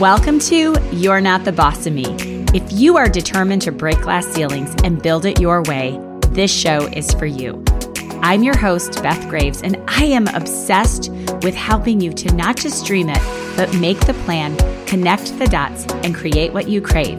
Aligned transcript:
Welcome 0.00 0.38
to 0.40 0.76
You're 0.92 1.20
Not 1.20 1.44
the 1.44 1.50
Boss 1.50 1.84
of 1.84 1.92
Me. 1.92 2.04
If 2.54 2.62
you 2.70 2.96
are 2.96 3.08
determined 3.08 3.62
to 3.62 3.72
break 3.72 4.00
glass 4.00 4.28
ceilings 4.28 4.72
and 4.84 5.02
build 5.02 5.24
it 5.24 5.40
your 5.40 5.60
way, 5.64 5.98
this 6.28 6.52
show 6.54 6.86
is 6.92 7.12
for 7.14 7.26
you. 7.26 7.64
I'm 8.22 8.44
your 8.44 8.56
host, 8.56 9.02
Beth 9.02 9.28
Graves, 9.28 9.60
and 9.60 9.76
I 9.88 10.04
am 10.04 10.28
obsessed 10.28 11.10
with 11.42 11.56
helping 11.56 12.00
you 12.00 12.12
to 12.12 12.32
not 12.36 12.56
just 12.56 12.86
dream 12.86 13.08
it, 13.08 13.18
but 13.56 13.74
make 13.78 13.98
the 14.06 14.14
plan, 14.22 14.56
connect 14.86 15.36
the 15.36 15.48
dots, 15.48 15.84
and 16.04 16.14
create 16.14 16.52
what 16.52 16.68
you 16.68 16.80
crave. 16.80 17.18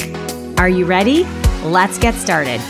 Are 0.57 0.69
you 0.69 0.85
ready? 0.85 1.25
Let's 1.65 1.97
get 1.97 2.13
started. 2.13 2.61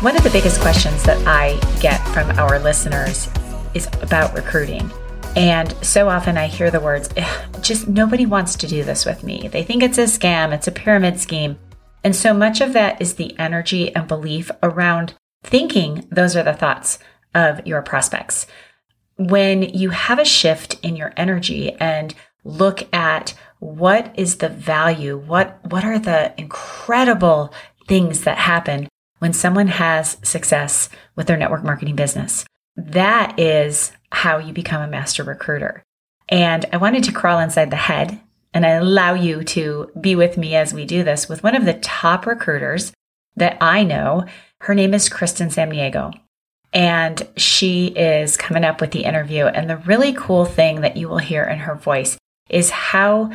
One 0.00 0.16
of 0.16 0.24
the 0.24 0.30
biggest 0.32 0.60
questions 0.60 1.04
that 1.04 1.24
I 1.28 1.60
get 1.78 1.98
from 2.08 2.36
our 2.40 2.58
listeners 2.58 3.28
is 3.72 3.86
about 4.02 4.34
recruiting. 4.34 4.90
And 5.38 5.72
so 5.86 6.08
often 6.08 6.36
I 6.36 6.48
hear 6.48 6.68
the 6.68 6.80
words, 6.80 7.10
just 7.60 7.86
nobody 7.86 8.26
wants 8.26 8.56
to 8.56 8.66
do 8.66 8.82
this 8.82 9.06
with 9.06 9.22
me. 9.22 9.46
They 9.46 9.62
think 9.62 9.84
it's 9.84 9.96
a 9.96 10.02
scam, 10.02 10.52
it's 10.52 10.66
a 10.66 10.72
pyramid 10.72 11.20
scheme. 11.20 11.56
And 12.02 12.16
so 12.16 12.34
much 12.34 12.60
of 12.60 12.72
that 12.72 13.00
is 13.00 13.14
the 13.14 13.38
energy 13.38 13.94
and 13.94 14.08
belief 14.08 14.50
around 14.64 15.14
thinking 15.44 16.08
those 16.10 16.34
are 16.34 16.42
the 16.42 16.54
thoughts 16.54 16.98
of 17.36 17.64
your 17.64 17.82
prospects. 17.82 18.48
When 19.16 19.62
you 19.62 19.90
have 19.90 20.18
a 20.18 20.24
shift 20.24 20.74
in 20.82 20.96
your 20.96 21.12
energy 21.16 21.70
and 21.74 22.16
look 22.42 22.92
at 22.92 23.32
what 23.60 24.12
is 24.18 24.38
the 24.38 24.48
value, 24.48 25.16
what, 25.16 25.60
what 25.70 25.84
are 25.84 26.00
the 26.00 26.34
incredible 26.36 27.54
things 27.86 28.24
that 28.24 28.38
happen 28.38 28.88
when 29.20 29.32
someone 29.32 29.68
has 29.68 30.16
success 30.24 30.88
with 31.14 31.28
their 31.28 31.36
network 31.36 31.62
marketing 31.62 31.94
business, 31.94 32.44
that 32.78 33.38
is 33.38 33.92
how 34.12 34.38
you 34.38 34.52
become 34.52 34.80
a 34.80 34.86
master 34.86 35.24
recruiter. 35.24 35.82
And 36.28 36.64
I 36.72 36.76
wanted 36.76 37.04
to 37.04 37.12
crawl 37.12 37.40
inside 37.40 37.70
the 37.70 37.76
head 37.76 38.20
and 38.54 38.64
I 38.64 38.70
allow 38.70 39.14
you 39.14 39.42
to 39.44 39.90
be 40.00 40.14
with 40.14 40.38
me 40.38 40.54
as 40.54 40.72
we 40.72 40.84
do 40.84 41.02
this 41.02 41.28
with 41.28 41.42
one 41.42 41.56
of 41.56 41.64
the 41.64 41.74
top 41.74 42.24
recruiters 42.24 42.92
that 43.36 43.58
I 43.60 43.82
know. 43.82 44.24
Her 44.60 44.74
name 44.74 44.94
is 44.94 45.08
Kristen 45.08 45.48
Samniego. 45.48 46.18
And 46.72 47.26
she 47.36 47.88
is 47.88 48.36
coming 48.36 48.64
up 48.64 48.80
with 48.80 48.92
the 48.92 49.04
interview. 49.04 49.46
And 49.46 49.68
the 49.68 49.78
really 49.78 50.12
cool 50.12 50.44
thing 50.44 50.82
that 50.82 50.96
you 50.96 51.08
will 51.08 51.18
hear 51.18 51.44
in 51.44 51.58
her 51.60 51.74
voice 51.74 52.16
is 52.48 52.70
how 52.70 53.32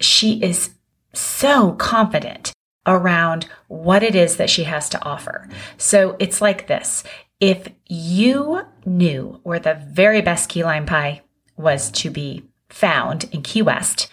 she 0.00 0.42
is 0.42 0.70
so 1.14 1.72
confident 1.72 2.52
around 2.86 3.46
what 3.68 4.02
it 4.02 4.14
is 4.14 4.36
that 4.36 4.50
she 4.50 4.64
has 4.64 4.88
to 4.90 5.04
offer. 5.04 5.48
So 5.76 6.16
it's 6.18 6.40
like 6.40 6.66
this 6.66 7.04
if 7.40 7.68
you 7.86 8.62
knew 8.84 9.40
where 9.42 9.58
the 9.58 9.80
very 9.88 10.20
best 10.20 10.48
key 10.48 10.64
lime 10.64 10.86
pie 10.86 11.22
was 11.56 11.90
to 11.90 12.10
be 12.10 12.44
found 12.68 13.24
in 13.32 13.42
Key 13.42 13.62
West, 13.62 14.08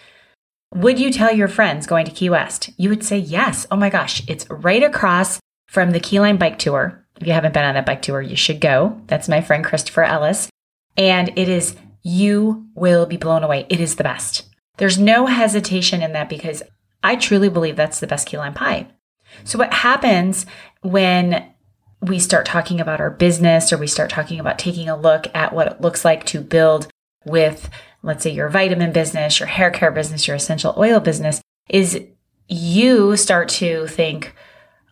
would 0.74 0.98
you 0.98 1.12
tell 1.12 1.32
your 1.34 1.48
friends 1.48 1.86
going 1.86 2.06
to 2.06 2.12
Key 2.12 2.30
West? 2.30 2.70
You 2.76 2.88
would 2.90 3.04
say 3.04 3.18
yes. 3.18 3.66
Oh 3.70 3.76
my 3.76 3.90
gosh, 3.90 4.22
it's 4.28 4.48
right 4.50 4.82
across 4.82 5.40
from 5.68 5.90
the 5.90 6.00
Key 6.00 6.20
Lime 6.20 6.36
bike 6.36 6.58
tour. 6.58 7.04
If 7.20 7.26
you 7.26 7.32
haven't 7.32 7.54
been 7.54 7.64
on 7.64 7.74
that 7.74 7.86
bike 7.86 8.02
tour, 8.02 8.20
you 8.20 8.36
should 8.36 8.60
go. 8.60 9.00
That's 9.06 9.28
my 9.28 9.40
friend 9.40 9.64
Christopher 9.64 10.04
Ellis. 10.04 10.50
And 10.96 11.30
it 11.36 11.48
is, 11.48 11.76
you 12.02 12.66
will 12.74 13.06
be 13.06 13.16
blown 13.16 13.42
away. 13.42 13.66
It 13.68 13.80
is 13.80 13.96
the 13.96 14.04
best. 14.04 14.44
There's 14.76 14.98
no 14.98 15.26
hesitation 15.26 16.02
in 16.02 16.12
that 16.12 16.28
because 16.28 16.62
I 17.02 17.16
truly 17.16 17.48
believe 17.48 17.76
that's 17.76 18.00
the 18.00 18.06
best 18.06 18.28
key 18.28 18.36
lime 18.36 18.54
pie. 18.54 18.88
So, 19.44 19.58
what 19.58 19.72
happens 19.72 20.46
when 20.82 21.46
we 22.00 22.18
start 22.18 22.46
talking 22.46 22.80
about 22.80 23.00
our 23.00 23.10
business 23.10 23.72
or 23.72 23.78
we 23.78 23.86
start 23.86 24.10
talking 24.10 24.38
about 24.38 24.58
taking 24.58 24.88
a 24.88 24.96
look 24.96 25.26
at 25.34 25.52
what 25.52 25.66
it 25.66 25.80
looks 25.80 26.04
like 26.04 26.24
to 26.26 26.40
build 26.40 26.88
with, 27.24 27.70
let's 28.02 28.22
say, 28.22 28.30
your 28.30 28.48
vitamin 28.48 28.92
business, 28.92 29.40
your 29.40 29.48
hair 29.48 29.70
care 29.70 29.90
business, 29.90 30.26
your 30.26 30.36
essential 30.36 30.74
oil 30.76 31.00
business, 31.00 31.40
is 31.68 32.00
you 32.48 33.16
start 33.16 33.48
to 33.48 33.86
think, 33.88 34.34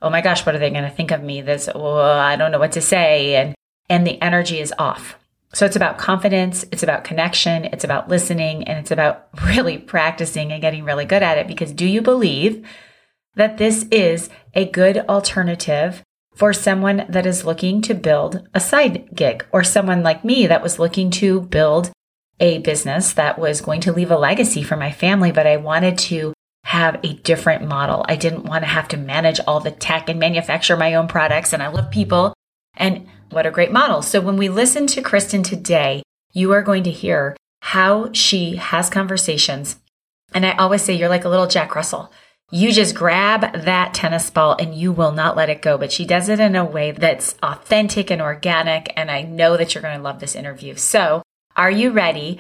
oh 0.03 0.11
my 0.11 0.21
gosh, 0.21 0.45
what 0.45 0.55
are 0.55 0.59
they 0.59 0.71
going 0.71 0.85
to 0.85 0.91
think 0.91 1.11
of 1.11 1.23
me? 1.23 1.41
This, 1.41 1.69
I 1.69 2.37
don't 2.37 2.51
know 2.51 2.59
what 2.59 2.73
to 2.73 2.81
say. 2.81 3.37
And, 3.37 3.55
and 3.89 4.07
the 4.07 4.21
energy 4.21 4.59
is 4.59 4.75
off. 4.79 5.17
So 5.53 5.65
it's 5.65 5.77
about 5.77 5.99
confidence, 5.99 6.65
it's 6.73 6.83
about 6.83 7.05
connection, 7.05 7.67
it's 7.67 7.85
about 7.85 8.09
listening, 8.09 8.65
and 8.65 8.77
it's 8.77 8.91
about 8.91 9.29
really 9.45 9.79
practicing 9.79 10.51
and 10.51 10.61
getting 10.61 10.85
really 10.85 11.05
good 11.05 11.23
at 11.23 11.39
it. 11.39 11.47
Because 11.47 11.73
do 11.73 11.87
you 11.87 12.03
believe 12.03 12.67
that 13.37 13.59
this 13.59 13.85
is 13.91 14.31
a 14.55 14.65
good 14.65 14.99
alternative 15.09 16.03
for 16.35 16.53
someone 16.53 17.07
that 17.09 17.27
is 17.27 17.45
looking 17.45 17.81
to 17.83 17.95
build 17.95 18.47
a 18.53 18.61
side 18.61 19.09
gig 19.15 19.47
or 19.53 19.63
someone 19.63 20.03
like 20.03 20.25
me 20.25 20.47
that 20.47 20.63
was 20.63 20.79
looking 20.79 21.11
to 21.11 21.43
build 21.43 21.91
a 22.41 22.59
business 22.59 23.13
that 23.13 23.39
was 23.39 23.61
going 23.61 23.81
to 23.81 23.93
leave 23.93 24.11
a 24.11 24.19
legacy 24.19 24.63
for 24.63 24.77
my 24.77 24.91
family, 24.91 25.31
but 25.31 25.47
I 25.47 25.57
wanted 25.57 25.99
to 25.99 26.35
have 26.65 26.99
a 27.05 27.15
different 27.15 27.67
model. 27.67 28.05
I 28.09 28.17
didn't 28.17 28.45
want 28.45 28.65
to 28.65 28.69
have 28.69 28.89
to 28.89 28.97
manage 28.97 29.39
all 29.47 29.61
the 29.61 29.71
tech 29.71 30.09
and 30.09 30.19
manufacture 30.19 30.77
my 30.77 30.95
own 30.95 31.07
products. 31.07 31.53
And 31.53 31.63
I 31.63 31.69
love 31.69 31.91
people. 31.91 32.35
And 32.77 33.07
what 33.31 33.47
a 33.47 33.51
great 33.51 33.71
model. 33.71 34.03
So 34.03 34.21
when 34.21 34.37
we 34.37 34.49
listen 34.49 34.87
to 34.89 35.03
Kristen 35.03 35.43
today, 35.43 36.03
you 36.33 36.53
are 36.53 36.63
going 36.63 36.83
to 36.85 36.91
hear 36.91 37.37
how 37.61 38.13
she 38.13 38.57
has 38.57 38.91
conversations. 38.91 39.79
And 40.33 40.45
I 40.45 40.57
always 40.57 40.83
say, 40.83 40.95
you're 40.95 41.09
like 41.09 41.25
a 41.25 41.29
little 41.29 41.47
Jack 41.47 41.77
Russell. 41.77 42.11
You 42.55 42.71
just 42.71 42.95
grab 42.95 43.65
that 43.65 43.95
tennis 43.95 44.31
ball 44.31 44.55
and 44.61 44.77
you 44.77 44.93
will 44.93 45.11
not 45.11 45.37
let 45.37 45.51
it 45.51 45.61
go. 45.61 45.77
But 45.77 45.91
she 45.91 46.05
does 46.05 46.29
it 46.29 46.39
in 46.39 46.55
a 46.55 46.65
way 46.65 46.93
that's 46.93 47.35
authentic 47.43 48.13
and 48.13 48.23
organic. 48.23 48.93
And 48.97 49.11
I 49.11 49.23
know 49.23 49.57
that 49.57 49.75
you're 49.75 49.83
going 49.83 49.97
to 49.97 50.03
love 50.03 50.21
this 50.21 50.37
interview. 50.37 50.77
So 50.77 51.25
are 51.57 51.71
you 51.73 51.91
ready? 51.91 52.39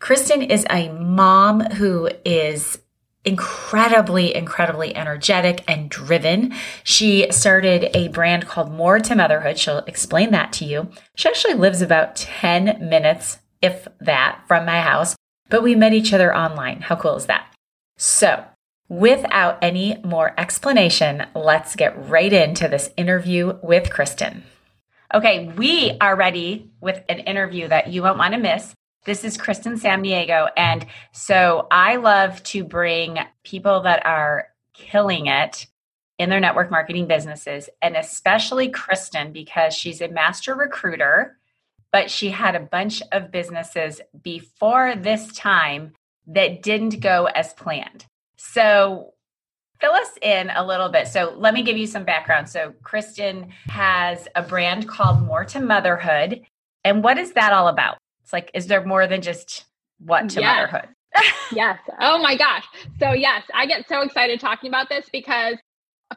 Kristen 0.00 0.42
is 0.42 0.66
a 0.68 0.88
mom 0.88 1.60
who 1.60 2.10
is 2.24 2.80
incredibly, 3.24 4.34
incredibly 4.34 4.96
energetic 4.96 5.62
and 5.68 5.88
driven. 5.88 6.52
She 6.82 7.30
started 7.30 7.88
a 7.94 8.08
brand 8.08 8.48
called 8.48 8.72
More 8.72 8.98
to 8.98 9.14
Motherhood. 9.14 9.60
She'll 9.60 9.78
explain 9.78 10.32
that 10.32 10.52
to 10.54 10.64
you. 10.64 10.90
She 11.14 11.28
actually 11.28 11.54
lives 11.54 11.82
about 11.82 12.16
10 12.16 12.88
minutes, 12.88 13.38
if 13.60 13.86
that, 14.00 14.40
from 14.48 14.66
my 14.66 14.80
house, 14.80 15.14
but 15.50 15.62
we 15.62 15.76
met 15.76 15.92
each 15.92 16.12
other 16.12 16.36
online. 16.36 16.80
How 16.80 16.96
cool 16.96 17.14
is 17.14 17.26
that? 17.26 17.46
So, 17.96 18.44
Without 18.92 19.56
any 19.62 19.96
more 20.04 20.38
explanation, 20.38 21.24
let's 21.34 21.76
get 21.76 22.10
right 22.10 22.30
into 22.30 22.68
this 22.68 22.90
interview 22.98 23.58
with 23.62 23.88
Kristen. 23.88 24.44
Okay, 25.14 25.48
we 25.56 25.96
are 26.02 26.14
ready 26.14 26.70
with 26.82 27.02
an 27.08 27.20
interview 27.20 27.68
that 27.68 27.88
you 27.88 28.02
won't 28.02 28.18
want 28.18 28.34
to 28.34 28.38
miss. 28.38 28.74
This 29.06 29.24
is 29.24 29.38
Kristen 29.38 29.78
San 29.78 30.02
Samniego. 30.02 30.50
And 30.58 30.84
so 31.10 31.68
I 31.70 31.96
love 31.96 32.42
to 32.42 32.64
bring 32.64 33.16
people 33.44 33.80
that 33.80 34.04
are 34.04 34.48
killing 34.74 35.24
it 35.24 35.68
in 36.18 36.28
their 36.28 36.38
network 36.38 36.70
marketing 36.70 37.06
businesses, 37.06 37.70
and 37.80 37.96
especially 37.96 38.68
Kristen 38.68 39.32
because 39.32 39.72
she's 39.72 40.02
a 40.02 40.08
master 40.08 40.54
recruiter, 40.54 41.38
but 41.92 42.10
she 42.10 42.28
had 42.28 42.54
a 42.54 42.60
bunch 42.60 43.02
of 43.10 43.32
businesses 43.32 44.02
before 44.22 44.94
this 44.96 45.32
time 45.32 45.94
that 46.26 46.62
didn't 46.62 47.00
go 47.00 47.24
as 47.24 47.54
planned. 47.54 48.04
So, 48.44 49.14
fill 49.80 49.92
us 49.92 50.18
in 50.20 50.50
a 50.50 50.66
little 50.66 50.88
bit. 50.88 51.06
So, 51.06 51.32
let 51.36 51.54
me 51.54 51.62
give 51.62 51.76
you 51.76 51.86
some 51.86 52.04
background. 52.04 52.48
So, 52.48 52.74
Kristen 52.82 53.50
has 53.68 54.26
a 54.34 54.42
brand 54.42 54.88
called 54.88 55.22
More 55.22 55.44
to 55.44 55.60
Motherhood. 55.60 56.42
And 56.82 57.04
what 57.04 57.18
is 57.18 57.32
that 57.34 57.52
all 57.52 57.68
about? 57.68 57.98
It's 58.24 58.32
like, 58.32 58.50
is 58.52 58.66
there 58.66 58.84
more 58.84 59.06
than 59.06 59.22
just 59.22 59.64
what 60.00 60.28
to 60.30 60.40
yes. 60.40 60.56
motherhood? 60.56 60.88
yes. 61.52 61.78
Oh 62.00 62.18
my 62.18 62.36
gosh. 62.36 62.64
So, 62.98 63.12
yes, 63.12 63.44
I 63.54 63.66
get 63.66 63.88
so 63.88 64.02
excited 64.02 64.40
talking 64.40 64.68
about 64.68 64.88
this 64.88 65.08
because 65.12 65.56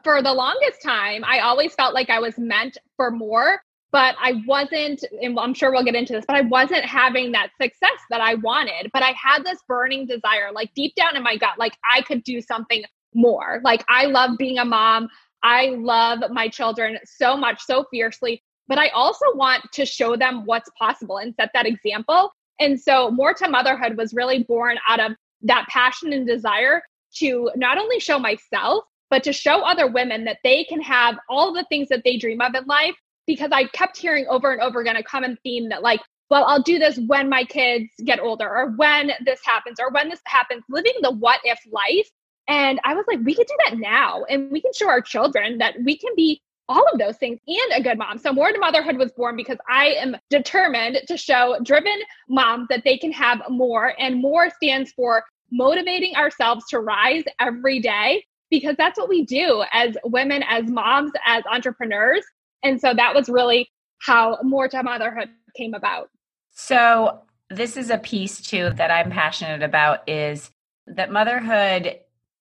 for 0.02 0.20
the 0.20 0.32
longest 0.32 0.82
time, 0.82 1.24
I 1.24 1.38
always 1.38 1.74
felt 1.74 1.94
like 1.94 2.10
I 2.10 2.18
was 2.18 2.36
meant 2.38 2.76
for 2.96 3.12
more 3.12 3.62
but 3.92 4.16
I 4.20 4.42
wasn't, 4.46 5.04
and 5.22 5.38
I'm 5.38 5.54
sure 5.54 5.70
we'll 5.70 5.84
get 5.84 5.94
into 5.94 6.12
this, 6.12 6.24
but 6.26 6.36
I 6.36 6.42
wasn't 6.42 6.84
having 6.84 7.32
that 7.32 7.50
success 7.60 7.98
that 8.10 8.20
I 8.20 8.34
wanted. 8.34 8.90
But 8.92 9.02
I 9.02 9.12
had 9.12 9.44
this 9.44 9.58
burning 9.68 10.06
desire, 10.06 10.50
like 10.52 10.72
deep 10.74 10.94
down 10.96 11.16
in 11.16 11.22
my 11.22 11.36
gut, 11.36 11.58
like 11.58 11.76
I 11.88 12.02
could 12.02 12.24
do 12.24 12.40
something 12.40 12.82
more. 13.14 13.60
Like 13.64 13.84
I 13.88 14.06
love 14.06 14.38
being 14.38 14.58
a 14.58 14.64
mom. 14.64 15.08
I 15.42 15.76
love 15.78 16.20
my 16.30 16.48
children 16.48 16.98
so 17.04 17.36
much, 17.36 17.62
so 17.62 17.84
fiercely, 17.90 18.42
but 18.68 18.78
I 18.78 18.88
also 18.88 19.24
want 19.34 19.62
to 19.72 19.86
show 19.86 20.16
them 20.16 20.44
what's 20.44 20.70
possible 20.78 21.18
and 21.18 21.34
set 21.34 21.50
that 21.54 21.66
example. 21.66 22.32
And 22.58 22.80
so, 22.80 23.10
More 23.10 23.34
to 23.34 23.48
Motherhood 23.48 23.96
was 23.96 24.14
really 24.14 24.42
born 24.42 24.78
out 24.88 24.98
of 24.98 25.12
that 25.42 25.66
passion 25.68 26.12
and 26.12 26.26
desire 26.26 26.82
to 27.18 27.50
not 27.54 27.78
only 27.78 28.00
show 28.00 28.18
myself, 28.18 28.84
but 29.10 29.22
to 29.24 29.32
show 29.32 29.60
other 29.60 29.86
women 29.86 30.24
that 30.24 30.38
they 30.42 30.64
can 30.64 30.80
have 30.80 31.16
all 31.28 31.52
the 31.52 31.64
things 31.68 31.88
that 31.88 32.02
they 32.04 32.16
dream 32.16 32.40
of 32.40 32.54
in 32.54 32.64
life 32.64 32.96
because 33.26 33.50
I 33.52 33.64
kept 33.64 33.96
hearing 33.96 34.26
over 34.28 34.52
and 34.52 34.60
over 34.60 34.80
again 34.80 34.96
a 34.96 35.02
common 35.02 35.38
theme 35.42 35.68
that, 35.70 35.82
like, 35.82 36.00
well, 36.30 36.44
I'll 36.44 36.62
do 36.62 36.78
this 36.78 36.98
when 37.06 37.28
my 37.28 37.44
kids 37.44 37.88
get 38.04 38.20
older, 38.20 38.48
or 38.48 38.70
when 38.76 39.12
this 39.24 39.40
happens, 39.44 39.78
or 39.78 39.90
when 39.90 40.08
this 40.08 40.20
happens, 40.26 40.62
living 40.68 40.94
the 41.02 41.12
what 41.12 41.40
if 41.44 41.58
life. 41.70 42.10
And 42.48 42.80
I 42.84 42.94
was 42.94 43.04
like, 43.08 43.20
we 43.24 43.34
can 43.34 43.44
do 43.46 43.56
that 43.64 43.78
now. 43.78 44.24
And 44.24 44.50
we 44.50 44.60
can 44.60 44.72
show 44.72 44.88
our 44.88 45.00
children 45.00 45.58
that 45.58 45.74
we 45.84 45.96
can 45.96 46.12
be 46.16 46.40
all 46.68 46.84
of 46.92 46.98
those 46.98 47.16
things 47.16 47.38
and 47.46 47.80
a 47.80 47.82
good 47.82 47.98
mom. 47.98 48.18
So 48.18 48.32
More 48.32 48.52
to 48.52 48.58
Motherhood 48.58 48.96
was 48.96 49.12
born 49.12 49.36
because 49.36 49.58
I 49.68 49.86
am 49.86 50.16
determined 50.30 50.98
to 51.06 51.16
show 51.16 51.56
driven 51.62 51.96
moms 52.28 52.66
that 52.70 52.82
they 52.84 52.98
can 52.98 53.12
have 53.12 53.40
more. 53.48 53.94
And 53.98 54.20
more 54.20 54.50
stands 54.50 54.92
for 54.92 55.24
motivating 55.52 56.16
ourselves 56.16 56.64
to 56.70 56.80
rise 56.80 57.24
every 57.40 57.78
day 57.80 58.24
because 58.50 58.74
that's 58.76 58.98
what 58.98 59.08
we 59.08 59.24
do 59.24 59.64
as 59.72 59.96
women, 60.04 60.42
as 60.48 60.64
moms, 60.66 61.12
as 61.24 61.44
entrepreneurs. 61.50 62.24
And 62.66 62.80
so 62.80 62.92
that 62.94 63.14
was 63.14 63.28
really 63.28 63.70
how 64.00 64.38
More 64.42 64.68
to 64.68 64.82
Motherhood 64.82 65.28
came 65.56 65.74
about. 65.74 66.10
So 66.52 67.20
this 67.48 67.76
is 67.76 67.90
a 67.90 67.98
piece 67.98 68.40
too 68.40 68.70
that 68.70 68.90
I'm 68.90 69.10
passionate 69.10 69.62
about 69.62 70.08
is 70.08 70.50
that 70.86 71.12
motherhood 71.12 72.00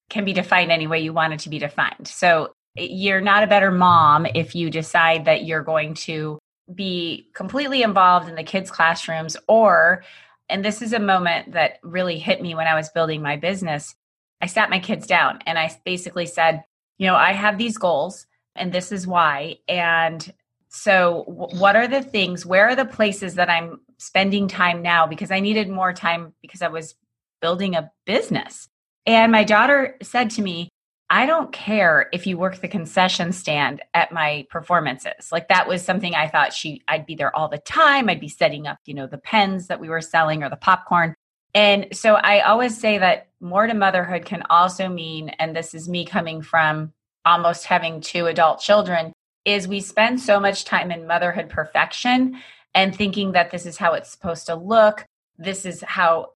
can 0.10 0.26
be 0.26 0.34
defined 0.34 0.72
any 0.72 0.88
way 0.88 1.00
you 1.00 1.14
want 1.14 1.34
it 1.34 1.40
to 1.42 1.50
be 1.50 1.60
defined. 1.60 2.08
So 2.08 2.54
eh, 2.78 2.88
you're 2.90 3.22
not 3.22 3.44
a 3.44 3.48
better 3.48 3.72
mom 3.72 4.26
if 4.34 4.56
you 4.56 4.70
decide 4.70 5.26
that 5.26 5.46
you're 5.46 5.64
going 5.64 5.94
to 5.94 6.40
be 6.74 7.30
completely 7.36 7.84
involved 7.84 8.28
in 8.28 8.36
the 8.36 8.44
kids' 8.44 8.72
classrooms 8.72 9.38
or 9.48 10.04
and 10.50 10.64
this 10.64 10.82
is 10.84 10.94
a 10.94 11.00
moment 11.00 11.54
that 11.54 11.80
really 11.82 12.20
hit 12.20 12.42
me 12.42 12.54
when 12.54 12.68
I 12.68 12.76
was 12.76 12.90
building 12.90 13.22
my 13.22 13.36
business. 13.36 13.96
I 14.42 14.46
sat 14.46 14.70
my 14.70 14.80
kids 14.80 15.08
down 15.08 15.40
and 15.48 15.58
I 15.58 15.76
basically 15.86 16.28
said, 16.28 16.64
you 17.00 17.08
know, 17.08 17.16
I 17.16 17.32
have 17.34 17.58
these 17.58 17.80
goals 17.80 18.28
and 18.56 18.72
this 18.72 18.92
is 18.92 19.06
why. 19.08 19.58
And 19.68 20.34
so, 20.70 21.24
what 21.28 21.76
are 21.76 21.88
the 21.88 22.02
things, 22.02 22.46
where 22.46 22.68
are 22.68 22.76
the 22.76 22.86
places 22.86 23.36
that 23.36 23.50
I'm 23.50 23.80
spending 23.98 24.48
time 24.48 24.82
now? 24.82 25.08
Because 25.08 25.32
I 25.32 25.40
needed 25.40 25.70
more 25.70 25.94
time 25.94 26.34
because 26.42 26.62
I 26.62 26.68
was 26.68 26.96
building 27.42 27.76
a 27.76 27.92
business. 28.06 28.68
And 29.06 29.32
my 29.32 29.44
daughter 29.44 29.98
said 30.02 30.32
to 30.32 30.42
me, 30.42 30.70
I 31.10 31.28
don't 31.28 31.52
care 31.52 32.10
if 32.12 32.26
you 32.26 32.38
work 32.38 32.58
the 32.58 32.68
concession 32.68 33.32
stand 33.32 33.82
at 33.94 34.12
my 34.12 34.48
performances. 34.50 35.32
Like 35.32 35.50
that 35.50 35.68
was 35.68 35.84
something 35.84 36.16
I 36.16 36.28
thought 36.28 36.54
she 36.54 36.82
I'd 36.88 37.06
be 37.06 37.16
there 37.16 37.36
all 37.36 37.48
the 37.48 37.60
time. 37.60 38.10
I'd 38.10 38.20
be 38.20 38.28
setting 38.28 38.66
up, 38.66 38.80
you 38.86 38.96
know, 38.96 39.06
the 39.06 39.20
pens 39.20 39.68
that 39.68 39.80
we 39.80 39.88
were 39.88 40.02
selling 40.02 40.44
or 40.44 40.50
the 40.50 40.56
popcorn. 40.56 41.14
And 41.54 41.88
so 41.94 42.16
I 42.16 42.42
always 42.42 42.78
say 42.78 42.98
that 42.98 43.28
more 43.40 43.68
to 43.68 43.74
motherhood 43.76 44.26
can 44.26 44.44
also 44.50 44.90
mean 44.90 45.30
and 45.30 45.56
this 45.56 45.76
is 45.76 45.88
me 45.88 46.06
coming 46.06 46.42
from 46.42 46.92
almost 47.26 47.66
having 47.66 48.02
two 48.02 48.28
adult 48.28 48.60
children 48.60 49.12
is 49.44 49.68
we 49.68 49.80
spend 49.80 50.20
so 50.20 50.40
much 50.40 50.66
time 50.66 50.92
in 50.92 51.08
motherhood 51.08 51.50
perfection 51.50 52.42
and 52.74 52.96
thinking 52.96 53.32
that 53.32 53.52
this 53.52 53.66
is 53.66 53.78
how 53.78 53.94
it's 53.94 54.12
supposed 54.12 54.48
to 54.48 54.56
look. 54.56 55.06
This 55.38 55.66
is 55.66 55.82
how 55.82 56.32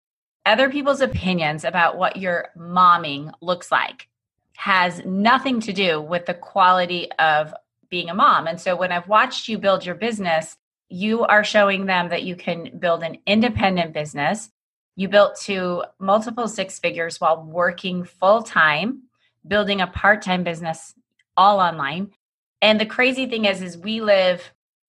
other 0.46 0.70
people's 0.70 1.02
opinions 1.02 1.64
about 1.64 1.98
what 1.98 2.18
your 2.18 2.50
momming 2.58 3.32
looks 3.42 3.72
like 3.72 4.08
has 4.56 5.04
nothing 5.06 5.60
to 5.62 5.74
do 5.74 6.02
with 6.02 6.26
the 6.26 6.34
quality 6.34 7.12
of 7.14 7.54
being 7.90 8.10
a 8.10 8.14
mom. 8.14 8.48
And 8.48 8.60
so 8.60 8.76
when 8.76 8.92
I've 8.92 9.08
watched 9.08 9.48
you 9.48 9.58
build 9.58 9.86
your 9.86 9.96
business, 9.96 10.56
you 10.90 11.24
are 11.24 11.44
showing 11.44 11.86
them 11.86 12.10
that 12.10 12.24
you 12.24 12.36
can 12.36 12.78
build 12.80 13.04
an 13.04 13.18
independent 13.26 13.94
business. 13.94 14.50
You 14.96 15.08
built 15.08 15.40
to 15.42 15.84
multiple 16.00 16.48
six 16.48 16.80
figures 16.80 17.22
while 17.22 17.44
working 17.44 18.04
full 18.04 18.44
time, 18.44 19.04
building 19.50 19.82
a 19.82 19.88
part 19.88 20.22
time 20.22 20.44
business 20.44 20.94
all 21.36 21.60
online. 21.60 22.12
And 22.62 22.80
the 22.80 22.86
crazy 22.86 23.26
thing 23.26 23.46
is, 23.46 23.62
is 23.62 23.78
we 23.78 24.00
live 24.00 24.42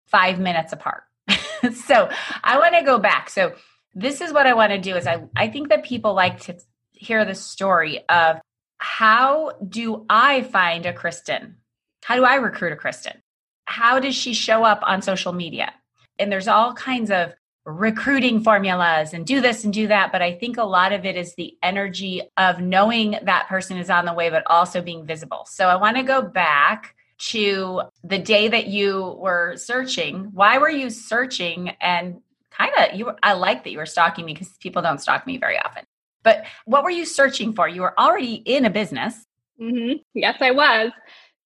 five 0.07 0.39
minutes 0.39 0.73
apart. 0.73 1.03
so 1.75 2.09
I 2.45 2.59
want 2.59 2.75
to 2.75 2.83
go 2.83 2.99
back. 2.99 3.31
So 3.31 3.55
this 3.95 4.21
is 4.21 4.33
what 4.33 4.47
I 4.47 4.55
want 4.55 4.73
to 4.73 4.79
do 4.79 4.97
is 4.97 5.07
I, 5.07 5.25
I 5.37 5.49
think 5.49 5.71
that 5.71 5.85
people 5.85 6.15
like 6.15 6.41
to 6.43 6.57
hear 6.93 7.25
the 7.25 7.35
story 7.35 8.05
of 8.09 8.39
how 8.79 9.53
do 9.67 10.07
I 10.09 10.43
find 10.43 10.87
a 10.87 10.93
Kristen? 10.93 11.57
How 12.05 12.17
do 12.17 12.25
I 12.25 12.37
recruit 12.37 12.73
a 12.73 12.77
Kristen? 12.77 13.23
How 13.67 14.01
does 14.01 14.15
she 14.15 14.35
show 14.35 14.65
up 14.65 14.81
on 14.83 15.03
social 15.03 15.33
media? 15.33 15.73
And 16.19 16.31
there's 16.31 16.49
all 16.49 16.75
kinds 16.75 17.11
of 17.11 17.33
recruiting 17.65 18.43
formulas 18.43 19.13
and 19.13 19.27
do 19.27 19.41
this 19.41 19.65
and 19.65 19.73
do 19.73 19.87
that. 19.87 20.13
But 20.13 20.23
I 20.23 20.35
think 20.35 20.57
a 20.57 20.65
lot 20.65 20.93
of 20.93 21.05
it 21.05 21.17
is 21.17 21.35
the 21.35 21.55
energy 21.63 22.23
of 22.37 22.61
knowing 22.61 23.19
that 23.23 23.49
person 23.49 23.77
is 23.77 23.91
on 23.91 24.05
the 24.05 24.15
way, 24.15 24.31
but 24.31 24.43
also 24.47 24.81
being 24.81 25.07
visible. 25.07 25.47
So 25.49 25.69
I 25.69 25.77
want 25.77 25.97
to 25.97 26.03
go 26.03 26.23
back 26.23 26.95
to 27.19 27.83
the 28.03 28.19
day 28.19 28.49
that 28.49 28.69
you 28.69 29.17
were 29.19 29.57
searching. 29.57 30.31
Why 30.33 30.59
were 30.59 30.71
you 30.71 30.89
searching? 30.89 31.71
And 31.81 32.21
kind 32.51 32.73
of, 32.79 32.99
you. 32.99 33.13
I 33.23 33.35
like 33.35 33.65
that 33.65 33.71
you 33.71 33.79
were 33.79 33.87
stalking 33.87 34.25
me 34.25 34.33
because 34.33 34.57
people 34.59 34.81
don't 34.81 35.01
stalk 35.01 35.27
me 35.27 35.37
very 35.37 35.59
often. 35.59 35.85
But 36.23 36.45
what 36.65 36.83
were 36.83 36.91
you 36.91 37.05
searching 37.05 37.53
for? 37.53 37.69
You 37.69 37.83
were 37.83 37.99
already 37.99 38.35
in 38.35 38.65
a 38.65 38.71
business. 38.71 39.27
Mm-hmm. 39.61 39.99
Yes, 40.15 40.39
I 40.41 40.51
was. 40.51 40.93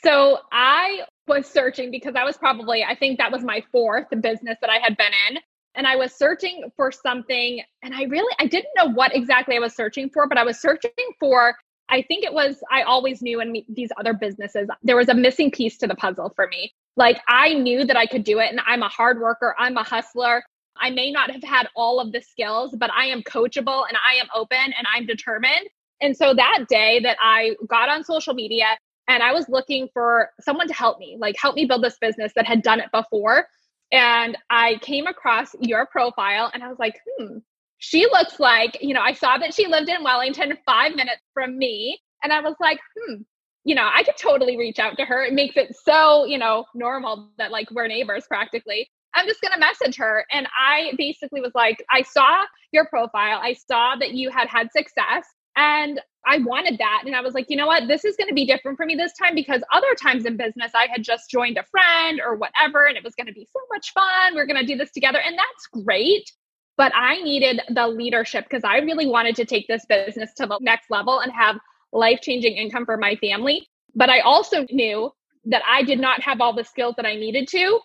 So 0.05 0.39
I 0.53 1.03
was 1.27 1.47
searching 1.47 1.91
because 1.91 2.15
I 2.15 2.25
was 2.25 2.37
probably, 2.37 2.85
I 2.85 2.95
think 2.95 3.19
that 3.19 3.33
was 3.33 3.43
my 3.43 3.65
fourth 3.73 4.07
business 4.21 4.59
that 4.61 4.71
I 4.71 4.79
had 4.79 4.97
been 4.97 5.13
in. 5.29 5.39
And 5.77 5.87
I 5.87 5.97
was 5.97 6.13
searching 6.15 6.71
for 6.77 6.93
something, 6.93 7.63
and 7.83 7.95
I 7.95 8.05
really, 8.05 8.35
I 8.39 8.47
didn't 8.47 8.71
know 8.77 8.91
what 8.91 9.15
exactly 9.15 9.57
I 9.57 9.59
was 9.59 9.75
searching 9.75 10.09
for, 10.11 10.29
but 10.29 10.39
I 10.39 10.45
was 10.45 10.61
searching 10.61 10.93
for, 11.19 11.57
I 11.89 12.03
think 12.03 12.25
it 12.25 12.33
was, 12.33 12.63
I 12.71 12.83
always 12.83 13.23
knew 13.23 13.41
in 13.41 13.51
me, 13.51 13.67
these 13.69 13.91
other 13.99 14.15
businesses, 14.15 14.69
there 14.83 14.97
was 14.97 15.09
a 15.09 15.15
missing 15.15 15.51
piece 15.51 15.77
to 15.79 15.87
the 15.87 15.97
puzzle 15.97 16.33
for 16.37 16.47
me. 16.47 16.73
Like 16.97 17.21
I 17.29 17.55
knew 17.55 17.85
that 17.85 17.97
I 17.97 18.07
could 18.07 18.23
do 18.25 18.39
it, 18.39 18.51
and 18.51 18.61
I'm 18.65 18.83
a 18.83 18.89
hard 18.89 19.21
worker, 19.21 19.55
I'm 19.59 19.77
a 19.77 19.83
hustler. 19.83 20.45
I 20.77 20.91
may 20.91 21.11
not 21.11 21.31
have 21.31 21.43
had 21.43 21.69
all 21.77 22.01
of 22.01 22.13
the 22.13 22.21
skills, 22.21 22.75
but 22.77 22.91
I 22.93 23.07
am 23.07 23.23
coachable 23.23 23.85
and 23.89 23.97
I 24.05 24.15
am 24.15 24.27
open 24.35 24.59
and 24.59 24.87
I'm 24.93 25.07
determined. 25.07 25.69
And 26.01 26.17
so 26.17 26.35
that 26.35 26.65
day 26.69 27.01
that 27.01 27.17
I 27.21 27.57
got 27.69 27.89
on 27.89 28.05
social 28.05 28.35
media 28.35 28.67
and 29.07 29.23
I 29.23 29.33
was 29.33 29.49
looking 29.49 29.89
for 29.93 30.31
someone 30.41 30.67
to 30.69 30.75
help 30.75 30.99
me, 30.99 31.17
like 31.19 31.37
help 31.39 31.55
me 31.55 31.65
build 31.65 31.85
this 31.85 31.97
business 32.01 32.33
that 32.35 32.47
had 32.47 32.63
done 32.63 32.81
it 32.81 32.91
before. 32.91 33.47
And 33.95 34.37
I 34.51 34.79
came 34.83 35.07
across 35.07 35.55
your 35.61 35.87
profile 35.87 36.51
and 36.53 36.65
I 36.65 36.69
was 36.69 36.81
like, 36.81 37.01
hmm, 37.07 37.39
she 37.79 38.07
looks 38.07 38.41
like, 38.41 38.77
you 38.81 38.93
know, 38.93 39.01
I 39.01 39.13
saw 39.13 39.39
that 39.39 39.55
she 39.55 39.69
lived 39.69 39.89
in 39.89 40.03
Wellington, 40.03 40.59
five 40.67 40.97
minutes 40.97 41.23
from 41.33 41.57
me. 41.57 42.01
And 42.25 42.33
I 42.33 42.41
was 42.41 42.57
like, 42.61 42.81
hmm, 42.99 43.23
you 43.63 43.77
know, 43.77 43.89
I 43.95 44.03
could 44.03 44.17
totally 44.17 44.57
reach 44.57 44.81
out 44.81 44.97
to 44.97 45.05
her. 45.05 45.23
It 45.23 45.33
makes 45.33 45.57
it 45.57 45.77
so, 45.77 46.25
you 46.25 46.39
know, 46.39 46.65
normal 46.75 47.31
that 47.39 47.53
like 47.53 47.71
we're 47.71 47.87
neighbors 47.87 48.25
practically. 48.27 48.91
I'm 49.15 49.29
just 49.29 49.41
going 49.41 49.53
to 49.53 49.61
message 49.61 49.97
her. 49.99 50.27
And 50.33 50.49
I 50.59 50.95
basically 50.99 51.41
was 51.41 51.53
like, 51.55 51.85
I 51.89 52.03
saw 52.03 52.43
your 52.73 52.87
profile. 52.87 53.39
I 53.41 53.53
saw 53.53 53.95
that 54.01 54.13
you 54.13 54.29
had 54.29 54.49
had 54.49 54.73
success 54.73 55.25
and 55.55 56.01
I 56.27 56.39
wanted 56.39 56.79
that. 56.79 57.03
And 57.05 57.15
I 57.15 57.21
was 57.21 57.35
like, 57.35 57.47
you 57.49 57.57
know 57.57 57.67
what? 57.67 57.89
This 57.89 58.05
is 58.05 58.17
going 58.17 58.29
to 58.29 58.35
be 58.35 58.47
different 58.47 58.77
for 58.77 58.87
me 58.87 58.95
this 58.95 59.13
time 59.15 59.35
because 59.35 59.63
other 59.73 59.95
times 60.01 60.25
in 60.25 60.37
business, 60.37 60.73
I 60.75 60.87
had 60.91 61.03
just 61.03 61.31
joined 61.31 61.59
a 61.59 61.65
friend 61.65 62.21
or 62.25 62.37
whatever, 62.37 62.87
and 62.87 62.97
it 62.97 63.05
was 63.05 63.15
going 63.15 63.27
to 63.27 63.33
be 63.33 63.47
so 63.53 63.61
much 63.73 63.93
fun. 63.93 64.33
We 64.33 64.37
we're 64.37 64.47
going 64.47 64.61
to 64.61 64.67
do 64.67 64.77
this 64.77 64.91
together. 64.93 65.21
And 65.21 65.37
that's 65.37 65.85
great. 65.85 66.31
But 66.77 66.93
I 66.95 67.23
needed 67.23 67.61
the 67.69 67.87
leadership 67.87 68.47
because 68.49 68.65
I 68.65 68.79
really 68.79 69.07
wanted 69.07 69.37
to 69.37 69.45
take 69.45 69.69
this 69.69 69.85
business 69.87 70.33
to 70.39 70.47
the 70.47 70.59
next 70.61 70.91
level 70.91 71.21
and 71.21 71.33
have 71.33 71.57
life 71.93 72.21
changing 72.21 72.57
income 72.57 72.85
for 72.85 72.97
my 72.97 73.17
family. 73.17 73.69
But 73.95 74.11
I 74.11 74.21
also 74.21 74.67
knew 74.71 75.13
that 75.47 75.63
I 75.67 75.83
did 75.83 76.01
not 76.01 76.23
have 76.23 76.41
all 76.41 76.53
the 76.53 76.65
skills 76.65 76.95
that 76.97 77.07
I 77.07 77.15
needed 77.15 77.49
to 77.49 77.81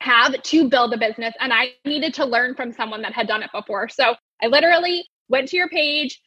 have 0.00 0.40
to 0.42 0.68
build 0.68 0.92
a 0.92 0.98
business 0.98 1.34
and 1.40 1.52
I 1.52 1.72
needed 1.84 2.14
to 2.14 2.24
learn 2.24 2.54
from 2.54 2.72
someone 2.72 3.02
that 3.02 3.12
had 3.12 3.28
done 3.28 3.42
it 3.42 3.50
before. 3.52 3.88
So 3.88 4.14
I 4.42 4.46
literally 4.46 5.04
went 5.28 5.48
to 5.48 5.56
your 5.56 5.68
page, 5.68 6.20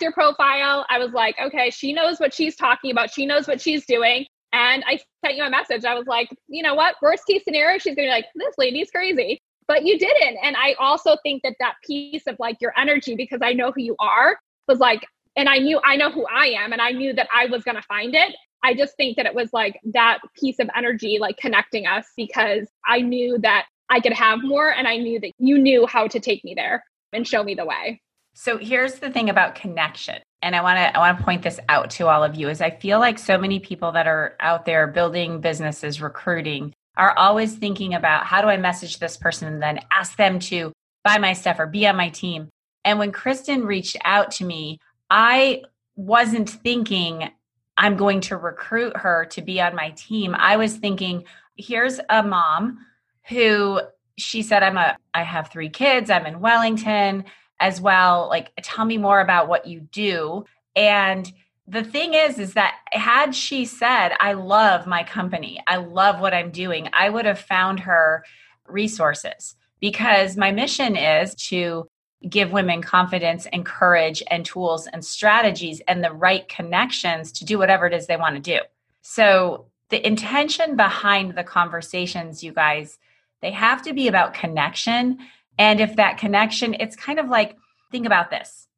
your 0.00 0.12
profile. 0.12 0.86
I 0.88 0.98
was 0.98 1.12
like, 1.12 1.36
okay, 1.40 1.70
she 1.70 1.92
knows 1.92 2.18
what 2.18 2.34
she's 2.34 2.56
talking 2.56 2.90
about. 2.90 3.10
She 3.10 3.26
knows 3.26 3.46
what 3.46 3.60
she's 3.60 3.86
doing. 3.86 4.26
And 4.52 4.82
I 4.86 4.98
sent 5.24 5.36
you 5.36 5.44
a 5.44 5.50
message. 5.50 5.84
I 5.84 5.94
was 5.94 6.06
like, 6.06 6.30
you 6.48 6.62
know 6.62 6.74
what? 6.74 6.96
Worst 7.02 7.24
case 7.26 7.42
scenario, 7.44 7.78
she's 7.78 7.94
going 7.94 8.08
to 8.08 8.10
be 8.10 8.10
like, 8.10 8.26
this 8.34 8.54
lady's 8.56 8.90
crazy. 8.90 9.40
But 9.66 9.84
you 9.84 9.98
didn't. 9.98 10.38
And 10.42 10.56
I 10.56 10.74
also 10.78 11.16
think 11.22 11.42
that 11.42 11.54
that 11.60 11.74
piece 11.84 12.26
of 12.26 12.36
like 12.38 12.56
your 12.60 12.72
energy, 12.78 13.14
because 13.14 13.40
I 13.42 13.52
know 13.52 13.70
who 13.70 13.82
you 13.82 13.96
are, 14.00 14.38
was 14.66 14.78
like, 14.78 15.04
and 15.36 15.48
I 15.48 15.58
knew 15.58 15.80
I 15.84 15.96
know 15.96 16.10
who 16.10 16.26
I 16.26 16.46
am, 16.46 16.72
and 16.72 16.80
I 16.80 16.90
knew 16.90 17.12
that 17.12 17.28
I 17.34 17.46
was 17.46 17.62
going 17.62 17.76
to 17.76 17.82
find 17.82 18.14
it. 18.14 18.34
I 18.64 18.74
just 18.74 18.96
think 18.96 19.16
that 19.16 19.26
it 19.26 19.34
was 19.34 19.50
like 19.52 19.78
that 19.92 20.18
piece 20.34 20.58
of 20.58 20.68
energy, 20.74 21.18
like 21.20 21.36
connecting 21.36 21.86
us 21.86 22.06
because 22.16 22.66
I 22.86 23.00
knew 23.00 23.38
that 23.38 23.66
I 23.88 24.00
could 24.00 24.14
have 24.14 24.42
more 24.42 24.72
and 24.72 24.88
I 24.88 24.96
knew 24.96 25.20
that 25.20 25.32
you 25.38 25.58
knew 25.58 25.86
how 25.86 26.08
to 26.08 26.18
take 26.18 26.44
me 26.44 26.54
there 26.54 26.84
and 27.12 27.26
show 27.26 27.44
me 27.44 27.54
the 27.54 27.64
way. 27.64 28.00
So 28.40 28.56
here's 28.56 29.00
the 29.00 29.10
thing 29.10 29.30
about 29.30 29.56
connection. 29.56 30.22
And 30.42 30.54
I 30.54 30.62
want 30.62 30.76
to 30.76 30.96
I 30.96 31.00
want 31.00 31.18
to 31.18 31.24
point 31.24 31.42
this 31.42 31.58
out 31.68 31.90
to 31.90 32.06
all 32.06 32.22
of 32.22 32.36
you 32.36 32.48
is 32.48 32.60
I 32.60 32.70
feel 32.70 33.00
like 33.00 33.18
so 33.18 33.36
many 33.36 33.58
people 33.58 33.90
that 33.90 34.06
are 34.06 34.36
out 34.38 34.64
there 34.64 34.86
building 34.86 35.40
businesses, 35.40 36.00
recruiting 36.00 36.72
are 36.96 37.18
always 37.18 37.56
thinking 37.56 37.94
about 37.94 38.26
how 38.26 38.40
do 38.40 38.46
I 38.46 38.56
message 38.56 39.00
this 39.00 39.16
person 39.16 39.52
and 39.52 39.60
then 39.60 39.80
ask 39.90 40.16
them 40.16 40.38
to 40.38 40.72
buy 41.02 41.18
my 41.18 41.32
stuff 41.32 41.58
or 41.58 41.66
be 41.66 41.84
on 41.88 41.96
my 41.96 42.10
team. 42.10 42.48
And 42.84 43.00
when 43.00 43.10
Kristen 43.10 43.64
reached 43.64 43.96
out 44.04 44.30
to 44.32 44.44
me, 44.44 44.78
I 45.10 45.62
wasn't 45.96 46.48
thinking 46.48 47.30
I'm 47.76 47.96
going 47.96 48.20
to 48.20 48.36
recruit 48.36 48.96
her 48.98 49.24
to 49.32 49.42
be 49.42 49.60
on 49.60 49.74
my 49.74 49.90
team. 49.90 50.36
I 50.38 50.58
was 50.58 50.76
thinking, 50.76 51.24
here's 51.56 51.98
a 52.08 52.22
mom 52.22 52.86
who 53.28 53.80
she 54.16 54.42
said, 54.42 54.62
I'm 54.62 54.76
a, 54.76 54.96
I 55.12 55.24
have 55.24 55.50
three 55.50 55.70
kids, 55.70 56.08
I'm 56.08 56.26
in 56.26 56.38
Wellington 56.38 57.24
as 57.60 57.80
well. 57.80 58.28
Like, 58.28 58.52
tell 58.62 58.84
me 58.84 58.98
more 58.98 59.20
about 59.20 59.48
what 59.48 59.66
you 59.66 59.80
do. 59.80 60.44
And 60.76 61.30
the 61.66 61.84
thing 61.84 62.14
is, 62.14 62.38
is 62.38 62.54
that 62.54 62.76
had 62.92 63.34
she 63.34 63.64
said, 63.64 64.12
I 64.20 64.32
love 64.32 64.86
my 64.86 65.04
company, 65.04 65.62
I 65.66 65.76
love 65.76 66.20
what 66.20 66.32
I'm 66.32 66.50
doing, 66.50 66.88
I 66.92 67.10
would 67.10 67.26
have 67.26 67.38
found 67.38 67.80
her 67.80 68.24
resources 68.66 69.54
because 69.80 70.36
my 70.36 70.50
mission 70.50 70.96
is 70.96 71.34
to 71.34 71.88
give 72.28 72.52
women 72.52 72.82
confidence 72.82 73.46
and 73.52 73.64
courage 73.64 74.22
and 74.30 74.44
tools 74.44 74.86
and 74.88 75.04
strategies 75.04 75.80
and 75.86 76.02
the 76.02 76.12
right 76.12 76.48
connections 76.48 77.30
to 77.32 77.44
do 77.44 77.58
whatever 77.58 77.86
it 77.86 77.94
is 77.94 78.06
they 78.06 78.16
want 78.16 78.34
to 78.34 78.40
do. 78.40 78.60
So, 79.02 79.66
the 79.90 80.06
intention 80.06 80.76
behind 80.76 81.34
the 81.34 81.44
conversations, 81.44 82.44
you 82.44 82.52
guys, 82.52 82.98
they 83.40 83.52
have 83.52 83.80
to 83.82 83.94
be 83.94 84.06
about 84.06 84.34
connection. 84.34 85.18
And 85.58 85.80
if 85.80 85.96
that 85.96 86.18
connection, 86.18 86.74
it's 86.74 86.96
kind 86.96 87.18
of 87.18 87.28
like, 87.28 87.56
think 87.90 88.06
about 88.06 88.30
this. 88.30 88.68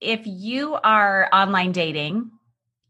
If 0.00 0.22
you 0.24 0.74
are 0.74 1.28
online 1.32 1.72
dating 1.72 2.30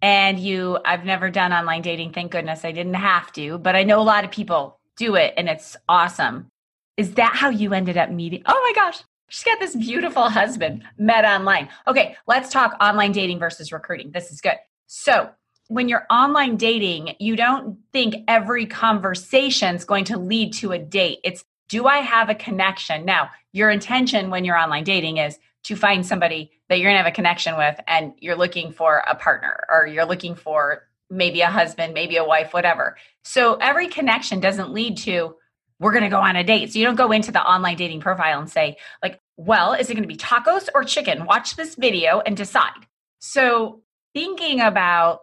and 0.03 0.39
you, 0.39 0.79
I've 0.85 1.05
never 1.05 1.31
done 1.31 1.53
online 1.53 1.83
dating, 1.83 2.13
thank 2.13 2.33
goodness 2.33 2.65
I 2.65 2.73
didn't 2.73 2.95
have 2.95 3.33
to, 3.33 3.59
but 3.59 3.75
I 3.75 3.85
know 3.85 4.01
a 4.01 4.03
lot 4.03 4.25
of 4.25 4.31
people 4.31 4.79
do 4.97 5.15
it 5.15 5.35
and 5.37 5.49
it's 5.49 5.77
awesome. 5.89 6.51
Is 6.97 7.15
that 7.15 7.35
how 7.35 7.49
you 7.49 7.73
ended 7.73 7.97
up 7.97 8.11
meeting? 8.11 8.43
Oh 8.47 8.61
my 8.63 8.73
gosh, 8.75 9.03
she's 9.29 9.45
got 9.45 9.59
this 9.61 9.75
beautiful 9.77 10.29
husband 10.29 10.83
met 10.99 11.25
online. 11.25 11.69
Okay, 11.87 12.17
let's 12.27 12.51
talk 12.51 12.77
online 12.81 13.13
dating 13.13 13.39
versus 13.39 13.73
recruiting. 13.73 14.11
This 14.13 14.31
is 14.31 14.41
good. 14.41 14.57
So, 14.87 15.31
when 15.71 15.87
you're 15.89 16.07
online 16.11 16.57
dating, 16.57 17.15
you 17.21 17.37
don't 17.37 17.79
think 17.93 18.25
every 18.27 18.65
conversation 18.65 19.75
is 19.75 19.85
going 19.85 20.05
to 20.05 20.19
lead 20.19 20.55
to 20.55 20.73
a 20.73 20.79
date. 20.79 21.19
It's 21.25 21.45
do 21.69 21.87
I 21.87 21.99
have 21.99 22.31
a 22.31 22.35
connection? 22.35 23.05
Now, 23.05 23.31
your 23.53 23.71
intention 23.71 24.31
when 24.31 24.45
you're 24.45 24.57
online 24.57 24.85
dating 24.85 25.19
is 25.19 25.39
to 25.65 25.77
find 25.77 26.05
somebody 26.05 26.51
that 26.69 26.79
you're 26.79 26.91
going 26.91 26.99
to 26.99 27.03
have 27.03 27.13
a 27.13 27.15
connection 27.15 27.57
with 27.57 27.79
and 27.87 28.13
you're 28.19 28.37
looking 28.37 28.73
for 28.73 29.03
a 29.07 29.15
partner 29.15 29.65
or 29.71 29.87
you're 29.87 30.07
looking 30.07 30.35
for 30.35 30.89
maybe 31.11 31.41
a 31.41 31.51
husband, 31.51 31.95
maybe 31.95 32.17
a 32.17 32.25
wife, 32.25 32.53
whatever. 32.53 32.97
So 33.23 33.55
every 33.55 33.89
connection 33.89 34.41
doesn't 34.41 34.73
lead 34.73 34.99
to 34.99 35.37
we're 35.81 35.93
going 35.93 36.05
to 36.05 36.11
go 36.11 36.19
on 36.19 36.35
a 36.35 36.43
date. 36.43 36.73
So 36.73 36.79
you 36.79 36.85
don't 36.85 36.97
go 36.97 37.13
into 37.13 37.31
the 37.31 37.41
online 37.41 37.77
dating 37.77 38.01
profile 38.01 38.41
and 38.41 38.51
say 38.51 38.79
like, 39.03 39.21
well, 39.37 39.75
is 39.75 39.89
it 39.89 39.95
going 39.95 40.03
to 40.03 40.09
be 40.09 40.17
tacos 40.17 40.69
or 40.75 40.83
chicken? 40.83 41.25
Watch 41.25 41.55
this 41.55 41.77
video 41.77 42.21
and 42.21 42.37
decide. 42.37 42.87
So 43.21 43.83
thinking 44.13 44.61
about 44.61 45.21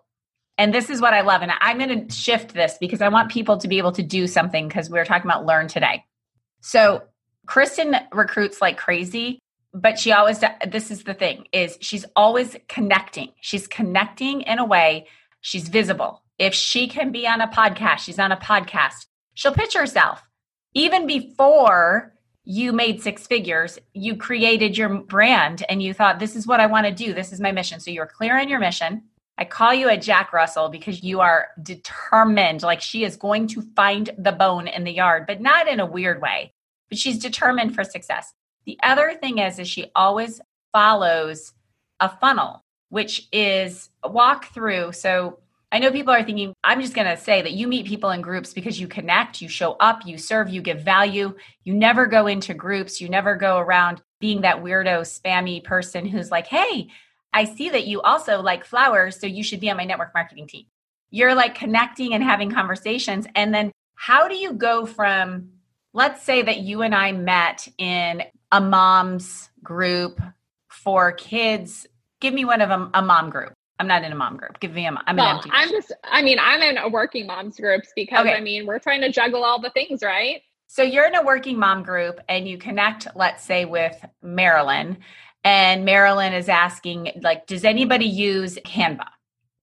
and 0.57 0.73
this 0.73 0.89
is 0.89 1.01
what 1.01 1.13
I 1.13 1.21
love 1.21 1.41
and 1.41 1.51
I'm 1.59 1.77
going 1.77 2.07
to 2.07 2.13
shift 2.13 2.53
this 2.53 2.77
because 2.79 3.01
I 3.01 3.09
want 3.09 3.29
people 3.29 3.57
to 3.57 3.67
be 3.67 3.77
able 3.77 3.91
to 3.93 4.03
do 4.03 4.27
something 4.27 4.69
because 4.69 4.89
we 4.89 4.97
we're 4.97 5.05
talking 5.05 5.29
about 5.29 5.45
learn 5.45 5.67
today. 5.67 6.05
So 6.67 7.03
Kristen 7.45 7.95
recruits 8.11 8.59
like 8.59 8.75
crazy 8.75 9.37
but 9.71 9.99
she 9.99 10.11
always 10.13 10.41
this 10.67 10.89
is 10.89 11.03
the 11.03 11.13
thing 11.13 11.45
is 11.51 11.77
she's 11.79 12.05
always 12.15 12.55
connecting. 12.67 13.33
She's 13.39 13.67
connecting 13.67 14.41
in 14.41 14.57
a 14.57 14.65
way 14.65 15.05
she's 15.41 15.67
visible. 15.67 16.23
If 16.39 16.55
she 16.55 16.87
can 16.87 17.11
be 17.11 17.27
on 17.27 17.39
a 17.39 17.47
podcast 17.47 17.99
she's 17.99 18.17
on 18.17 18.31
a 18.31 18.37
podcast. 18.37 19.05
She'll 19.35 19.53
pitch 19.53 19.75
herself. 19.75 20.23
Even 20.73 21.05
before 21.05 22.15
you 22.45 22.73
made 22.73 22.99
six 22.99 23.27
figures 23.27 23.77
you 23.93 24.15
created 24.15 24.75
your 24.75 24.89
brand 24.89 25.63
and 25.69 25.83
you 25.83 25.93
thought 25.93 26.17
this 26.17 26.35
is 26.35 26.47
what 26.47 26.59
i 26.59 26.65
want 26.65 26.87
to 26.87 26.91
do. 26.91 27.13
This 27.13 27.31
is 27.31 27.39
my 27.39 27.51
mission. 27.51 27.79
So 27.79 27.91
you're 27.91 28.07
clear 28.07 28.39
on 28.39 28.49
your 28.49 28.59
mission. 28.59 29.03
I 29.37 29.45
call 29.45 29.73
you 29.73 29.89
a 29.89 29.97
jack 29.97 30.33
russell 30.33 30.69
because 30.69 31.03
you 31.03 31.19
are 31.19 31.49
determined 31.61 32.63
like 32.63 32.81
she 32.81 33.03
is 33.03 33.17
going 33.17 33.47
to 33.49 33.61
find 33.75 34.09
the 34.17 34.31
bone 34.31 34.67
in 34.67 34.83
the 34.83 34.93
yard 34.93 35.25
but 35.27 35.41
not 35.41 35.67
in 35.67 35.79
a 35.79 35.85
weird 35.85 36.23
way 36.23 36.53
but 36.89 36.97
she's 36.97 37.19
determined 37.19 37.73
for 37.73 37.83
success 37.83 38.33
the 38.65 38.79
other 38.83 39.13
thing 39.13 39.37
is, 39.37 39.59
is 39.59 39.67
she 39.67 39.91
always 39.95 40.41
follows 40.73 41.53
a 41.99 42.09
funnel, 42.09 42.63
which 42.89 43.27
is 43.31 43.89
a 44.03 44.09
walk 44.09 44.45
through. 44.53 44.91
So 44.91 45.39
I 45.71 45.79
know 45.79 45.91
people 45.91 46.13
are 46.13 46.23
thinking, 46.23 46.53
I'm 46.63 46.81
just 46.81 46.93
going 46.93 47.07
to 47.07 47.21
say 47.21 47.41
that 47.41 47.53
you 47.53 47.67
meet 47.67 47.85
people 47.85 48.11
in 48.11 48.21
groups 48.21 48.53
because 48.53 48.79
you 48.79 48.87
connect, 48.87 49.41
you 49.41 49.47
show 49.47 49.73
up, 49.73 50.05
you 50.05 50.17
serve, 50.17 50.49
you 50.49 50.61
give 50.61 50.81
value. 50.81 51.35
You 51.63 51.73
never 51.73 52.07
go 52.07 52.27
into 52.27 52.53
groups, 52.53 52.99
you 52.99 53.09
never 53.09 53.35
go 53.35 53.57
around 53.57 54.01
being 54.19 54.41
that 54.41 54.63
weirdo, 54.63 55.01
spammy 55.01 55.63
person 55.63 56.05
who's 56.05 56.31
like, 56.31 56.47
hey, 56.47 56.87
I 57.33 57.45
see 57.45 57.69
that 57.69 57.85
you 57.85 58.01
also 58.01 58.41
like 58.41 58.65
flowers, 58.65 59.19
so 59.19 59.27
you 59.27 59.43
should 59.43 59.59
be 59.59 59.69
on 59.69 59.77
my 59.77 59.83
network 59.83 60.13
marketing 60.13 60.47
team. 60.47 60.65
You're 61.11 61.35
like 61.35 61.55
connecting 61.55 62.13
and 62.13 62.23
having 62.23 62.49
conversations. 62.49 63.27
And 63.35 63.53
then 63.53 63.71
how 63.95 64.27
do 64.27 64.35
you 64.35 64.53
go 64.53 64.85
from, 64.85 65.49
let's 65.95 66.21
say 66.21 66.41
that 66.41 66.59
you 66.59 66.81
and 66.81 66.93
I 66.93 67.13
met 67.13 67.67
in 67.77 68.21
a 68.51 68.59
mom's 68.59 69.49
group 69.63 70.19
for 70.67 71.13
kids. 71.13 71.87
Give 72.19 72.33
me 72.33 72.43
one 72.43 72.59
of 72.61 72.69
them, 72.69 72.91
a 72.93 73.01
mom 73.01 73.29
group. 73.29 73.53
I'm 73.79 73.87
not 73.87 74.03
in 74.03 74.11
a 74.11 74.15
mom 74.15 74.35
group. 74.35 74.59
Give 74.59 74.73
me 74.73 74.85
a 74.85 74.91
mom. 74.91 75.03
I'm 75.07 75.15
well, 75.15 75.41
I'm 75.51 75.69
just, 75.69 75.93
I 76.03 76.21
mean, 76.21 76.37
I'm 76.39 76.61
in 76.61 76.77
a 76.77 76.89
working 76.89 77.25
moms 77.27 77.57
groups 77.57 77.89
because 77.95 78.25
okay. 78.25 78.35
I 78.35 78.41
mean, 78.41 78.65
we're 78.65 78.79
trying 78.79 79.01
to 79.01 79.11
juggle 79.11 79.43
all 79.43 79.59
the 79.59 79.69
things, 79.69 80.03
right? 80.03 80.41
So 80.67 80.83
you're 80.83 81.07
in 81.07 81.15
a 81.15 81.23
working 81.23 81.57
mom 81.57 81.83
group 81.83 82.19
and 82.27 82.47
you 82.47 82.57
connect, 82.57 83.07
let's 83.15 83.43
say, 83.43 83.63
with 83.65 84.03
Marilyn, 84.21 84.97
and 85.45 85.85
Marilyn 85.85 86.33
is 86.33 86.49
asking, 86.49 87.11
like, 87.21 87.47
does 87.47 87.63
anybody 87.63 88.05
use 88.05 88.57
Canva 88.65 89.07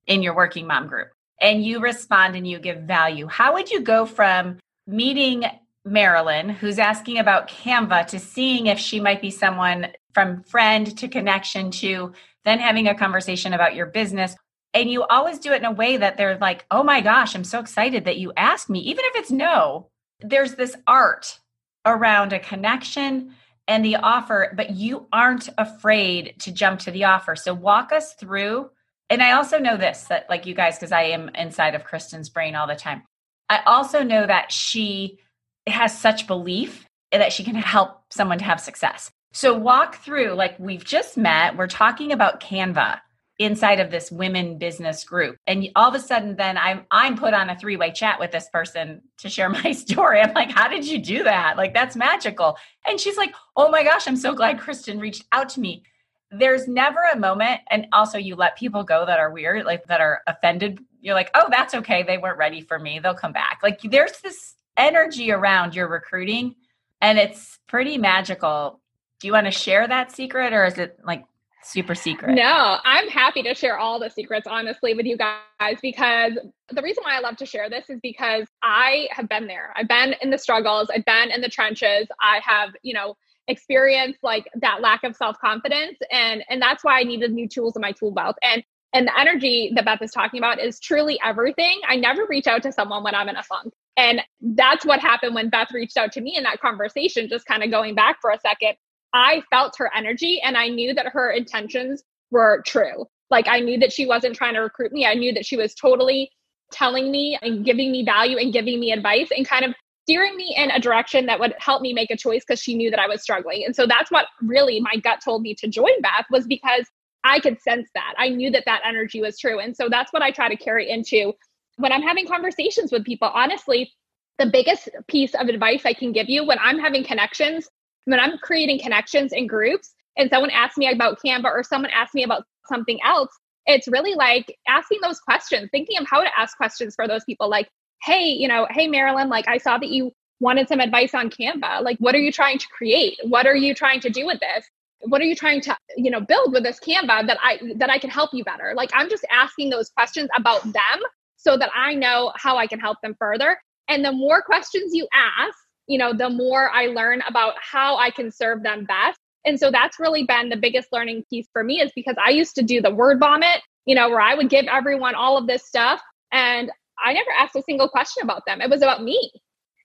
in 0.07 0.23
your 0.23 0.35
working 0.35 0.67
mom 0.67 0.87
group? 0.87 1.09
And 1.41 1.65
you 1.65 1.81
respond 1.81 2.37
and 2.37 2.47
you 2.47 2.59
give 2.59 2.83
value. 2.83 3.27
How 3.27 3.55
would 3.55 3.71
you 3.71 3.81
go 3.81 4.07
from 4.07 4.59
meeting 4.87 5.45
Marilyn, 5.85 6.49
who's 6.49 6.79
asking 6.79 7.19
about 7.19 7.49
Canva, 7.49 8.07
to 8.09 8.19
seeing 8.19 8.67
if 8.67 8.79
she 8.79 9.01
might 9.01 9.21
be 9.21 9.31
someone 9.31 9.89
from 10.15 10.43
friend 10.45 10.97
to 10.99 11.09
connection 11.09 11.71
to 11.71 12.13
then 12.45 12.59
having 12.59 12.89
a 12.89 12.95
conversation 12.95 13.53
about 13.53 13.75
your 13.75 13.87
business. 13.87 14.37
And 14.75 14.91
you 14.91 15.05
always 15.05 15.39
do 15.39 15.53
it 15.53 15.59
in 15.59 15.65
a 15.65 15.73
way 15.73 15.97
that 15.97 16.17
they're 16.17 16.39
like, 16.39 16.65
oh 16.71 16.83
my 16.83 17.01
gosh, 17.01 17.35
I'm 17.35 17.45
so 17.45 17.61
excited 17.61 18.05
that 18.05 18.19
you 18.19 18.33
asked 18.37 18.71
me. 18.71 18.81
Even 18.81 19.05
if 19.07 19.17
it's 19.17 19.31
no, 19.31 19.89
there's 20.21 20.55
this 20.55 20.77
art 20.87 21.41
around 21.85 22.33
a 22.33 22.39
connection 22.39 23.35
and 23.69 23.85
the 23.85 23.97
offer, 23.97 24.53
but 24.57 24.71
you 24.71 25.07
aren't 25.13 25.49
afraid 25.59 26.35
to 26.41 26.53
jump 26.53 26.81
to 26.81 26.91
the 26.91 27.05
offer. 27.05 27.37
So 27.37 27.55
walk 27.55 27.93
us 27.93 28.15
through. 28.15 28.71
And 29.11 29.23
I 29.23 29.33
also 29.33 29.59
know 29.59 29.77
this 29.77 30.05
that, 30.05 30.29
like 30.31 30.47
you 30.47 30.55
guys, 30.55 30.77
because 30.77 30.93
I 30.93 31.03
am 31.03 31.31
inside 31.35 31.75
of 31.75 31.85
Kristen's 31.85 32.29
brain 32.29 32.55
all 32.55 32.67
the 32.67 32.75
time. 32.75 33.03
I 33.49 33.61
also 33.67 34.03
know 34.03 34.27
that 34.27 34.51
she 34.51 35.19
has 35.67 35.99
such 35.99 36.27
belief 36.27 36.87
that 37.11 37.33
she 37.33 37.45
can 37.45 37.55
help 37.55 38.03
someone 38.11 38.39
to 38.39 38.45
have 38.45 38.61
success. 38.61 39.11
So 39.33 39.57
walk 39.57 39.97
through 39.97 40.33
like 40.35 40.59
we've 40.59 40.85
just 40.85 41.17
met, 41.17 41.57
we're 41.57 41.67
talking 41.67 42.13
about 42.13 42.41
Canva 42.41 43.01
inside 43.39 43.81
of 43.81 43.91
this 43.91 44.13
women 44.13 44.59
business 44.59 45.05
group 45.05 45.37
and 45.47 45.69
all 45.75 45.89
of 45.89 45.95
a 45.95 45.99
sudden 45.99 46.37
then 46.37 46.59
I'm 46.59 46.85
I'm 46.91 47.17
put 47.17 47.33
on 47.33 47.49
a 47.49 47.59
three-way 47.59 47.91
chat 47.91 48.21
with 48.21 48.31
this 48.31 48.49
person 48.53 49.01
to 49.19 49.29
share 49.29 49.49
my 49.49 49.73
story. 49.73 50.21
I'm 50.21 50.35
like, 50.35 50.51
"How 50.51 50.69
did 50.69 50.87
you 50.87 50.99
do 50.99 51.25
that? 51.25 51.57
Like 51.57 51.73
that's 51.73 51.97
magical." 51.97 52.57
And 52.87 53.01
she's 53.01 53.17
like, 53.17 53.35
"Oh 53.57 53.71
my 53.71 53.85
gosh, 53.85 54.07
I'm 54.07 54.17
so 54.17 54.35
glad 54.35 54.61
Kristen 54.61 55.01
reached 55.01 55.25
out 55.33 55.49
to 55.51 55.61
me." 55.61 55.83
There's 56.31 56.69
never 56.69 57.01
a 57.13 57.19
moment 57.19 57.61
and 57.71 57.87
also 57.93 58.19
you 58.19 58.37
let 58.37 58.57
people 58.57 58.85
go 58.85 59.05
that 59.07 59.19
are 59.19 59.31
weird, 59.31 59.65
like 59.65 59.87
that 59.87 60.01
are 60.01 60.23
offended. 60.27 60.79
You're 61.01 61.15
like, 61.15 61.31
"Oh, 61.35 61.49
that's 61.51 61.75
okay. 61.75 62.03
They 62.03 62.19
weren't 62.19 62.39
ready 62.39 62.61
for 62.61 62.79
me. 62.79 62.99
They'll 62.99 63.15
come 63.15 63.33
back." 63.33 63.61
Like 63.63 63.81
there's 63.81 64.21
this 64.21 64.55
energy 64.77 65.31
around 65.33 65.75
your 65.75 65.89
recruiting 65.89 66.55
and 67.01 67.19
it's 67.19 67.59
pretty 67.69 67.99
magical. 67.99 68.81
Do 69.21 69.27
you 69.27 69.33
want 69.33 69.47
to 69.47 69.51
share 69.53 69.87
that 69.87 70.13
secret 70.13 70.53
or 70.53 70.65
is 70.65 70.79
it 70.79 70.99
like 71.05 71.25
super 71.65 71.95
secret? 71.95 72.35
No, 72.35 72.79
I'm 72.85 73.09
happy 73.09 73.43
to 73.43 73.55
share 73.55 73.79
all 73.79 74.01
the 74.01 74.11
secrets 74.11 74.47
honestly 74.49 74.95
with 74.95 75.07
you 75.07 75.17
guys 75.17 75.79
because 75.81 76.33
the 76.71 76.83
reason 76.83 77.03
why 77.05 77.17
I 77.17 77.21
love 77.21 77.37
to 77.37 77.47
share 77.47 77.69
this 77.69 77.89
is 77.89 78.01
because 78.03 78.47
I 78.63 79.09
have 79.11 79.29
been 79.29 79.47
there. 79.47 79.73
I've 79.77 79.89
been 79.89 80.15
in 80.23 80.31
the 80.31 80.39
struggles, 80.39 80.89
I've 80.95 81.05
been 81.05 81.31
in 81.31 81.41
the 81.41 81.49
trenches. 81.49 82.07
I 82.21 82.41
have, 82.45 82.71
you 82.83 82.95
know, 82.95 83.17
experienced 83.49 84.21
like 84.23 84.49
that 84.61 84.81
lack 84.81 85.03
of 85.03 85.17
self-confidence 85.17 85.99
and 86.13 86.45
and 86.49 86.63
that's 86.63 86.85
why 86.85 87.01
I 87.01 87.03
needed 87.03 87.33
new 87.33 87.49
tools 87.49 87.75
in 87.77 87.83
my 87.83 87.93
tool 87.93 88.13
belt. 88.13 88.37
And 88.43 88.63
and 88.93 89.07
the 89.07 89.19
energy 89.19 89.73
that 89.75 89.85
Beth 89.85 90.03
is 90.03 90.11
talking 90.11 90.39
about 90.39 90.61
is 90.61 90.79
truly 90.79 91.19
everything. 91.25 91.81
I 91.89 91.97
never 91.97 92.27
reach 92.27 92.47
out 92.47 92.63
to 92.65 92.73
someone 92.73 93.03
when 93.03 93.15
I'm 93.15 93.29
in 93.29 93.37
a 93.37 93.43
funk. 93.43 93.73
And 93.97 94.23
that's 94.41 94.87
what 94.87 95.01
happened 95.01 95.35
when 95.35 95.51
Beth 95.51 95.71
reached 95.73 95.97
out 95.97 96.13
to 96.13 96.21
me 96.21 96.37
in 96.37 96.45
that 96.45 96.61
conversation, 96.61 97.29
just 97.29 97.47
kind 97.47 97.63
of 97.63 97.71
going 97.71 97.95
back 97.95 98.21
for 98.21 98.31
a 98.31 98.39
second. 98.41 98.75
I 99.13 99.43
felt 99.51 99.75
her 99.79 99.91
energy 99.95 100.41
and 100.43 100.57
I 100.57 100.69
knew 100.69 100.95
that 100.95 101.09
her 101.09 101.31
intentions 101.31 102.03
were 102.31 102.63
true. 102.67 103.07
Like 103.31 103.47
I 103.49 103.61
knew 103.61 103.79
that 103.81 103.93
she 103.93 104.07
wasn't 104.07 104.35
trying 104.35 104.55
to 104.55 104.61
recruit 104.61 104.93
me. 104.93 105.07
I 105.07 105.15
knew 105.15 105.33
that 105.35 105.45
she 105.45 105.57
was 105.57 105.75
totally 105.75 106.31
telling 106.71 107.11
me 107.11 107.39
and 107.43 107.65
giving 107.65 107.93
me 107.93 108.05
value 108.05 108.39
and 108.39 108.53
giving 108.53 108.81
me 108.81 108.93
advice 108.93 109.29
and 109.37 109.47
kind 109.47 109.65
of 109.65 109.75
steering 110.05 110.37
me 110.37 110.55
in 110.57 110.71
a 110.71 110.81
direction 110.81 111.27
that 111.27 111.39
would 111.39 111.55
help 111.59 111.83
me 111.83 111.93
make 111.93 112.11
a 112.11 112.17
choice 112.17 112.43
because 112.47 112.61
she 112.61 112.75
knew 112.75 112.91
that 112.91 112.99
I 112.99 113.07
was 113.07 113.23
struggling. 113.23 113.65
And 113.65 113.77
so 113.77 113.87
that's 113.87 114.11
what 114.11 114.27
really 114.41 114.81
my 114.81 114.97
gut 114.97 115.21
told 115.25 115.43
me 115.43 115.55
to 115.57 115.69
join 115.69 116.01
Beth 116.01 116.27
was 116.31 116.47
because 116.47 116.87
I 117.25 117.39
could 117.39 117.61
sense 117.61 117.89
that. 117.95 118.15
I 118.19 118.31
knew 118.31 118.51
that 118.51 118.65
that 118.67 118.81
energy 118.85 119.21
was 119.21 119.39
true. 119.39 119.61
And 119.61 119.77
so 119.77 119.89
that's 119.89 120.13
what 120.13 120.23
I 120.23 120.33
try 120.33 120.49
to 120.49 120.57
carry 120.57 120.91
into 120.91 121.35
when 121.83 121.93
I'm 121.93 122.03
having 122.03 122.27
conversations 122.27 122.93
with 122.93 123.05
people, 123.05 123.29
honestly, 123.35 123.93
the 124.39 124.47
biggest 124.47 124.89
piece 125.09 125.35
of 125.35 125.49
advice 125.49 125.83
I 125.85 125.93
can 125.93 126.13
give 126.13 126.29
you 126.29 126.47
when 126.47 126.59
I'm 126.61 126.79
having 126.79 127.03
connections, 127.03 127.69
when 128.05 128.21
I'm 128.21 128.39
creating 128.39 128.79
connections 128.79 129.33
in 129.33 129.49
groups, 129.49 129.93
and 130.17 130.31
someone 130.31 130.51
asks 130.51 130.79
me 130.79 130.89
about 130.91 131.19
Canva 131.25 131.47
or 131.47 131.65
someone 131.65 131.91
asks 131.91 132.15
me 132.15 132.23
about 132.23 132.45
something 132.69 132.99
else, 133.05 133.31
it's 133.67 133.89
really 133.89 134.15
like 134.15 134.57
asking 134.69 134.99
those 135.03 135.19
questions, 135.19 135.69
thinking 135.73 135.99
of 135.99 136.07
how 136.09 136.23
to 136.23 136.31
ask 136.39 136.57
questions 136.57 136.95
for 136.95 137.09
those 137.09 137.25
people. 137.25 137.51
Like, 137.51 137.69
hey, 138.03 138.27
you 138.27 138.47
know, 138.47 138.69
hey, 138.71 138.87
Marilyn, 138.87 139.29
like 139.29 139.49
I 139.49 139.59
saw 139.59 139.77
that 139.79 139.89
you 139.89 140.13
wanted 140.39 140.69
some 140.69 140.81
advice 140.81 141.15
on 141.15 141.31
Canva. 141.31 141.83
Like, 141.83 141.99
what 141.99 142.15
are 142.15 142.21
you 142.21 142.31
trying 142.31 142.59
to 142.59 142.67
create? 142.69 143.19
What 143.25 143.47
are 143.47 143.57
you 143.57 143.75
trying 143.75 144.01
to 144.01 144.11
do 144.11 144.25
with 144.27 144.39
this? 144.41 144.67
what 145.05 145.21
are 145.21 145.25
you 145.25 145.35
trying 145.35 145.61
to 145.61 145.77
you 145.97 146.11
know 146.11 146.21
build 146.21 146.53
with 146.53 146.63
this 146.63 146.79
canva 146.79 147.27
that 147.27 147.39
i 147.43 147.59
that 147.77 147.91
i 147.91 147.99
can 147.99 148.11
help 148.11 148.31
you 148.33 148.45
better 148.45 148.73
like 148.77 148.91
i'm 148.95 149.11
just 149.11 149.25
asking 149.33 149.71
those 149.71 149.91
questions 149.91 150.29
about 150.37 150.63
them 150.63 151.01
so 151.43 151.57
that 151.59 151.71
i 151.75 151.95
know 151.95 152.33
how 152.37 152.57
i 152.57 152.67
can 152.67 152.81
help 152.81 152.99
them 153.03 153.15
further. 153.19 153.59
And 153.89 154.05
the 154.05 154.13
more 154.13 154.41
questions 154.43 154.95
you 154.95 155.07
ask 155.13 155.57
you 155.87 155.99
know 155.99 156.13
the 156.13 156.31
more 156.31 156.71
i 156.71 156.87
learn 156.87 157.23
about 157.29 157.55
how 157.61 157.97
i 157.97 158.11
can 158.11 158.31
serve 158.31 158.63
them 158.63 158.85
best. 158.85 159.19
And 159.45 159.59
so 159.59 159.73
that's 159.73 159.99
really 159.99 160.23
been 160.23 160.51
the 160.51 160.57
biggest 160.57 160.89
learning 160.93 161.25
piece 161.29 161.49
for 161.53 161.65
me 161.65 161.81
is 161.81 161.91
because 161.95 162.17
i 162.25 162.31
used 162.31 162.55
to 162.55 162.63
do 162.63 162.81
the 162.81 162.95
word 162.95 163.19
vomit 163.19 163.61
you 163.87 163.95
know 163.95 164.09
where 164.09 164.21
i 164.21 164.35
would 164.35 164.49
give 164.49 164.67
everyone 164.67 165.15
all 165.15 165.37
of 165.37 165.47
this 165.47 165.67
stuff 165.67 166.01
and 166.31 166.71
i 167.05 167.13
never 167.13 167.31
asked 167.39 167.57
a 167.57 167.63
single 167.63 167.89
question 167.89 168.23
about 168.23 168.43
them. 168.47 168.61
It 168.61 168.71
was 168.71 168.83
about 168.83 169.03
me. 169.03 169.33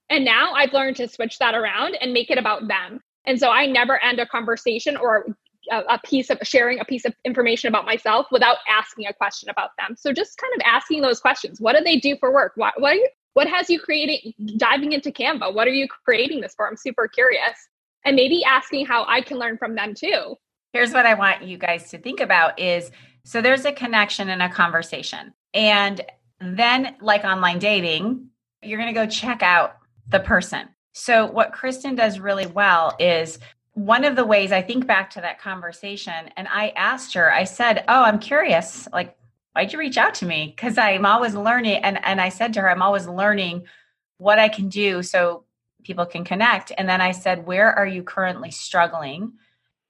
And 0.10 0.24
now 0.24 0.54
i've 0.54 0.74
learned 0.74 0.96
to 0.98 1.08
switch 1.08 1.40
that 1.40 1.56
around 1.56 1.98
and 2.00 2.14
make 2.14 2.30
it 2.30 2.38
about 2.38 2.68
them. 2.68 3.02
And 3.26 3.38
so 3.38 3.50
I 3.52 3.66
never 3.66 4.02
end 4.02 4.20
a 4.20 4.26
conversation 4.26 4.96
or 4.96 5.26
a, 5.72 6.00
piece 6.04 6.30
of 6.30 6.38
sharing 6.44 6.80
a 6.80 6.86
piece 6.86 7.06
of 7.06 7.14
information 7.26 7.68
about 7.68 7.86
myself 7.86 8.28
without 8.32 8.58
asking 8.70 9.06
a 9.08 9.14
question 9.14 9.50
about 9.50 9.72
them. 9.78 9.96
So 9.98 10.14
just 10.14 10.38
kind 10.38 10.54
of 10.56 10.62
asking 10.66 11.02
those 11.02 11.20
questions. 11.20 11.60
What 11.60 11.76
do 11.76 11.84
they 11.84 12.00
do 12.00 12.18
for 12.20 12.34
work? 12.34 12.54
What 12.56 12.74
what, 12.80 12.96
you, 12.96 13.08
what 13.34 13.48
has 13.48 13.70
you 13.70 13.80
creating 13.80 14.34
diving 14.58 14.94
into 14.94 15.12
Canva? 15.12 15.54
What 15.54 15.68
are 15.68 15.74
you 15.74 15.88
creating 15.88 16.42
this 16.42 16.54
for? 16.56 16.68
I'm 16.68 16.78
super 16.78 17.08
curious. 17.08 17.68
And 18.06 18.16
maybe 18.16 18.44
asking 18.44 18.86
how 18.86 19.06
I 19.08 19.22
can 19.22 19.38
learn 19.38 19.58
from 19.58 19.76
them 19.76 19.94
too. 19.94 20.36
Here's 20.74 20.94
what 20.94 21.06
I 21.06 21.14
want 21.14 21.44
you 21.44 21.58
guys 21.58 21.90
to 21.92 21.98
think 21.98 22.20
about 22.20 22.60
is 22.60 22.92
so 23.24 23.42
there's 23.42 23.66
a 23.66 23.72
connection 23.72 24.30
and 24.30 24.42
a 24.42 24.50
conversation. 24.50 25.34
And 25.54 26.02
then 26.40 26.96
like 27.02 27.24
online 27.24 27.60
dating, 27.60 28.30
you're 28.62 28.80
going 28.80 28.94
to 28.94 29.00
go 29.00 29.08
check 29.08 29.44
out 29.44 29.78
the 30.08 30.20
person. 30.20 30.70
So, 30.94 31.26
what 31.28 31.54
Kristen 31.54 31.94
does 31.94 32.20
really 32.20 32.48
well 32.48 32.96
is 33.00 33.38
one 33.77 34.05
of 34.05 34.15
the 34.15 34.25
ways 34.25 34.51
I 34.51 34.63
think 34.63 34.88
back 34.88 35.12
to 35.12 35.22
that 35.22 35.39
conversation, 35.39 36.31
and 36.36 36.48
I 36.50 36.69
asked 36.69 37.13
her, 37.13 37.31
I 37.31 37.43
said, 37.43 37.86
Oh, 37.88 38.01
I'm 38.01 38.17
curious, 38.17 38.88
like, 38.91 39.15
why'd 39.53 39.72
you 39.72 39.77
reach 39.77 39.98
out 39.98 40.15
to 40.15 40.25
me? 40.25 40.51
Because 40.55 40.79
I'm 40.79 41.05
always 41.05 41.36
learning. 41.36 41.84
And, 41.84 42.03
and 42.03 42.19
I 42.19 42.29
said 42.29 42.55
to 42.55 42.62
her, 42.62 42.72
I'm 42.72 42.81
always 42.81 43.07
learning 43.07 43.67
what 44.17 44.39
I 44.39 44.50
can 44.50 44.69
do 44.69 45.03
so 45.03 45.43
people 45.84 46.07
can 46.07 46.24
connect. 46.24 46.72
And 46.75 46.89
then 46.89 47.01
I 47.01 47.12
said, 47.12 47.46
Where 47.46 47.72
are 47.72 47.86
you 47.86 48.01
currently 48.01 48.50
struggling? 48.50 49.34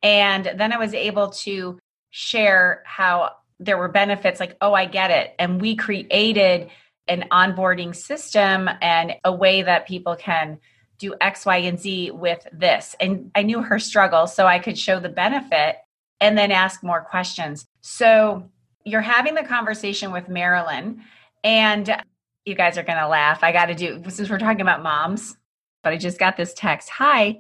And 0.03 0.51
then 0.56 0.74
I 0.74 0.77
was 0.77 0.94
able 0.94 1.29
to 1.29 1.79
share 2.10 2.84
how 2.86 3.38
there 3.58 3.77
were 3.77 3.88
benefits 3.88 4.41
like, 4.41 4.58
Oh, 4.60 4.74
I 4.74 4.84
get 4.84 5.12
it. 5.12 5.34
And 5.39 5.62
we 5.62 5.77
created 5.77 6.72
an 7.08 7.24
onboarding 7.32 7.96
system 7.96 8.70
and 8.82 9.15
a 9.24 9.32
way 9.32 9.62
that 9.62 9.88
people 9.88 10.17
can 10.17 10.60
do 11.00 11.16
X, 11.22 11.46
Y, 11.46 11.58
and 11.58 11.80
Z 11.80 12.12
with 12.12 12.48
this. 12.51 12.96
And 13.00 13.32
I 13.36 13.44
knew 13.44 13.62
her 13.62 13.80
struggle, 13.80 14.27
so 14.27 14.48
I 14.48 14.60
could 14.60 14.77
show 14.77 15.00
the 15.00 15.10
benefit 15.10 15.77
and 16.20 16.38
then 16.38 16.51
ask 16.51 16.84
more 16.84 17.01
questions. 17.01 17.66
So 17.82 18.50
you're 18.84 19.01
having 19.01 19.36
the 19.36 19.44
conversation 19.44 20.12
with 20.12 20.30
Marilyn, 20.30 21.04
and 21.44 22.04
you 22.46 22.56
guys 22.56 22.77
are 22.77 22.84
going 22.84 23.00
to 23.00 23.08
laugh. 23.08 23.44
I 23.44 23.51
got 23.51 23.66
to 23.66 23.75
do, 23.75 24.01
since 24.10 24.30
we're 24.30 24.39
talking 24.39 24.62
about 24.62 24.82
moms, 24.82 25.36
but 25.84 25.94
I 25.94 25.98
just 25.98 26.18
got 26.18 26.38
this 26.38 26.54
text 26.54 26.89
Hi, 26.89 27.39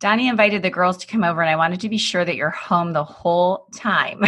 Donnie 0.00 0.28
invited 0.28 0.62
the 0.62 0.70
girls 0.70 0.96
to 0.98 1.06
come 1.06 1.24
over, 1.24 1.40
and 1.40 1.50
I 1.50 1.56
wanted 1.56 1.80
to 1.80 1.88
be 1.88 1.98
sure 1.98 2.24
that 2.24 2.36
you're 2.36 2.50
home 2.50 2.92
the 2.92 3.04
whole 3.04 3.66
time. 3.74 4.22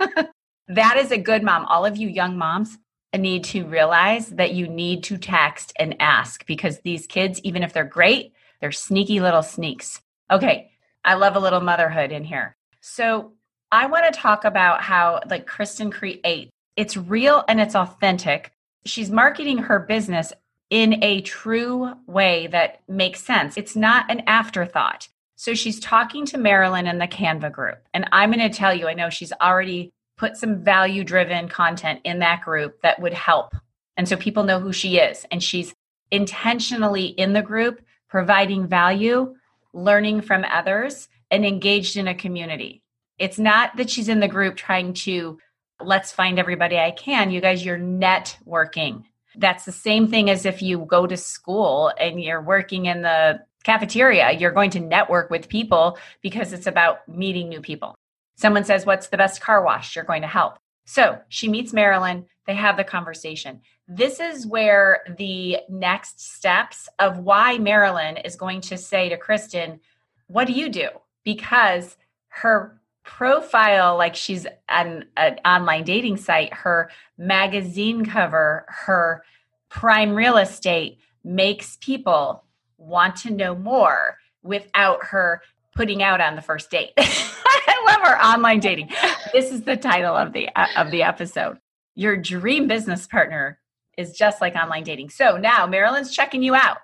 that 0.68 0.96
is 0.96 1.12
a 1.12 1.18
good 1.18 1.42
mom. 1.42 1.66
All 1.66 1.84
of 1.84 1.96
you 1.96 2.08
young 2.08 2.36
moms, 2.36 2.78
need 3.16 3.44
to 3.44 3.64
realize 3.64 4.28
that 4.30 4.54
you 4.54 4.68
need 4.68 5.04
to 5.04 5.18
text 5.18 5.72
and 5.78 5.96
ask 6.00 6.46
because 6.46 6.80
these 6.80 7.06
kids, 7.06 7.40
even 7.42 7.62
if 7.62 7.72
they're 7.72 7.84
great, 7.84 8.32
they're 8.60 8.72
sneaky 8.72 9.20
little 9.20 9.42
sneaks. 9.42 10.00
Okay, 10.30 10.70
I 11.04 11.14
love 11.14 11.36
a 11.36 11.40
little 11.40 11.60
motherhood 11.60 12.12
in 12.12 12.24
here. 12.24 12.56
So 12.80 13.32
I 13.70 13.86
want 13.86 14.12
to 14.12 14.20
talk 14.20 14.44
about 14.44 14.82
how, 14.82 15.20
like, 15.28 15.46
Kristen 15.46 15.90
create. 15.90 16.50
It's 16.76 16.96
real 16.96 17.44
and 17.48 17.60
it's 17.60 17.74
authentic. 17.74 18.52
She's 18.84 19.10
marketing 19.10 19.58
her 19.58 19.78
business 19.78 20.32
in 20.70 21.02
a 21.02 21.20
true 21.20 21.92
way 22.06 22.46
that 22.48 22.80
makes 22.88 23.22
sense. 23.22 23.56
It's 23.56 23.76
not 23.76 24.10
an 24.10 24.22
afterthought. 24.26 25.08
So 25.36 25.54
she's 25.54 25.80
talking 25.80 26.24
to 26.26 26.38
Marilyn 26.38 26.86
in 26.86 26.98
the 26.98 27.06
Canva 27.06 27.52
group. 27.52 27.78
And 27.92 28.08
I'm 28.12 28.32
going 28.32 28.48
to 28.48 28.56
tell 28.56 28.72
you, 28.72 28.88
I 28.88 28.94
know 28.94 29.10
she's 29.10 29.32
already 29.40 29.92
put 30.16 30.36
some 30.36 30.62
value 30.62 31.04
driven 31.04 31.48
content 31.48 32.00
in 32.04 32.20
that 32.20 32.42
group 32.42 32.80
that 32.82 33.00
would 33.00 33.14
help. 33.14 33.54
And 33.96 34.08
so 34.08 34.16
people 34.16 34.44
know 34.44 34.60
who 34.60 34.72
she 34.72 34.98
is. 34.98 35.24
And 35.30 35.42
she's 35.42 35.74
intentionally 36.10 37.06
in 37.06 37.32
the 37.32 37.42
group, 37.42 37.80
providing 38.08 38.66
value, 38.66 39.34
learning 39.72 40.22
from 40.22 40.44
others, 40.44 41.08
and 41.30 41.44
engaged 41.44 41.96
in 41.96 42.08
a 42.08 42.14
community. 42.14 42.82
It's 43.18 43.38
not 43.38 43.76
that 43.76 43.90
she's 43.90 44.08
in 44.08 44.20
the 44.20 44.28
group 44.28 44.56
trying 44.56 44.94
to 44.94 45.38
let's 45.80 46.12
find 46.12 46.38
everybody 46.38 46.78
I 46.78 46.92
can. 46.92 47.30
You 47.30 47.40
guys, 47.40 47.64
you're 47.64 47.78
networking. 47.78 49.04
That's 49.36 49.64
the 49.64 49.72
same 49.72 50.08
thing 50.08 50.30
as 50.30 50.46
if 50.46 50.62
you 50.62 50.86
go 50.88 51.06
to 51.06 51.16
school 51.16 51.92
and 51.98 52.22
you're 52.22 52.42
working 52.42 52.86
in 52.86 53.02
the 53.02 53.40
cafeteria. 53.64 54.32
You're 54.32 54.52
going 54.52 54.70
to 54.70 54.80
network 54.80 55.30
with 55.30 55.48
people 55.48 55.98
because 56.22 56.52
it's 56.52 56.66
about 56.66 57.08
meeting 57.08 57.48
new 57.48 57.60
people. 57.60 57.96
Someone 58.36 58.64
says, 58.64 58.86
What's 58.86 59.08
the 59.08 59.16
best 59.16 59.40
car 59.40 59.64
wash? 59.64 59.94
You're 59.94 60.04
going 60.04 60.22
to 60.22 60.28
help. 60.28 60.58
So 60.86 61.18
she 61.28 61.48
meets 61.48 61.72
Marilyn, 61.72 62.26
they 62.46 62.54
have 62.54 62.76
the 62.76 62.84
conversation. 62.84 63.60
This 63.88 64.20
is 64.20 64.46
where 64.46 65.02
the 65.18 65.58
next 65.68 66.20
steps 66.20 66.88
of 66.98 67.18
why 67.18 67.58
Marilyn 67.58 68.18
is 68.18 68.36
going 68.36 68.60
to 68.62 68.76
say 68.76 69.08
to 69.08 69.16
Kristen, 69.16 69.80
What 70.26 70.46
do 70.46 70.52
you 70.52 70.68
do? 70.68 70.88
Because 71.24 71.96
her 72.28 72.80
profile, 73.04 73.96
like 73.96 74.14
she's 74.14 74.46
an, 74.68 75.04
an 75.16 75.38
online 75.44 75.84
dating 75.84 76.16
site, 76.16 76.52
her 76.52 76.90
magazine 77.18 78.04
cover, 78.04 78.64
her 78.68 79.22
prime 79.68 80.14
real 80.14 80.36
estate 80.36 80.98
makes 81.22 81.76
people 81.80 82.44
want 82.78 83.16
to 83.16 83.30
know 83.30 83.54
more 83.54 84.18
without 84.42 85.04
her 85.04 85.42
putting 85.74 86.02
out 86.02 86.20
on 86.20 86.36
the 86.36 86.42
first 86.42 86.70
date. 86.70 86.92
I 86.98 87.84
love 87.86 88.00
our 88.04 88.20
online 88.22 88.60
dating. 88.60 88.90
This 89.32 89.50
is 89.50 89.62
the 89.62 89.76
title 89.76 90.16
of 90.16 90.32
the 90.32 90.48
uh, 90.54 90.66
of 90.76 90.90
the 90.90 91.02
episode. 91.02 91.58
Your 91.94 92.16
dream 92.16 92.66
business 92.66 93.06
partner 93.06 93.58
is 93.96 94.12
just 94.12 94.40
like 94.40 94.54
online 94.54 94.84
dating. 94.84 95.10
So 95.10 95.36
now 95.36 95.66
Marilyn's 95.66 96.12
checking 96.12 96.42
you 96.42 96.54
out. 96.54 96.78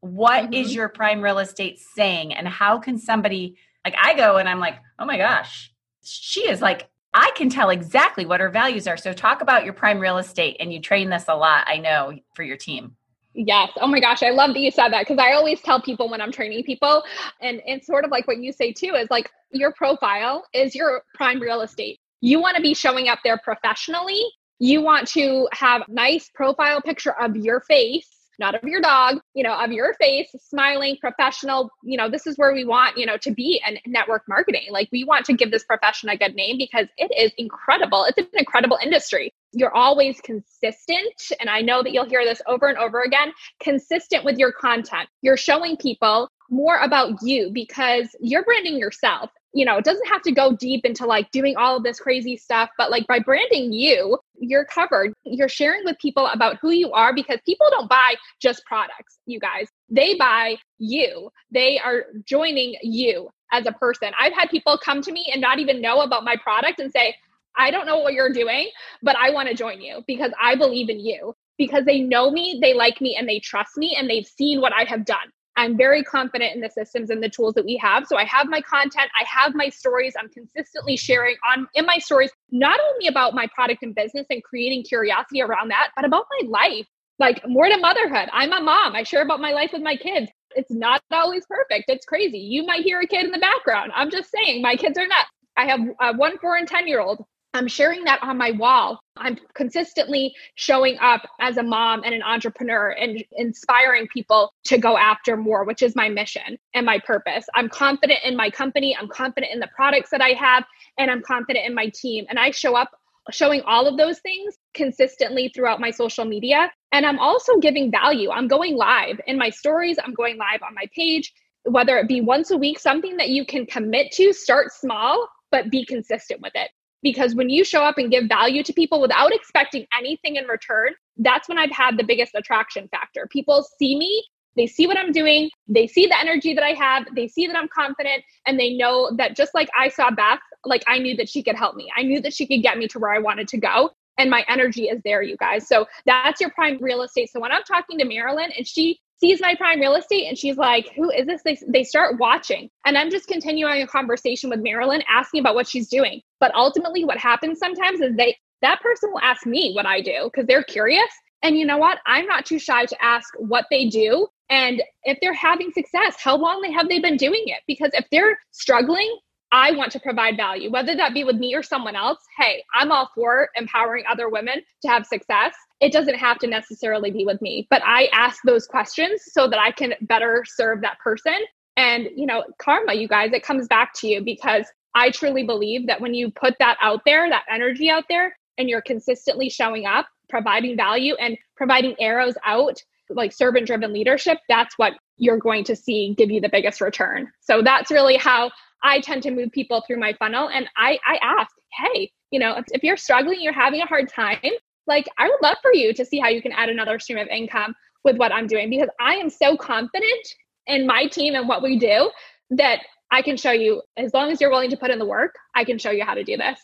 What 0.00 0.44
mm-hmm. 0.44 0.54
is 0.54 0.74
your 0.74 0.88
prime 0.88 1.20
real 1.20 1.38
estate 1.38 1.78
saying 1.78 2.34
and 2.34 2.46
how 2.46 2.78
can 2.78 2.98
somebody 2.98 3.56
like 3.84 3.94
I 4.00 4.14
go 4.14 4.36
and 4.36 4.48
I'm 4.48 4.60
like, 4.60 4.78
"Oh 4.98 5.04
my 5.04 5.16
gosh. 5.16 5.72
She 6.02 6.48
is 6.48 6.60
like 6.60 6.88
I 7.14 7.30
can 7.36 7.50
tell 7.50 7.70
exactly 7.70 8.26
what 8.26 8.40
her 8.40 8.50
values 8.50 8.86
are." 8.86 8.96
So 8.96 9.12
talk 9.12 9.42
about 9.42 9.64
your 9.64 9.74
prime 9.74 9.98
real 9.98 10.18
estate 10.18 10.56
and 10.60 10.72
you 10.72 10.80
train 10.80 11.10
this 11.10 11.24
a 11.28 11.36
lot, 11.36 11.64
I 11.66 11.78
know, 11.78 12.18
for 12.34 12.42
your 12.42 12.56
team. 12.56 12.96
Yes. 13.34 13.70
Oh 13.80 13.86
my 13.86 14.00
gosh. 14.00 14.22
I 14.22 14.30
love 14.30 14.54
that 14.54 14.60
you 14.60 14.70
said 14.70 14.90
that 14.90 15.02
because 15.06 15.18
I 15.18 15.32
always 15.32 15.60
tell 15.62 15.80
people 15.80 16.10
when 16.10 16.20
I'm 16.20 16.32
training 16.32 16.64
people, 16.64 17.02
and 17.40 17.62
it's 17.66 17.86
sort 17.86 18.04
of 18.04 18.10
like 18.10 18.26
what 18.28 18.38
you 18.38 18.52
say 18.52 18.72
too 18.72 18.94
is 18.94 19.08
like 19.10 19.30
your 19.52 19.72
profile 19.72 20.44
is 20.52 20.74
your 20.74 21.02
prime 21.14 21.40
real 21.40 21.62
estate. 21.62 21.98
You 22.20 22.40
want 22.40 22.56
to 22.56 22.62
be 22.62 22.74
showing 22.74 23.08
up 23.08 23.20
there 23.24 23.38
professionally. 23.38 24.22
You 24.58 24.82
want 24.82 25.08
to 25.08 25.48
have 25.52 25.82
nice 25.88 26.30
profile 26.34 26.80
picture 26.82 27.14
of 27.20 27.36
your 27.36 27.60
face 27.62 28.11
not 28.38 28.54
of 28.54 28.64
your 28.64 28.80
dog, 28.80 29.20
you 29.34 29.42
know, 29.42 29.54
of 29.54 29.72
your 29.72 29.94
face, 29.94 30.28
smiling, 30.38 30.96
professional. 31.00 31.70
You 31.82 31.96
know, 31.96 32.08
this 32.08 32.26
is 32.26 32.36
where 32.36 32.52
we 32.52 32.64
want, 32.64 32.96
you 32.96 33.06
know, 33.06 33.16
to 33.18 33.30
be 33.30 33.62
in 33.66 33.78
network 33.86 34.24
marketing. 34.28 34.66
Like 34.70 34.88
we 34.92 35.04
want 35.04 35.24
to 35.26 35.34
give 35.34 35.50
this 35.50 35.64
profession 35.64 36.08
a 36.08 36.16
good 36.16 36.34
name 36.34 36.58
because 36.58 36.86
it 36.96 37.12
is 37.16 37.32
incredible. 37.38 38.04
It's 38.04 38.18
an 38.18 38.26
incredible 38.34 38.78
industry. 38.82 39.32
You're 39.52 39.74
always 39.74 40.20
consistent. 40.20 41.32
And 41.40 41.50
I 41.50 41.60
know 41.60 41.82
that 41.82 41.92
you'll 41.92 42.08
hear 42.08 42.24
this 42.24 42.40
over 42.46 42.68
and 42.68 42.78
over 42.78 43.02
again 43.02 43.32
consistent 43.60 44.24
with 44.24 44.38
your 44.38 44.52
content. 44.52 45.08
You're 45.20 45.36
showing 45.36 45.76
people 45.76 46.28
more 46.50 46.78
about 46.78 47.22
you 47.22 47.50
because 47.52 48.08
you're 48.20 48.44
branding 48.44 48.78
yourself 48.78 49.30
you 49.54 49.64
know, 49.64 49.76
it 49.76 49.84
doesn't 49.84 50.06
have 50.06 50.22
to 50.22 50.32
go 50.32 50.56
deep 50.56 50.84
into 50.84 51.06
like 51.06 51.30
doing 51.30 51.56
all 51.56 51.76
of 51.76 51.82
this 51.82 52.00
crazy 52.00 52.36
stuff, 52.36 52.70
but 52.78 52.90
like 52.90 53.06
by 53.06 53.18
branding 53.18 53.72
you, 53.72 54.18
you're 54.38 54.64
covered. 54.64 55.12
You're 55.24 55.48
sharing 55.48 55.84
with 55.84 55.98
people 55.98 56.26
about 56.26 56.56
who 56.60 56.70
you 56.70 56.90
are 56.92 57.14
because 57.14 57.38
people 57.44 57.66
don't 57.70 57.88
buy 57.88 58.14
just 58.40 58.64
products, 58.64 59.18
you 59.26 59.38
guys. 59.38 59.68
They 59.90 60.14
buy 60.14 60.56
you. 60.78 61.30
They 61.50 61.78
are 61.78 62.06
joining 62.24 62.76
you 62.82 63.28
as 63.52 63.66
a 63.66 63.72
person. 63.72 64.12
I've 64.18 64.32
had 64.32 64.48
people 64.48 64.78
come 64.82 65.02
to 65.02 65.12
me 65.12 65.30
and 65.32 65.40
not 65.40 65.58
even 65.58 65.82
know 65.82 66.00
about 66.00 66.24
my 66.24 66.36
product 66.36 66.80
and 66.80 66.90
say, 66.90 67.14
I 67.56 67.70
don't 67.70 67.86
know 67.86 67.98
what 67.98 68.14
you're 68.14 68.32
doing, 68.32 68.70
but 69.02 69.16
I 69.16 69.30
want 69.30 69.48
to 69.48 69.54
join 69.54 69.82
you 69.82 70.02
because 70.06 70.32
I 70.40 70.56
believe 70.56 70.88
in 70.88 70.98
you 70.98 71.34
because 71.58 71.84
they 71.84 72.00
know 72.00 72.30
me, 72.30 72.58
they 72.60 72.74
like 72.74 73.00
me, 73.00 73.14
and 73.16 73.28
they 73.28 73.38
trust 73.38 73.76
me, 73.76 73.94
and 73.96 74.08
they've 74.08 74.26
seen 74.26 74.60
what 74.60 74.72
I 74.72 74.84
have 74.84 75.04
done. 75.04 75.30
I'm 75.56 75.76
very 75.76 76.02
confident 76.02 76.54
in 76.54 76.60
the 76.60 76.70
systems 76.70 77.10
and 77.10 77.22
the 77.22 77.28
tools 77.28 77.54
that 77.54 77.64
we 77.64 77.76
have. 77.76 78.06
So 78.06 78.16
I 78.16 78.24
have 78.24 78.48
my 78.48 78.60
content, 78.62 79.10
I 79.20 79.24
have 79.28 79.54
my 79.54 79.68
stories. 79.68 80.14
I'm 80.18 80.28
consistently 80.30 80.96
sharing 80.96 81.36
on 81.50 81.66
in 81.74 81.84
my 81.84 81.98
stories 81.98 82.30
not 82.50 82.80
only 82.92 83.06
about 83.08 83.34
my 83.34 83.46
product 83.54 83.82
and 83.82 83.94
business 83.94 84.26
and 84.30 84.42
creating 84.42 84.84
curiosity 84.84 85.42
around 85.42 85.68
that, 85.68 85.90
but 85.94 86.04
about 86.04 86.26
my 86.40 86.48
life. 86.48 86.86
Like 87.18 87.46
more 87.46 87.68
to 87.68 87.76
motherhood. 87.76 88.28
I'm 88.32 88.52
a 88.52 88.60
mom. 88.60 88.96
I 88.96 89.02
share 89.02 89.22
about 89.22 89.40
my 89.40 89.52
life 89.52 89.70
with 89.72 89.82
my 89.82 89.96
kids. 89.96 90.30
It's 90.56 90.70
not 90.70 91.02
always 91.12 91.44
perfect. 91.46 91.84
It's 91.88 92.06
crazy. 92.06 92.38
You 92.38 92.64
might 92.66 92.82
hear 92.82 93.00
a 93.00 93.06
kid 93.06 93.24
in 93.24 93.30
the 93.30 93.38
background. 93.38 93.92
I'm 93.94 94.10
just 94.10 94.30
saying, 94.30 94.62
my 94.62 94.74
kids 94.76 94.98
are 94.98 95.06
not. 95.06 95.26
I 95.56 95.66
have 95.66 95.80
a 96.00 96.16
one, 96.16 96.38
four, 96.38 96.56
and 96.56 96.66
10 96.66 96.88
year 96.88 97.00
old. 97.00 97.24
I'm 97.54 97.68
sharing 97.68 98.04
that 98.04 98.22
on 98.22 98.38
my 98.38 98.52
wall. 98.52 98.98
I'm 99.18 99.38
consistently 99.54 100.34
showing 100.54 100.98
up 101.00 101.22
as 101.38 101.58
a 101.58 101.62
mom 101.62 102.02
and 102.02 102.14
an 102.14 102.22
entrepreneur 102.22 102.90
and 102.90 103.22
inspiring 103.32 104.08
people 104.08 104.54
to 104.64 104.78
go 104.78 104.96
after 104.96 105.36
more, 105.36 105.64
which 105.64 105.82
is 105.82 105.94
my 105.94 106.08
mission 106.08 106.58
and 106.74 106.86
my 106.86 106.98
purpose. 106.98 107.44
I'm 107.54 107.68
confident 107.68 108.20
in 108.24 108.36
my 108.36 108.48
company. 108.48 108.96
I'm 108.98 109.08
confident 109.08 109.52
in 109.52 109.60
the 109.60 109.68
products 109.76 110.08
that 110.10 110.22
I 110.22 110.30
have, 110.30 110.64
and 110.96 111.10
I'm 111.10 111.20
confident 111.20 111.66
in 111.66 111.74
my 111.74 111.90
team. 111.94 112.24
And 112.30 112.38
I 112.38 112.52
show 112.52 112.74
up 112.74 112.90
showing 113.30 113.60
all 113.62 113.86
of 113.86 113.98
those 113.98 114.18
things 114.20 114.56
consistently 114.72 115.52
throughout 115.54 115.78
my 115.78 115.90
social 115.90 116.24
media. 116.24 116.72
And 116.90 117.04
I'm 117.04 117.18
also 117.18 117.58
giving 117.58 117.90
value. 117.90 118.30
I'm 118.30 118.48
going 118.48 118.76
live 118.76 119.20
in 119.26 119.36
my 119.36 119.50
stories, 119.50 119.98
I'm 120.02 120.14
going 120.14 120.38
live 120.38 120.62
on 120.62 120.74
my 120.74 120.86
page, 120.96 121.32
whether 121.64 121.98
it 121.98 122.08
be 122.08 122.22
once 122.22 122.50
a 122.50 122.56
week, 122.56 122.78
something 122.78 123.18
that 123.18 123.28
you 123.28 123.44
can 123.44 123.66
commit 123.66 124.10
to, 124.12 124.32
start 124.32 124.72
small, 124.72 125.28
but 125.50 125.70
be 125.70 125.84
consistent 125.84 126.40
with 126.40 126.52
it. 126.54 126.70
Because 127.02 127.34
when 127.34 127.50
you 127.50 127.64
show 127.64 127.82
up 127.82 127.98
and 127.98 128.10
give 128.10 128.26
value 128.28 128.62
to 128.62 128.72
people 128.72 129.00
without 129.00 129.34
expecting 129.34 129.86
anything 129.96 130.36
in 130.36 130.46
return, 130.46 130.90
that's 131.16 131.48
when 131.48 131.58
I've 131.58 131.72
had 131.72 131.98
the 131.98 132.04
biggest 132.04 132.32
attraction 132.34 132.88
factor. 132.88 133.28
People 133.30 133.66
see 133.78 133.98
me 133.98 134.24
they 134.56 134.66
see 134.66 134.86
what 134.86 134.98
I'm 134.98 135.12
doing, 135.12 135.50
they 135.68 135.86
see 135.86 136.06
the 136.06 136.18
energy 136.18 136.54
that 136.54 136.64
I 136.64 136.70
have, 136.70 137.06
they 137.14 137.28
see 137.28 137.46
that 137.46 137.56
I'm 137.56 137.68
confident, 137.68 138.22
and 138.46 138.58
they 138.58 138.74
know 138.74 139.10
that 139.16 139.36
just 139.36 139.54
like 139.54 139.68
I 139.78 139.88
saw 139.88 140.10
Beth, 140.10 140.40
like 140.64 140.84
I 140.86 140.98
knew 140.98 141.16
that 141.16 141.28
she 141.28 141.42
could 141.42 141.56
help 141.56 141.76
me. 141.76 141.90
I 141.96 142.02
knew 142.02 142.20
that 142.20 142.34
she 142.34 142.46
could 142.46 142.62
get 142.62 142.78
me 142.78 142.86
to 142.88 142.98
where 142.98 143.12
I 143.12 143.18
wanted 143.18 143.48
to 143.48 143.58
go. 143.58 143.90
And 144.18 144.28
my 144.28 144.44
energy 144.46 144.84
is 144.84 145.00
there, 145.04 145.22
you 145.22 145.36
guys. 145.38 145.66
So 145.66 145.86
that's 146.04 146.40
your 146.40 146.50
prime 146.50 146.78
real 146.80 147.02
estate. 147.02 147.30
So 147.32 147.40
when 147.40 147.50
I'm 147.50 147.62
talking 147.62 147.98
to 147.98 148.04
Marilyn 148.04 148.50
and 148.56 148.66
she 148.66 149.00
sees 149.16 149.40
my 149.40 149.54
prime 149.54 149.80
real 149.80 149.94
estate 149.94 150.26
and 150.26 150.36
she's 150.36 150.58
like, 150.58 150.90
Who 150.96 151.10
is 151.10 151.26
this? 151.26 151.42
They, 151.44 151.58
they 151.66 151.82
start 151.82 152.18
watching. 152.18 152.68
And 152.84 152.98
I'm 152.98 153.10
just 153.10 153.26
continuing 153.26 153.80
a 153.80 153.86
conversation 153.86 154.50
with 154.50 154.60
Marilyn, 154.60 155.02
asking 155.08 155.40
about 155.40 155.54
what 155.54 155.66
she's 155.66 155.88
doing. 155.88 156.20
But 156.42 156.54
ultimately, 156.54 157.04
what 157.06 157.18
happens 157.18 157.58
sometimes 157.58 158.02
is 158.02 158.14
they 158.16 158.36
that 158.60 158.82
person 158.82 159.10
will 159.12 159.20
ask 159.20 159.46
me 159.46 159.72
what 159.74 159.86
I 159.86 160.00
do 160.02 160.24
because 160.24 160.46
they're 160.46 160.64
curious. 160.64 161.10
And 161.42 161.56
you 161.56 161.64
know 161.64 161.78
what? 161.78 161.98
I'm 162.06 162.26
not 162.26 162.46
too 162.46 162.58
shy 162.58 162.84
to 162.84 163.04
ask 163.04 163.28
what 163.38 163.66
they 163.70 163.88
do 163.88 164.28
and 164.52 164.82
if 165.04 165.16
they're 165.22 165.32
having 165.32 165.72
success, 165.72 166.16
how 166.18 166.36
long 166.36 166.60
they 166.60 166.70
have 166.72 166.86
they 166.90 166.98
been 166.98 167.16
doing 167.16 167.42
it? 167.46 167.62
Because 167.66 167.90
if 167.94 168.04
they're 168.12 168.38
struggling, 168.50 169.18
I 169.50 169.72
want 169.72 169.92
to 169.92 170.00
provide 170.00 170.36
value, 170.36 170.70
whether 170.70 170.94
that 170.94 171.14
be 171.14 171.24
with 171.24 171.36
me 171.36 171.54
or 171.54 171.62
someone 171.62 171.96
else. 171.96 172.18
Hey, 172.38 172.62
I'm 172.74 172.92
all 172.92 173.08
for 173.14 173.48
empowering 173.56 174.04
other 174.10 174.28
women 174.28 174.62
to 174.82 174.88
have 174.88 175.06
success. 175.06 175.54
It 175.80 175.90
doesn't 175.90 176.16
have 176.16 176.38
to 176.40 176.46
necessarily 176.46 177.10
be 177.10 177.24
with 177.24 177.40
me, 177.40 177.66
but 177.70 177.80
I 177.82 178.10
ask 178.12 178.40
those 178.44 178.66
questions 178.66 179.22
so 179.28 179.48
that 179.48 179.58
I 179.58 179.72
can 179.72 179.94
better 180.02 180.44
serve 180.46 180.82
that 180.82 180.98
person. 180.98 181.38
And, 181.78 182.08
you 182.14 182.26
know, 182.26 182.44
karma, 182.58 182.92
you 182.92 183.08
guys, 183.08 183.32
it 183.32 183.42
comes 183.42 183.68
back 183.68 183.92
to 184.00 184.06
you 184.06 184.22
because 184.22 184.66
I 184.94 185.10
truly 185.10 185.44
believe 185.44 185.86
that 185.86 186.00
when 186.00 186.14
you 186.14 186.30
put 186.30 186.54
that 186.58 186.76
out 186.82 187.02
there, 187.04 187.28
that 187.28 187.44
energy 187.50 187.90
out 187.90 188.04
there, 188.08 188.36
and 188.58 188.68
you're 188.68 188.82
consistently 188.82 189.48
showing 189.48 189.86
up, 189.86 190.06
providing 190.28 190.76
value 190.76 191.14
and 191.16 191.36
providing 191.56 191.94
arrows 191.98 192.34
out 192.44 192.82
like 193.10 193.32
servant 193.32 193.66
driven 193.66 193.92
leadership, 193.92 194.38
that's 194.48 194.76
what 194.78 194.94
you're 195.16 195.38
going 195.38 195.64
to 195.64 195.76
see 195.76 196.14
give 196.16 196.30
you 196.30 196.40
the 196.40 196.48
biggest 196.48 196.80
return. 196.80 197.30
So 197.40 197.62
that's 197.62 197.90
really 197.90 198.16
how 198.16 198.50
I 198.82 199.00
tend 199.00 199.22
to 199.24 199.30
move 199.30 199.52
people 199.52 199.82
through 199.86 200.00
my 200.00 200.14
funnel. 200.14 200.48
And 200.48 200.68
I, 200.76 200.98
I 201.06 201.18
ask, 201.22 201.54
hey, 201.72 202.10
you 202.30 202.38
know, 202.38 202.56
if, 202.56 202.64
if 202.68 202.82
you're 202.82 202.96
struggling, 202.96 203.40
you're 203.40 203.52
having 203.52 203.80
a 203.80 203.86
hard 203.86 204.08
time, 204.08 204.38
like 204.86 205.06
I 205.18 205.28
would 205.28 205.42
love 205.42 205.56
for 205.62 205.72
you 205.72 205.92
to 205.94 206.04
see 206.04 206.18
how 206.18 206.28
you 206.28 206.42
can 206.42 206.52
add 206.52 206.68
another 206.68 206.98
stream 206.98 207.18
of 207.18 207.28
income 207.28 207.74
with 208.04 208.16
what 208.16 208.32
I'm 208.32 208.46
doing 208.46 208.70
because 208.70 208.88
I 209.00 209.14
am 209.14 209.30
so 209.30 209.56
confident 209.56 210.34
in 210.66 210.86
my 210.86 211.06
team 211.06 211.34
and 211.34 211.48
what 211.48 211.62
we 211.62 211.78
do 211.78 212.10
that 212.50 212.80
I 213.12 213.20
can 213.20 213.36
show 213.36 213.52
you 213.52 213.82
as 213.96 214.14
long 214.14 214.32
as 214.32 214.40
you're 214.40 214.50
willing 214.50 214.70
to 214.70 214.76
put 214.76 214.90
in 214.90 214.98
the 214.98 215.06
work, 215.06 215.34
I 215.54 215.64
can 215.64 215.78
show 215.78 215.90
you 215.90 216.02
how 216.02 216.14
to 216.14 216.24
do 216.24 216.38
this. 216.38 216.58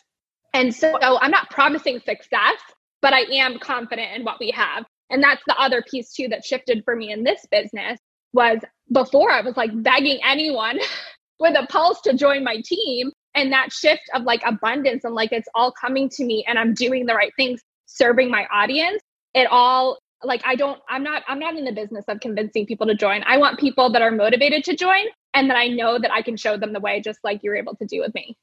And 0.53 0.73
so 0.73 0.97
I'm 1.01 1.29
not 1.29 1.51
promising 1.51 1.99
success, 1.99 2.57
but 3.03 3.13
I 3.13 3.21
am 3.33 3.59
confident 3.59 4.15
in 4.15 4.23
what 4.23 4.39
we 4.39 4.49
have. 4.51 4.83
And 5.11 5.23
that's 5.23 5.43
the 5.47 5.55
other 5.59 5.83
piece 5.89 6.11
too 6.11 6.27
that 6.29 6.43
shifted 6.43 6.83
for 6.83 6.95
me 6.95 7.11
in 7.11 7.23
this 7.23 7.45
business 7.51 7.99
was 8.33 8.59
before 8.91 9.31
I 9.31 9.41
was 9.41 9.55
like 9.57 9.71
begging 9.83 10.19
anyone 10.25 10.79
with 11.39 11.55
a 11.55 11.67
pulse 11.67 12.01
to 12.01 12.15
join 12.15 12.43
my 12.43 12.61
team. 12.65 13.11
And 13.35 13.53
that 13.53 13.71
shift 13.71 14.01
of 14.15 14.23
like 14.23 14.41
abundance 14.43 15.03
and 15.03 15.13
like 15.13 15.31
it's 15.31 15.47
all 15.53 15.71
coming 15.71 16.09
to 16.09 16.25
me 16.25 16.43
and 16.47 16.57
I'm 16.57 16.73
doing 16.73 17.05
the 17.05 17.13
right 17.13 17.31
things, 17.37 17.61
serving 17.85 18.31
my 18.31 18.47
audience. 18.51 19.03
It 19.35 19.47
all 19.51 19.99
like 20.23 20.41
I 20.45 20.55
don't 20.55 20.81
I'm 20.89 21.03
not 21.03 21.23
I'm 21.27 21.37
not 21.37 21.55
in 21.55 21.63
the 21.63 21.71
business 21.71 22.05
of 22.07 22.19
convincing 22.21 22.65
people 22.65 22.87
to 22.87 22.95
join. 22.95 23.21
I 23.27 23.37
want 23.37 23.59
people 23.59 23.91
that 23.91 24.01
are 24.01 24.11
motivated 24.11 24.63
to 24.63 24.75
join 24.75 25.05
and 25.33 25.49
that 25.49 25.57
I 25.57 25.67
know 25.67 25.99
that 25.99 26.11
I 26.11 26.21
can 26.21 26.37
show 26.37 26.57
them 26.57 26.73
the 26.73 26.79
way 26.79 27.01
just 27.01 27.19
like 27.23 27.41
you're 27.43 27.55
able 27.55 27.75
to 27.75 27.85
do 27.85 28.01
with 28.01 28.13
me. 28.13 28.37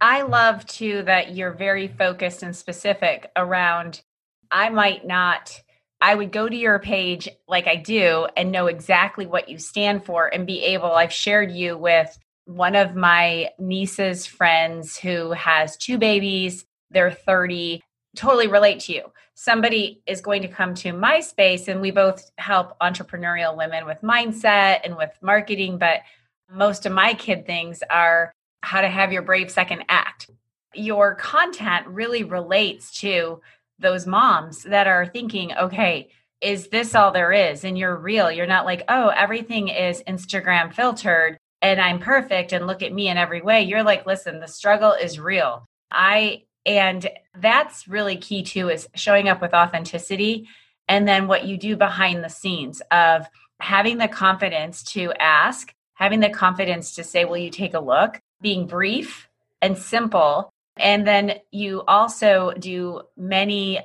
I 0.00 0.22
love 0.22 0.66
too 0.66 1.02
that 1.02 1.34
you're 1.34 1.52
very 1.52 1.88
focused 1.88 2.42
and 2.42 2.56
specific 2.56 3.30
around 3.36 4.02
I 4.50 4.70
might 4.70 5.06
not 5.06 5.60
I 6.00 6.14
would 6.14 6.32
go 6.32 6.48
to 6.48 6.56
your 6.56 6.78
page 6.78 7.28
like 7.46 7.66
I 7.66 7.76
do 7.76 8.26
and 8.36 8.50
know 8.50 8.68
exactly 8.68 9.26
what 9.26 9.50
you 9.50 9.58
stand 9.58 10.04
for 10.04 10.32
and 10.32 10.46
be 10.46 10.62
able. 10.64 10.92
I've 10.92 11.12
shared 11.12 11.52
you 11.52 11.76
with 11.76 12.18
one 12.46 12.74
of 12.74 12.96
my 12.96 13.50
niece's 13.58 14.26
friends 14.26 14.96
who 14.96 15.32
has 15.32 15.76
two 15.76 15.98
babies, 15.98 16.64
they're 16.90 17.10
30, 17.10 17.82
totally 18.16 18.48
relate 18.48 18.80
to 18.80 18.94
you. 18.94 19.12
Somebody 19.34 20.02
is 20.06 20.22
going 20.22 20.42
to 20.42 20.48
come 20.48 20.74
to 20.76 20.92
my 20.92 21.20
space 21.20 21.68
and 21.68 21.80
we 21.80 21.90
both 21.90 22.30
help 22.38 22.78
entrepreneurial 22.80 23.56
women 23.56 23.84
with 23.84 24.00
mindset 24.02 24.80
and 24.84 24.96
with 24.96 25.10
marketing, 25.22 25.78
but 25.78 26.00
most 26.52 26.86
of 26.86 26.92
my 26.92 27.14
kid 27.14 27.46
things 27.46 27.82
are 27.90 28.32
how 28.62 28.80
to 28.80 28.88
have 28.88 29.12
your 29.12 29.22
brave 29.22 29.50
second 29.50 29.84
act. 29.88 30.30
Your 30.74 31.14
content 31.14 31.86
really 31.86 32.24
relates 32.24 33.00
to 33.00 33.40
those 33.78 34.06
moms 34.06 34.62
that 34.64 34.86
are 34.86 35.06
thinking, 35.06 35.52
okay, 35.56 36.10
is 36.40 36.68
this 36.68 36.94
all 36.94 37.12
there 37.12 37.32
is? 37.32 37.64
And 37.64 37.76
you're 37.76 37.96
real. 37.96 38.30
You're 38.30 38.46
not 38.46 38.64
like, 38.64 38.82
oh, 38.88 39.08
everything 39.08 39.68
is 39.68 40.02
Instagram 40.06 40.72
filtered 40.72 41.38
and 41.62 41.80
I'm 41.80 41.98
perfect 41.98 42.52
and 42.52 42.66
look 42.66 42.82
at 42.82 42.92
me 42.92 43.08
in 43.08 43.18
every 43.18 43.42
way. 43.42 43.62
You're 43.62 43.82
like, 43.82 44.06
listen, 44.06 44.40
the 44.40 44.48
struggle 44.48 44.92
is 44.92 45.20
real. 45.20 45.66
I, 45.90 46.44
and 46.64 47.06
that's 47.38 47.88
really 47.88 48.16
key 48.16 48.42
too, 48.42 48.70
is 48.70 48.88
showing 48.94 49.28
up 49.28 49.42
with 49.42 49.54
authenticity. 49.54 50.48
And 50.88 51.06
then 51.06 51.26
what 51.26 51.44
you 51.44 51.58
do 51.58 51.76
behind 51.76 52.24
the 52.24 52.30
scenes 52.30 52.80
of 52.90 53.26
having 53.60 53.98
the 53.98 54.08
confidence 54.08 54.82
to 54.84 55.12
ask, 55.12 55.74
having 56.00 56.20
the 56.20 56.30
confidence 56.30 56.96
to 56.96 57.04
say, 57.04 57.24
will 57.24 57.36
you 57.36 57.50
take 57.50 57.74
a 57.74 57.80
look? 57.80 58.20
Being 58.40 58.66
brief 58.66 59.28
and 59.62 59.78
simple 59.78 60.50
and 60.80 61.06
then 61.06 61.34
you 61.50 61.82
also 61.86 62.52
do 62.58 63.02
many, 63.16 63.80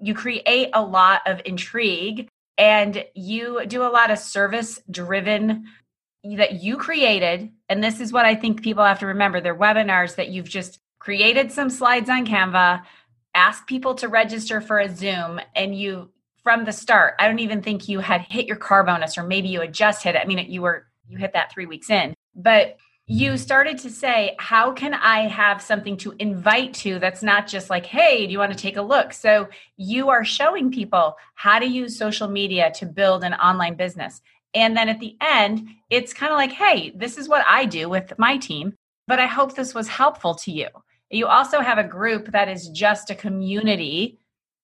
you 0.00 0.14
create 0.14 0.70
a 0.74 0.82
lot 0.82 1.22
of 1.26 1.40
intrigue 1.44 2.28
and 2.58 3.04
you 3.14 3.64
do 3.66 3.82
a 3.82 3.90
lot 3.90 4.10
of 4.10 4.18
service 4.18 4.78
driven 4.90 5.64
that 6.36 6.62
you 6.62 6.76
created. 6.76 7.50
And 7.68 7.82
this 7.82 8.00
is 8.00 8.12
what 8.12 8.26
I 8.26 8.34
think 8.34 8.62
people 8.62 8.84
have 8.84 9.00
to 9.00 9.06
remember 9.06 9.40
they're 9.40 9.56
webinars 9.56 10.16
that 10.16 10.28
you've 10.28 10.48
just 10.48 10.78
created 10.98 11.50
some 11.50 11.70
slides 11.70 12.08
on 12.08 12.26
Canva, 12.26 12.82
ask 13.34 13.66
people 13.66 13.94
to 13.96 14.08
register 14.08 14.60
for 14.60 14.78
a 14.78 14.94
Zoom, 14.94 15.40
and 15.54 15.76
you 15.78 16.10
from 16.42 16.64
the 16.64 16.72
start, 16.72 17.14
I 17.18 17.26
don't 17.26 17.38
even 17.38 17.62
think 17.62 17.88
you 17.88 18.00
had 18.00 18.20
hit 18.20 18.46
your 18.46 18.56
car 18.56 18.84
bonus, 18.84 19.16
or 19.16 19.22
maybe 19.22 19.48
you 19.48 19.62
had 19.62 19.72
just 19.72 20.02
hit 20.02 20.14
it. 20.14 20.20
I 20.22 20.26
mean, 20.26 20.50
you 20.50 20.60
were 20.60 20.86
you 21.08 21.18
hit 21.18 21.32
that 21.32 21.52
three 21.52 21.66
weeks 21.66 21.90
in, 21.90 22.14
but 22.34 22.78
you 23.06 23.36
started 23.36 23.76
to 23.78 23.90
say, 23.90 24.34
How 24.38 24.72
can 24.72 24.94
I 24.94 25.28
have 25.28 25.60
something 25.60 25.96
to 25.98 26.14
invite 26.18 26.72
to 26.74 26.98
that's 26.98 27.22
not 27.22 27.46
just 27.46 27.68
like, 27.68 27.84
Hey, 27.84 28.26
do 28.26 28.32
you 28.32 28.38
want 28.38 28.52
to 28.52 28.58
take 28.58 28.76
a 28.76 28.82
look? 28.82 29.12
So 29.12 29.48
you 29.76 30.08
are 30.08 30.24
showing 30.24 30.70
people 30.70 31.16
how 31.34 31.58
to 31.58 31.66
use 31.66 31.98
social 31.98 32.28
media 32.28 32.72
to 32.76 32.86
build 32.86 33.22
an 33.22 33.34
online 33.34 33.74
business. 33.74 34.22
And 34.54 34.76
then 34.76 34.88
at 34.88 35.00
the 35.00 35.16
end, 35.20 35.68
it's 35.90 36.14
kind 36.14 36.32
of 36.32 36.38
like, 36.38 36.52
Hey, 36.52 36.92
this 36.96 37.18
is 37.18 37.28
what 37.28 37.44
I 37.48 37.66
do 37.66 37.88
with 37.88 38.14
my 38.18 38.38
team, 38.38 38.74
but 39.06 39.20
I 39.20 39.26
hope 39.26 39.54
this 39.54 39.74
was 39.74 39.88
helpful 39.88 40.34
to 40.36 40.50
you. 40.50 40.68
You 41.10 41.26
also 41.26 41.60
have 41.60 41.78
a 41.78 41.84
group 41.84 42.32
that 42.32 42.48
is 42.48 42.68
just 42.70 43.10
a 43.10 43.14
community 43.14 44.18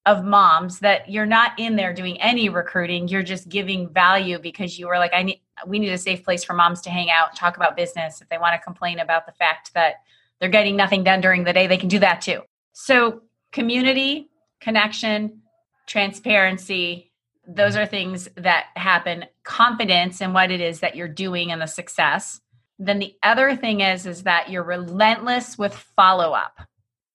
of 0.06 0.24
moms 0.24 0.78
that 0.80 1.10
you're 1.10 1.26
not 1.26 1.52
in 1.58 1.76
there 1.76 1.92
doing 1.92 2.20
any 2.20 2.48
recruiting 2.48 3.06
you're 3.06 3.22
just 3.22 3.48
giving 3.48 3.88
value 3.92 4.38
because 4.38 4.78
you 4.78 4.86
were 4.86 4.98
like 4.98 5.12
i 5.12 5.22
need 5.22 5.40
we 5.66 5.78
need 5.78 5.90
a 5.90 5.98
safe 5.98 6.24
place 6.24 6.44
for 6.44 6.54
moms 6.54 6.80
to 6.82 6.90
hang 6.90 7.10
out, 7.10 7.36
talk 7.36 7.56
about 7.56 7.76
business. 7.76 8.20
If 8.20 8.28
they 8.28 8.38
want 8.38 8.54
to 8.54 8.64
complain 8.64 8.98
about 8.98 9.26
the 9.26 9.32
fact 9.32 9.74
that 9.74 9.96
they're 10.38 10.48
getting 10.48 10.76
nothing 10.76 11.04
done 11.04 11.20
during 11.20 11.44
the 11.44 11.52
day, 11.52 11.66
they 11.66 11.76
can 11.76 11.88
do 11.88 11.98
that 11.98 12.20
too. 12.20 12.42
So, 12.72 13.22
community, 13.52 14.30
connection, 14.60 15.42
transparency, 15.86 17.12
those 17.46 17.76
are 17.76 17.86
things 17.86 18.28
that 18.36 18.66
happen. 18.76 19.24
Confidence 19.42 20.20
in 20.20 20.32
what 20.32 20.50
it 20.50 20.60
is 20.60 20.80
that 20.80 20.96
you're 20.96 21.08
doing 21.08 21.50
and 21.52 21.60
the 21.60 21.66
success. 21.66 22.40
Then 22.78 22.98
the 22.98 23.14
other 23.22 23.56
thing 23.56 23.80
is 23.80 24.06
is 24.06 24.22
that 24.22 24.50
you're 24.50 24.62
relentless 24.62 25.58
with 25.58 25.74
follow 25.74 26.32
up. 26.32 26.60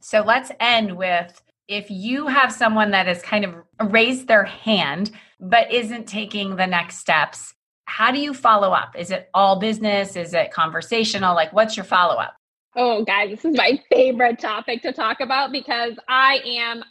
So 0.01 0.21
let's 0.21 0.51
end 0.59 0.97
with 0.97 1.41
if 1.67 1.89
you 1.89 2.27
have 2.27 2.51
someone 2.51 2.91
that 2.91 3.07
has 3.07 3.21
kind 3.21 3.45
of 3.45 3.55
raised 3.91 4.27
their 4.27 4.43
hand 4.43 5.11
but 5.39 5.71
isn't 5.71 6.07
taking 6.07 6.55
the 6.55 6.67
next 6.67 6.97
steps 6.97 7.55
how 7.85 8.11
do 8.11 8.19
you 8.19 8.33
follow 8.33 8.71
up? 8.71 8.95
Is 8.97 9.11
it 9.11 9.29
all 9.33 9.59
business? 9.59 10.15
Is 10.15 10.33
it 10.33 10.51
conversational? 10.51 11.35
Like, 11.35 11.53
what's 11.53 11.77
your 11.77 11.83
follow 11.83 12.15
up? 12.15 12.35
Oh, 12.75 13.03
guys, 13.05 13.29
this 13.29 13.45
is 13.45 13.55
my 13.55 13.79
favorite 13.91 14.39
topic 14.39 14.81
to 14.81 14.91
talk 14.91 15.21
about 15.21 15.51
because 15.51 15.93
I 16.09 16.41
am 16.45 16.83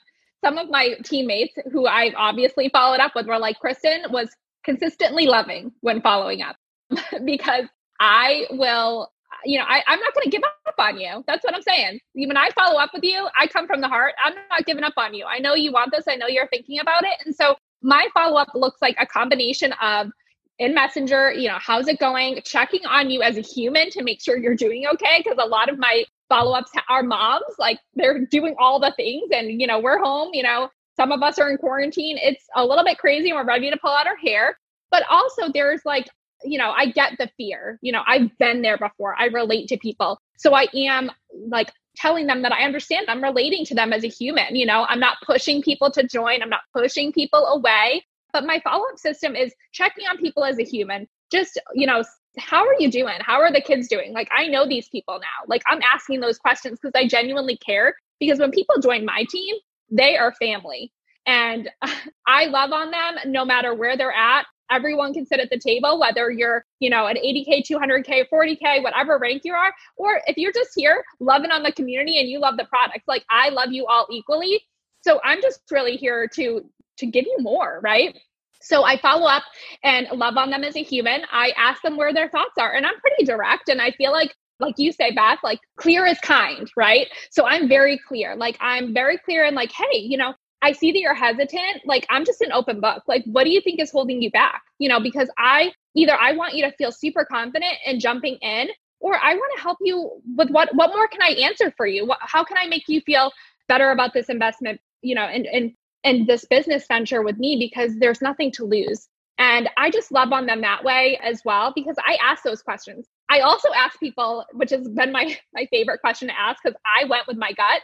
some 0.43 0.59
of 0.59 0.71
my 0.71 0.95
teammates 1.05 1.55
who 1.73 1.87
I've 1.87 2.15
obviously 2.17 2.69
followed 2.69 3.01
up 3.01 3.13
with 3.15 3.27
were 3.27 3.39
like, 3.39 3.59
Kristen 3.59 4.05
was 4.11 4.29
consistently 4.65 5.27
loving 5.27 5.73
when 5.81 6.01
following 6.01 6.43
up 6.43 6.57
because 7.25 7.65
I 8.01 8.47
will, 8.51 9.11
you 9.44 9.59
know, 9.59 9.64
I, 9.66 9.83
I'm 9.87 10.00
not 10.00 10.14
going 10.14 10.24
to 10.24 10.30
give 10.30 10.42
up 10.42 10.74
on 10.78 10.98
you. 10.98 11.24
That's 11.26 11.44
what 11.44 11.54
I'm 11.54 11.62
saying. 11.62 12.00
When 12.14 12.37
I 12.37 12.50
follow 12.50 12.78
up 12.78 12.90
with 12.94 13.04
you, 13.04 13.28
I 13.38 13.46
come 13.46 13.66
from 13.66 13.80
the 13.80 13.88
heart. 13.88 14.14
I'm 14.24 14.35
not 14.50 14.66
giving 14.66 14.85
up 14.85 14.94
on 14.96 15.14
you. 15.14 15.26
I 15.26 15.38
know 15.38 15.54
you 15.54 15.72
want 15.72 15.92
this. 15.92 16.04
I 16.09 16.16
know 16.16 16.26
you're 16.26 16.48
thinking 16.48 16.80
about 16.80 17.04
it. 17.04 17.14
And 17.24 17.35
so 17.35 17.57
my 17.83 18.09
follow 18.14 18.37
up 18.37 18.48
looks 18.54 18.80
like 18.80 18.96
a 18.98 19.07
combination 19.07 19.72
of 19.80 20.11
in 20.59 20.72
Messenger, 20.72 21.33
you 21.33 21.48
know, 21.48 21.59
how's 21.61 21.88
it 21.88 21.98
going? 21.98 22.40
Checking 22.44 22.87
on 22.87 23.11
you 23.11 23.22
as 23.22 23.37
a 23.37 23.40
human 23.40 23.90
to 23.90 24.02
make 24.02 24.22
sure 24.22 24.38
you're 24.38 24.54
doing 24.54 24.87
okay. 24.94 25.22
Cause 25.22 25.37
a 25.38 25.46
lot 25.46 25.68
of 25.68 25.78
my 25.78 26.04
follow 26.28 26.57
ups 26.57 26.70
are 26.88 27.02
moms, 27.02 27.44
like 27.59 27.78
they're 27.94 28.24
doing 28.26 28.54
all 28.59 28.78
the 28.78 28.92
things 28.96 29.28
and, 29.33 29.61
you 29.61 29.66
know, 29.66 29.78
we're 29.80 29.98
home, 29.98 30.30
you 30.33 30.42
know, 30.42 30.68
some 30.96 31.11
of 31.12 31.22
us 31.22 31.38
are 31.38 31.50
in 31.50 31.59
quarantine. 31.59 32.18
It's 32.22 32.44
a 32.54 32.64
little 32.64 32.85
bit 32.85 32.98
crazy 32.98 33.30
and 33.30 33.37
we're 33.37 33.44
ready 33.44 33.70
to 33.70 33.76
pull 33.76 33.90
out 33.90 34.07
our 34.07 34.16
hair. 34.16 34.57
But 34.90 35.02
also, 35.11 35.50
there's 35.52 35.80
like, 35.85 36.09
you 36.44 36.59
know, 36.59 36.72
I 36.76 36.87
get 36.87 37.12
the 37.18 37.28
fear. 37.37 37.78
You 37.83 37.92
know, 37.92 38.02
I've 38.07 38.37
been 38.38 38.62
there 38.62 38.78
before. 38.78 39.14
I 39.18 39.26
relate 39.26 39.68
to 39.68 39.78
people. 39.78 40.20
So 40.37 40.54
I 40.54 40.66
am 40.74 41.11
like 41.48 41.72
telling 41.96 42.26
them 42.26 42.42
that 42.42 42.52
I 42.52 42.64
understand. 42.64 43.07
I'm 43.09 43.22
relating 43.22 43.64
to 43.66 43.74
them 43.74 43.92
as 43.92 44.04
a 44.04 44.09
human. 44.09 44.57
You 44.57 44.66
know, 44.66 44.85
I'm 44.88 45.00
not 45.00 45.18
pushing 45.24 45.62
people 45.62 45.90
to 45.92 46.07
join, 46.07 46.42
I'm 46.42 46.50
not 46.50 46.62
pushing 46.74 47.12
people 47.12 47.46
away. 47.46 48.04
But 48.33 48.44
my 48.44 48.61
follow 48.64 48.85
up 48.90 48.98
system 48.98 49.37
is 49.37 49.54
checking 49.72 50.07
on 50.07 50.18
people 50.18 50.44
as 50.44 50.59
a 50.59 50.64
human. 50.64 51.07
Just, 51.30 51.61
you 51.74 51.87
know, 51.87 52.02
how 52.38 52.66
are 52.66 52.74
you 52.80 52.90
doing? 52.90 53.18
How 53.20 53.40
are 53.40 53.52
the 53.52 53.61
kids 53.61 53.87
doing? 53.87 54.12
Like, 54.12 54.28
I 54.37 54.48
know 54.48 54.66
these 54.66 54.88
people 54.88 55.20
now. 55.20 55.46
Like, 55.46 55.62
I'm 55.66 55.80
asking 55.83 56.20
those 56.20 56.37
questions 56.37 56.80
because 56.83 56.98
I 57.00 57.07
genuinely 57.07 57.57
care. 57.57 57.94
Because 58.18 58.40
when 58.40 58.50
people 58.50 58.80
join 58.80 59.04
my 59.04 59.24
team, 59.30 59.54
they 59.90 60.16
are 60.16 60.35
family. 60.35 60.92
And 61.26 61.70
I 62.26 62.46
love 62.46 62.72
on 62.72 62.90
them 62.90 63.33
no 63.33 63.44
matter 63.44 63.72
where 63.74 63.96
they're 63.96 64.12
at. 64.12 64.46
Everyone 64.70 65.12
can 65.14 65.27
sit 65.27 65.40
at 65.40 65.50
the 65.50 65.59
table, 65.59 65.98
whether 66.00 66.31
you're, 66.31 66.64
you 66.81 66.90
know, 66.90 67.07
an 67.07 67.16
80K, 67.16 67.62
200K, 67.70 68.24
40K, 68.33 68.83
whatever 68.83 69.18
rank 69.18 69.42
you 69.44 69.55
are, 69.55 69.72
or 69.96 70.20
if 70.27 70.37
you're 70.37 70.53
just 70.53 70.70
here 70.74 71.05
loving 71.20 71.50
on 71.50 71.62
the 71.62 71.72
community 71.72 72.18
and 72.18 72.29
you 72.29 72.40
love 72.40 72.57
the 72.57 72.64
product, 72.64 73.03
Like, 73.07 73.24
I 73.31 73.50
love 73.50 73.72
you 73.72 73.87
all 73.87 74.07
equally. 74.11 74.62
So 75.03 75.20
I'm 75.22 75.42
just 75.42 75.61
really 75.70 75.96
here 75.96 76.27
to 76.35 76.62
to 76.98 77.07
give 77.07 77.27
you 77.27 77.37
more, 77.40 77.81
right? 77.83 78.16
So 78.62 78.85
I 78.85 78.98
follow 78.98 79.27
up 79.27 79.42
and 79.83 80.07
love 80.12 80.37
on 80.37 80.50
them 80.50 80.64
as 80.64 80.77
a 80.77 80.83
human. 80.83 81.22
I 81.31 81.53
ask 81.57 81.83
them 81.83 81.96
where 81.96 82.14
their 82.14 82.31
thoughts 82.31 82.55
are, 82.59 82.72
and 82.72 82.87
I'm 82.87 82.98
pretty 83.00 83.24
direct. 83.24 83.68
And 83.68 83.81
I 83.83 83.90
feel 83.92 84.12
like, 84.12 84.35
like 84.61 84.77
you 84.79 84.92
say, 84.92 85.12
Beth, 85.12 85.38
like 85.42 85.61
clear 85.77 86.07
is 86.07 86.18
kind, 86.20 86.70
right? 86.77 87.09
So 87.31 87.44
I'm 87.44 87.68
very 87.68 87.98
clear. 87.98 88.37
Like 88.37 88.57
I'm 88.61 88.94
very 88.94 89.18
clear 89.18 89.44
and 89.44 89.57
like, 89.57 89.72
hey, 89.72 89.98
you 89.98 90.16
know, 90.16 90.35
I 90.64 90.72
see 90.72 90.92
that 90.92 90.98
you're 90.98 91.14
hesitant. 91.14 91.83
Like 91.85 92.07
I'm 92.09 92.24
just 92.24 92.40
an 92.40 92.50
open 92.50 92.81
book. 92.81 93.03
Like, 93.07 93.22
what 93.27 93.44
do 93.44 93.50
you 93.50 93.61
think 93.61 93.81
is 93.81 93.90
holding 93.92 94.22
you 94.22 94.31
back? 94.31 94.62
You 94.79 94.88
know, 94.88 94.98
because 94.98 95.29
I 95.37 95.72
either 95.94 96.14
I 96.18 96.33
want 96.33 96.55
you 96.55 96.64
to 96.64 96.72
feel 96.72 96.90
super 96.90 97.27
confident 97.31 97.74
and 97.87 98.00
jumping 98.00 98.37
in, 98.40 98.68
or 98.98 99.18
I 99.22 99.35
want 99.35 99.53
to 99.57 99.62
help 99.62 99.77
you 99.83 100.11
with 100.38 100.48
what 100.48 100.74
what 100.74 100.88
more 100.88 101.07
can 101.07 101.20
I 101.22 101.33
answer 101.42 101.70
for 101.77 101.87
you? 101.87 102.07
What, 102.07 102.18
how 102.22 102.44
can 102.44 102.57
I 102.57 102.66
make 102.66 102.85
you 102.88 103.03
feel 103.03 103.31
better 103.68 103.90
about 103.90 104.14
this 104.14 104.31
investment? 104.31 104.81
You 105.03 105.14
know, 105.14 105.24
and 105.24 105.46
and 105.46 105.72
and 106.03 106.27
this 106.27 106.46
business 106.46 106.87
venture 106.88 107.22
with 107.22 107.37
me 107.37 107.57
because 107.59 107.98
there's 107.98 108.22
nothing 108.22 108.50
to 108.53 108.64
lose. 108.64 109.07
And 109.37 109.68
I 109.77 109.90
just 109.90 110.12
love 110.12 110.33
on 110.33 110.46
them 110.46 110.62
that 110.62 110.83
way 110.85 111.18
as 111.22 111.42
well 111.44 111.72
because 111.74 111.96
I 112.07 112.16
ask 112.24 112.42
those 112.42 112.62
questions. 112.62 113.07
I 113.29 113.40
also 113.40 113.68
ask 113.77 113.98
people, 114.00 114.44
which 114.55 114.70
has 114.70 114.88
been 114.88 115.12
my 115.12 115.37
my 115.53 115.66
favorite 115.70 116.00
question 116.00 116.29
to 116.29 116.40
ask 116.40 116.62
because 116.64 116.79
I 116.87 117.05
went 117.05 117.27
with 117.27 117.37
my 117.37 117.53
gut. 117.53 117.83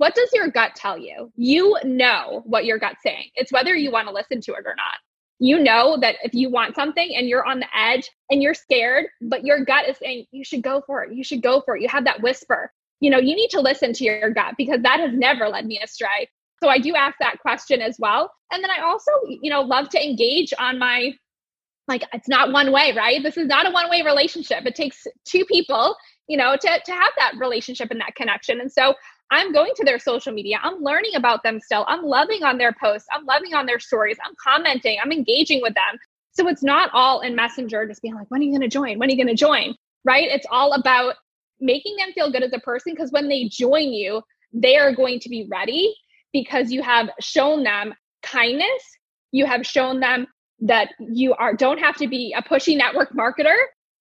What 0.00 0.14
does 0.14 0.30
your 0.32 0.48
gut 0.48 0.74
tell 0.74 0.96
you? 0.96 1.30
You 1.36 1.76
know 1.84 2.40
what 2.46 2.64
your 2.64 2.78
gut's 2.78 3.02
saying. 3.02 3.28
It's 3.34 3.52
whether 3.52 3.76
you 3.76 3.90
want 3.90 4.08
to 4.08 4.14
listen 4.14 4.40
to 4.40 4.52
it 4.52 4.64
or 4.64 4.74
not. 4.74 4.96
You 5.40 5.58
know 5.58 5.98
that 6.00 6.16
if 6.22 6.32
you 6.32 6.48
want 6.48 6.74
something 6.74 7.14
and 7.14 7.28
you're 7.28 7.44
on 7.44 7.60
the 7.60 7.66
edge 7.78 8.10
and 8.30 8.42
you're 8.42 8.54
scared, 8.54 9.08
but 9.20 9.44
your 9.44 9.62
gut 9.62 9.86
is 9.90 9.98
saying 9.98 10.24
you 10.30 10.42
should 10.42 10.62
go 10.62 10.82
for 10.86 11.04
it. 11.04 11.12
You 11.12 11.22
should 11.22 11.42
go 11.42 11.60
for 11.60 11.76
it. 11.76 11.82
You 11.82 11.88
have 11.90 12.06
that 12.06 12.22
whisper. 12.22 12.72
You 13.00 13.10
know, 13.10 13.18
you 13.18 13.36
need 13.36 13.50
to 13.50 13.60
listen 13.60 13.92
to 13.92 14.04
your 14.04 14.30
gut 14.30 14.54
because 14.56 14.80
that 14.84 15.00
has 15.00 15.12
never 15.12 15.50
led 15.50 15.66
me 15.66 15.78
astray. 15.84 16.30
So 16.62 16.70
I 16.70 16.78
do 16.78 16.94
ask 16.94 17.16
that 17.20 17.38
question 17.40 17.82
as 17.82 17.96
well. 17.98 18.32
And 18.50 18.64
then 18.64 18.70
I 18.70 18.80
also, 18.80 19.10
you 19.28 19.50
know, 19.50 19.60
love 19.60 19.90
to 19.90 20.02
engage 20.02 20.54
on 20.58 20.78
my 20.78 21.12
like 21.88 22.04
it's 22.14 22.28
not 22.28 22.52
one 22.52 22.72
way, 22.72 22.94
right? 22.96 23.22
This 23.22 23.36
is 23.36 23.48
not 23.48 23.68
a 23.68 23.70
one 23.70 23.90
way 23.90 24.00
relationship. 24.00 24.64
It 24.64 24.74
takes 24.74 25.06
two 25.26 25.44
people, 25.44 25.94
you 26.26 26.38
know, 26.38 26.56
to 26.56 26.80
to 26.86 26.92
have 26.92 27.12
that 27.18 27.34
relationship 27.38 27.90
and 27.90 28.00
that 28.00 28.14
connection. 28.14 28.62
And 28.62 28.72
so 28.72 28.94
I'm 29.30 29.52
going 29.52 29.72
to 29.76 29.84
their 29.84 29.98
social 29.98 30.32
media. 30.32 30.58
I'm 30.62 30.82
learning 30.82 31.14
about 31.14 31.42
them 31.42 31.60
still. 31.60 31.84
I'm 31.88 32.02
loving 32.02 32.42
on 32.42 32.58
their 32.58 32.72
posts. 32.72 33.08
I'm 33.12 33.24
loving 33.24 33.54
on 33.54 33.66
their 33.66 33.78
stories. 33.78 34.16
I'm 34.24 34.34
commenting. 34.42 34.98
I'm 35.02 35.12
engaging 35.12 35.60
with 35.62 35.74
them. 35.74 35.98
So 36.32 36.48
it's 36.48 36.62
not 36.62 36.90
all 36.92 37.20
in 37.20 37.34
Messenger 37.36 37.86
just 37.86 38.02
being 38.02 38.14
like, 38.14 38.30
when 38.30 38.40
are 38.40 38.44
you 38.44 38.50
going 38.50 38.60
to 38.62 38.68
join? 38.68 38.98
When 38.98 39.08
are 39.08 39.12
you 39.12 39.22
going 39.22 39.34
to 39.34 39.40
join? 39.40 39.74
Right? 40.04 40.28
It's 40.30 40.46
all 40.50 40.72
about 40.72 41.14
making 41.60 41.96
them 41.96 42.12
feel 42.12 42.30
good 42.30 42.42
as 42.42 42.52
a 42.52 42.58
person 42.60 42.92
because 42.92 43.12
when 43.12 43.28
they 43.28 43.48
join 43.48 43.92
you, 43.92 44.22
they 44.52 44.76
are 44.76 44.92
going 44.92 45.20
to 45.20 45.28
be 45.28 45.46
ready 45.50 45.94
because 46.32 46.72
you 46.72 46.82
have 46.82 47.10
shown 47.20 47.62
them 47.62 47.94
kindness. 48.22 48.82
You 49.32 49.46
have 49.46 49.64
shown 49.64 50.00
them 50.00 50.26
that 50.60 50.90
you 50.98 51.34
are 51.34 51.54
don't 51.54 51.78
have 51.78 51.96
to 51.96 52.08
be 52.08 52.34
a 52.36 52.42
pushy 52.42 52.76
network 52.76 53.12
marketer 53.12 53.56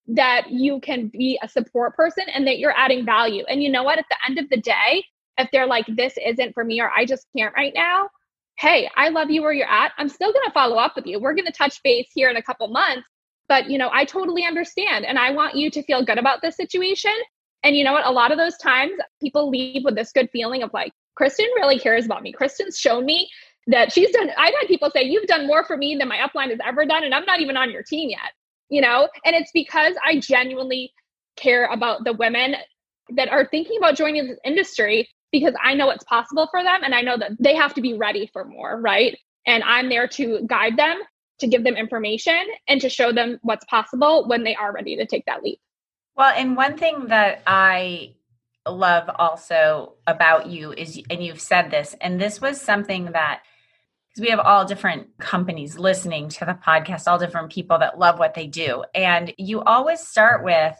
that 0.07 0.49
you 0.49 0.79
can 0.79 1.07
be 1.07 1.39
a 1.43 1.47
support 1.47 1.95
person 1.95 2.25
and 2.33 2.47
that 2.47 2.57
you're 2.57 2.75
adding 2.75 3.05
value. 3.05 3.43
And 3.47 3.61
you 3.61 3.69
know 3.69 3.83
what? 3.83 3.99
At 3.99 4.05
the 4.09 4.17
end 4.27 4.39
of 4.39 4.49
the 4.49 4.57
day, 4.57 5.05
if 5.39 5.49
they're 5.52 5.67
like, 5.67 5.86
this 5.88 6.13
isn't 6.23 6.54
for 6.54 6.63
me 6.63 6.82
or 6.82 6.91
I 6.95 7.06
just 7.06 7.25
can't 7.36 7.54
right 7.56 7.73
now, 7.73 8.10
hey, 8.58 8.89
I 8.95 9.10
love 9.10 9.30
you 9.30 9.41
where 9.41 9.54
you're 9.54 9.69
at. 9.69 9.93
I'm 9.97 10.10
still 10.10 10.34
going 10.34 10.45
to 10.45 10.52
follow 10.52 10.78
up 10.78 10.95
with 10.95 11.06
you. 11.06 11.19
We're 11.19 11.34
going 11.34 11.45
to 11.45 11.52
touch 11.52 11.82
base 11.84 12.10
here 12.13 12.30
in 12.30 12.36
a 12.36 12.43
couple 12.43 12.67
months. 12.67 13.08
But, 13.47 13.69
you 13.69 13.78
know, 13.78 13.89
I 13.91 14.06
totally 14.06 14.43
understand. 14.43 15.06
And 15.06 15.17
I 15.17 15.32
want 15.32 15.56
you 15.56 15.71
to 15.71 15.84
feel 15.84 16.04
good 16.04 16.19
about 16.19 16.41
this 16.41 16.56
situation. 16.56 17.13
And 17.63 17.75
you 17.75 17.84
know 17.84 17.93
what? 17.93 18.06
A 18.06 18.12
lot 18.12 18.32
of 18.32 18.38
those 18.38 18.58
times 18.58 18.91
people 19.21 19.49
leave 19.49 19.84
with 19.84 19.95
this 19.95 20.12
good 20.12 20.30
feeling 20.32 20.62
of 20.62 20.71
like, 20.73 20.91
Kristen 21.15 21.47
really 21.56 21.80
cares 21.80 22.06
about 22.06 22.21
me. 22.21 22.32
Kristen's 22.32 22.78
shown 22.78 23.06
me 23.06 23.30
that 23.67 23.91
she's 23.91 24.12
done. 24.12 24.30
I've 24.38 24.54
had 24.60 24.67
people 24.67 24.89
say, 24.89 25.04
You've 25.04 25.28
done 25.28 25.47
more 25.47 25.65
for 25.65 25.78
me 25.78 25.95
than 25.95 26.08
my 26.08 26.17
upline 26.17 26.49
has 26.49 26.60
ever 26.65 26.86
done, 26.86 27.04
and 27.04 27.13
I'm 27.13 27.25
not 27.25 27.41
even 27.41 27.58
on 27.58 27.71
your 27.71 27.84
team 27.84 28.10
yet. 28.10 28.32
You 28.69 28.82
know, 28.82 29.10
and 29.25 29.36
it's 29.36 29.52
because 29.54 29.95
I 30.06 30.19
genuinely 30.19 30.93
care 31.36 31.65
about 31.65 32.04
the 32.04 32.13
women 32.13 32.56
that 33.15 33.30
are 33.30 33.47
thinking 33.49 33.78
about 33.78 33.95
joining 33.95 34.28
this 34.28 34.39
industry 34.45 35.10
because 35.31 35.53
I 35.63 35.73
know 35.73 35.89
it's 35.89 36.03
possible 36.03 36.47
for 36.51 36.63
them 36.63 36.83
and 36.83 36.93
I 36.95 37.01
know 37.01 37.17
that 37.17 37.31
they 37.39 37.55
have 37.55 37.73
to 37.75 37.81
be 37.81 37.93
ready 37.93 38.29
for 38.31 38.45
more, 38.45 38.79
right? 38.79 39.17
And 39.45 39.63
I'm 39.63 39.89
there 39.89 40.07
to 40.09 40.41
guide 40.45 40.77
them, 40.77 40.99
to 41.39 41.47
give 41.47 41.63
them 41.63 41.75
information, 41.75 42.39
and 42.67 42.81
to 42.81 42.89
show 42.89 43.11
them 43.11 43.39
what's 43.41 43.65
possible 43.65 44.27
when 44.27 44.43
they 44.43 44.55
are 44.55 44.73
ready 44.73 44.95
to 44.97 45.05
take 45.05 45.25
that 45.25 45.43
leap. 45.43 45.59
Well, 46.15 46.33
and 46.35 46.57
one 46.57 46.77
thing 46.77 47.07
that 47.07 47.41
I 47.47 48.15
love 48.67 49.09
also 49.17 49.93
about 50.05 50.47
you 50.47 50.73
is, 50.73 51.01
and 51.09 51.23
you've 51.23 51.41
said 51.41 51.71
this, 51.71 51.95
and 52.01 52.19
this 52.19 52.41
was 52.41 52.59
something 52.59 53.11
that 53.13 53.41
because 54.09 54.21
we 54.21 54.29
have 54.31 54.39
all 54.39 54.65
different 54.65 55.17
companies 55.19 55.77
listening 55.77 56.29
to 56.29 56.45
the 56.45 56.57
podcast, 56.65 57.07
all 57.07 57.19
different 57.19 57.51
people 57.51 57.77
that 57.77 57.99
love 57.99 58.17
what 58.19 58.33
they 58.33 58.47
do. 58.47 58.83
And 58.95 59.33
you 59.37 59.61
always 59.61 59.99
start 59.99 60.43
with, 60.43 60.75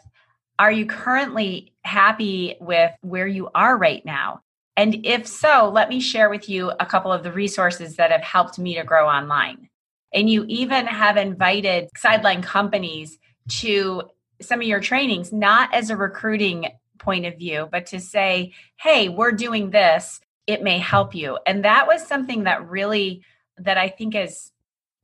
are 0.60 0.70
you 0.70 0.84
currently 0.84 1.72
happy 1.82 2.54
with 2.60 2.92
where 3.00 3.26
you 3.26 3.48
are 3.54 3.78
right 3.78 4.04
now? 4.04 4.42
And 4.76 5.06
if 5.06 5.26
so, 5.26 5.70
let 5.72 5.88
me 5.88 6.00
share 6.00 6.28
with 6.28 6.50
you 6.50 6.70
a 6.78 6.84
couple 6.84 7.10
of 7.10 7.22
the 7.22 7.32
resources 7.32 7.96
that 7.96 8.10
have 8.10 8.20
helped 8.20 8.58
me 8.58 8.74
to 8.74 8.84
grow 8.84 9.08
online. 9.08 9.70
And 10.12 10.28
you 10.28 10.44
even 10.48 10.86
have 10.86 11.16
invited 11.16 11.88
sideline 11.96 12.42
companies 12.42 13.18
to 13.60 14.02
some 14.42 14.60
of 14.60 14.66
your 14.66 14.80
trainings, 14.80 15.32
not 15.32 15.72
as 15.74 15.88
a 15.88 15.96
recruiting 15.96 16.66
point 16.98 17.24
of 17.24 17.38
view, 17.38 17.66
but 17.72 17.86
to 17.86 17.98
say, 17.98 18.52
hey, 18.78 19.08
we're 19.08 19.32
doing 19.32 19.70
this, 19.70 20.20
it 20.46 20.62
may 20.62 20.76
help 20.76 21.14
you. 21.14 21.38
And 21.46 21.64
that 21.64 21.86
was 21.86 22.06
something 22.06 22.44
that 22.44 22.68
really, 22.68 23.24
that 23.56 23.78
I 23.78 23.88
think 23.88 24.14
is 24.14 24.52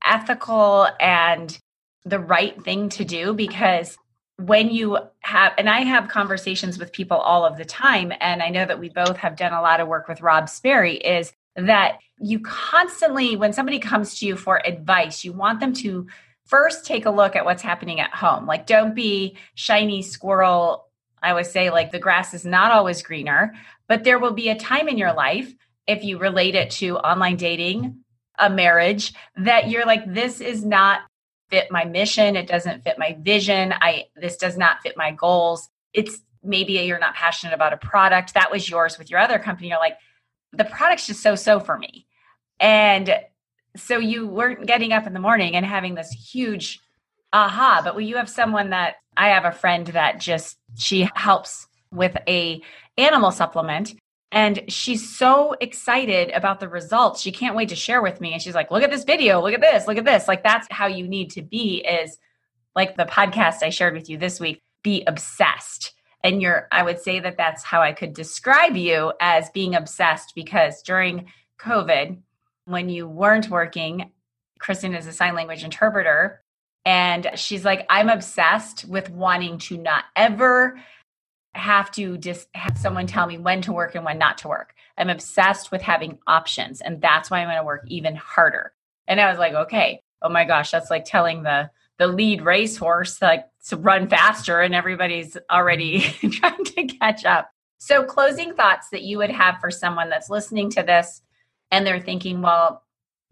ethical 0.04 0.86
and 1.00 1.58
the 2.04 2.20
right 2.20 2.62
thing 2.62 2.90
to 2.90 3.06
do 3.06 3.32
because 3.32 3.96
when 4.38 4.70
you 4.70 4.98
have 5.20 5.52
and 5.56 5.68
i 5.68 5.80
have 5.80 6.08
conversations 6.08 6.78
with 6.78 6.92
people 6.92 7.16
all 7.16 7.44
of 7.44 7.56
the 7.56 7.64
time 7.64 8.12
and 8.20 8.42
i 8.42 8.50
know 8.50 8.66
that 8.66 8.78
we 8.78 8.90
both 8.90 9.16
have 9.16 9.34
done 9.34 9.54
a 9.54 9.62
lot 9.62 9.80
of 9.80 9.88
work 9.88 10.08
with 10.08 10.20
rob 10.20 10.48
sperry 10.48 10.96
is 10.96 11.32
that 11.54 11.98
you 12.18 12.38
constantly 12.40 13.34
when 13.34 13.54
somebody 13.54 13.78
comes 13.78 14.18
to 14.18 14.26
you 14.26 14.36
for 14.36 14.60
advice 14.66 15.24
you 15.24 15.32
want 15.32 15.58
them 15.58 15.72
to 15.72 16.06
first 16.46 16.86
take 16.86 17.06
a 17.06 17.10
look 17.10 17.36
at 17.36 17.44
what's 17.44 17.62
happening 17.62 18.00
at 18.00 18.14
home. 18.14 18.46
Like 18.46 18.66
don't 18.66 18.94
be 18.94 19.36
shiny 19.54 20.02
squirrel. 20.02 20.86
I 21.22 21.30
always 21.30 21.50
say, 21.50 21.70
like, 21.70 21.90
the 21.90 21.98
grass 21.98 22.34
is 22.34 22.44
not 22.44 22.72
always 22.72 23.02
greener, 23.02 23.54
but 23.88 24.04
there 24.04 24.18
will 24.18 24.32
be 24.32 24.48
a 24.48 24.58
time 24.58 24.86
in 24.86 24.98
your 24.98 25.12
life, 25.12 25.52
if 25.86 26.04
you 26.04 26.18
relate 26.18 26.54
it 26.54 26.70
to 26.72 26.98
online 26.98 27.36
dating, 27.36 28.04
a 28.38 28.50
marriage, 28.50 29.12
that 29.36 29.68
you're 29.68 29.86
like, 29.86 30.12
this 30.12 30.40
is 30.40 30.64
not 30.64 31.00
fit 31.50 31.70
my 31.70 31.84
mission, 31.84 32.36
it 32.36 32.46
doesn't 32.46 32.84
fit 32.84 32.98
my 32.98 33.16
vision. 33.20 33.72
I 33.80 34.06
this 34.16 34.36
does 34.36 34.56
not 34.56 34.82
fit 34.82 34.96
my 34.96 35.12
goals. 35.12 35.68
It's 35.92 36.20
maybe 36.42 36.74
you're 36.74 36.98
not 36.98 37.14
passionate 37.14 37.54
about 37.54 37.72
a 37.72 37.76
product. 37.76 38.34
That 38.34 38.50
was 38.50 38.68
yours 38.68 38.98
with 38.98 39.10
your 39.10 39.20
other 39.20 39.38
company. 39.38 39.68
You're 39.68 39.78
like, 39.78 39.98
the 40.52 40.64
product's 40.64 41.06
just 41.06 41.22
so 41.22 41.34
so 41.34 41.60
for 41.60 41.76
me. 41.78 42.06
And 42.60 43.14
so 43.76 43.98
you 43.98 44.26
weren't 44.26 44.66
getting 44.66 44.92
up 44.92 45.06
in 45.06 45.12
the 45.12 45.20
morning 45.20 45.54
and 45.54 45.66
having 45.66 45.94
this 45.94 46.10
huge 46.10 46.80
aha. 47.32 47.82
But 47.84 47.94
when 47.94 48.06
you 48.06 48.16
have 48.16 48.30
someone 48.30 48.70
that 48.70 48.96
I 49.16 49.28
have 49.28 49.44
a 49.44 49.52
friend 49.52 49.86
that 49.88 50.20
just 50.20 50.56
she 50.76 51.08
helps 51.14 51.66
with 51.90 52.16
a 52.26 52.62
animal 52.96 53.30
supplement 53.30 53.94
and 54.36 54.70
she's 54.70 55.16
so 55.16 55.56
excited 55.62 56.30
about 56.32 56.60
the 56.60 56.68
results. 56.68 57.22
She 57.22 57.32
can't 57.32 57.56
wait 57.56 57.70
to 57.70 57.74
share 57.74 58.02
with 58.02 58.20
me. 58.20 58.34
And 58.34 58.42
she's 58.42 58.54
like 58.54 58.70
look 58.70 58.82
at 58.82 58.90
this 58.90 59.04
video. 59.04 59.40
Look 59.40 59.54
at 59.54 59.62
this. 59.62 59.88
Look 59.88 59.96
at 59.96 60.04
this. 60.04 60.28
Like 60.28 60.42
that's 60.42 60.68
how 60.70 60.88
you 60.88 61.08
need 61.08 61.30
to 61.30 61.42
be 61.42 61.78
is 61.78 62.18
like 62.74 62.98
the 62.98 63.06
podcast 63.06 63.62
i 63.62 63.70
shared 63.70 63.94
with 63.94 64.10
you 64.10 64.18
this 64.18 64.38
week 64.38 64.62
be 64.84 65.02
obsessed. 65.06 65.94
And 66.22 66.42
you're 66.42 66.68
i 66.70 66.82
would 66.82 67.00
say 67.00 67.18
that 67.18 67.38
that's 67.38 67.64
how 67.64 67.80
i 67.80 67.92
could 67.92 68.12
describe 68.12 68.76
you 68.76 69.14
as 69.20 69.48
being 69.50 69.74
obsessed 69.74 70.34
because 70.34 70.82
during 70.82 71.32
covid 71.58 72.18
when 72.66 72.90
you 72.90 73.08
weren't 73.08 73.48
working 73.48 74.10
kristen 74.58 74.94
is 74.94 75.06
a 75.06 75.12
sign 75.12 75.34
language 75.34 75.64
interpreter 75.64 76.42
and 76.84 77.30
she's 77.36 77.64
like 77.64 77.86
i'm 77.88 78.08
obsessed 78.08 78.84
with 78.86 79.08
wanting 79.08 79.56
to 79.58 79.78
not 79.78 80.04
ever 80.14 80.78
have 81.56 81.90
to 81.92 82.18
just 82.18 82.48
have 82.54 82.78
someone 82.78 83.06
tell 83.06 83.26
me 83.26 83.38
when 83.38 83.62
to 83.62 83.72
work 83.72 83.94
and 83.94 84.04
when 84.04 84.18
not 84.18 84.38
to 84.38 84.48
work. 84.48 84.74
I'm 84.98 85.10
obsessed 85.10 85.70
with 85.70 85.82
having 85.82 86.18
options, 86.26 86.80
and 86.80 87.00
that's 87.00 87.30
why 87.30 87.40
I'm 87.40 87.48
going 87.48 87.58
to 87.58 87.64
work 87.64 87.84
even 87.88 88.16
harder. 88.16 88.72
And 89.08 89.20
I 89.20 89.30
was 89.30 89.38
like, 89.38 89.54
okay, 89.54 90.02
oh 90.22 90.28
my 90.28 90.44
gosh, 90.44 90.70
that's 90.70 90.90
like 90.90 91.04
telling 91.04 91.42
the 91.42 91.70
the 91.98 92.06
lead 92.06 92.42
racehorse 92.42 93.22
like 93.22 93.46
to 93.68 93.76
run 93.76 94.08
faster, 94.08 94.60
and 94.60 94.74
everybody's 94.74 95.36
already 95.50 96.00
trying 96.30 96.64
to 96.64 96.84
catch 96.84 97.24
up. 97.24 97.50
So, 97.78 98.04
closing 98.04 98.54
thoughts 98.54 98.88
that 98.90 99.02
you 99.02 99.18
would 99.18 99.30
have 99.30 99.60
for 99.60 99.70
someone 99.70 100.08
that's 100.08 100.30
listening 100.30 100.70
to 100.70 100.82
this 100.82 101.22
and 101.70 101.86
they're 101.86 102.00
thinking, 102.00 102.42
well, 102.42 102.82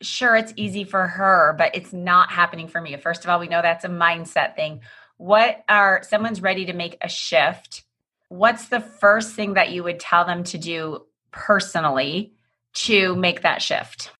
sure, 0.02 0.36
it's 0.36 0.52
easy 0.56 0.84
for 0.84 1.06
her, 1.06 1.54
but 1.56 1.74
it's 1.74 1.92
not 1.92 2.30
happening 2.30 2.68
for 2.68 2.80
me. 2.80 2.96
First 2.96 3.24
of 3.24 3.30
all, 3.30 3.38
we 3.38 3.48
know 3.48 3.62
that's 3.62 3.84
a 3.84 3.88
mindset 3.88 4.56
thing. 4.56 4.80
What 5.16 5.64
are 5.68 6.02
someone's 6.02 6.42
ready 6.42 6.66
to 6.66 6.72
make 6.72 6.98
a 7.00 7.08
shift? 7.08 7.83
What's 8.28 8.68
the 8.68 8.80
first 8.80 9.34
thing 9.34 9.54
that 9.54 9.70
you 9.70 9.82
would 9.82 10.00
tell 10.00 10.24
them 10.24 10.44
to 10.44 10.58
do 10.58 11.02
personally 11.30 12.34
to 12.74 13.14
make 13.16 13.42
that 13.42 13.62
shift? 13.62 14.10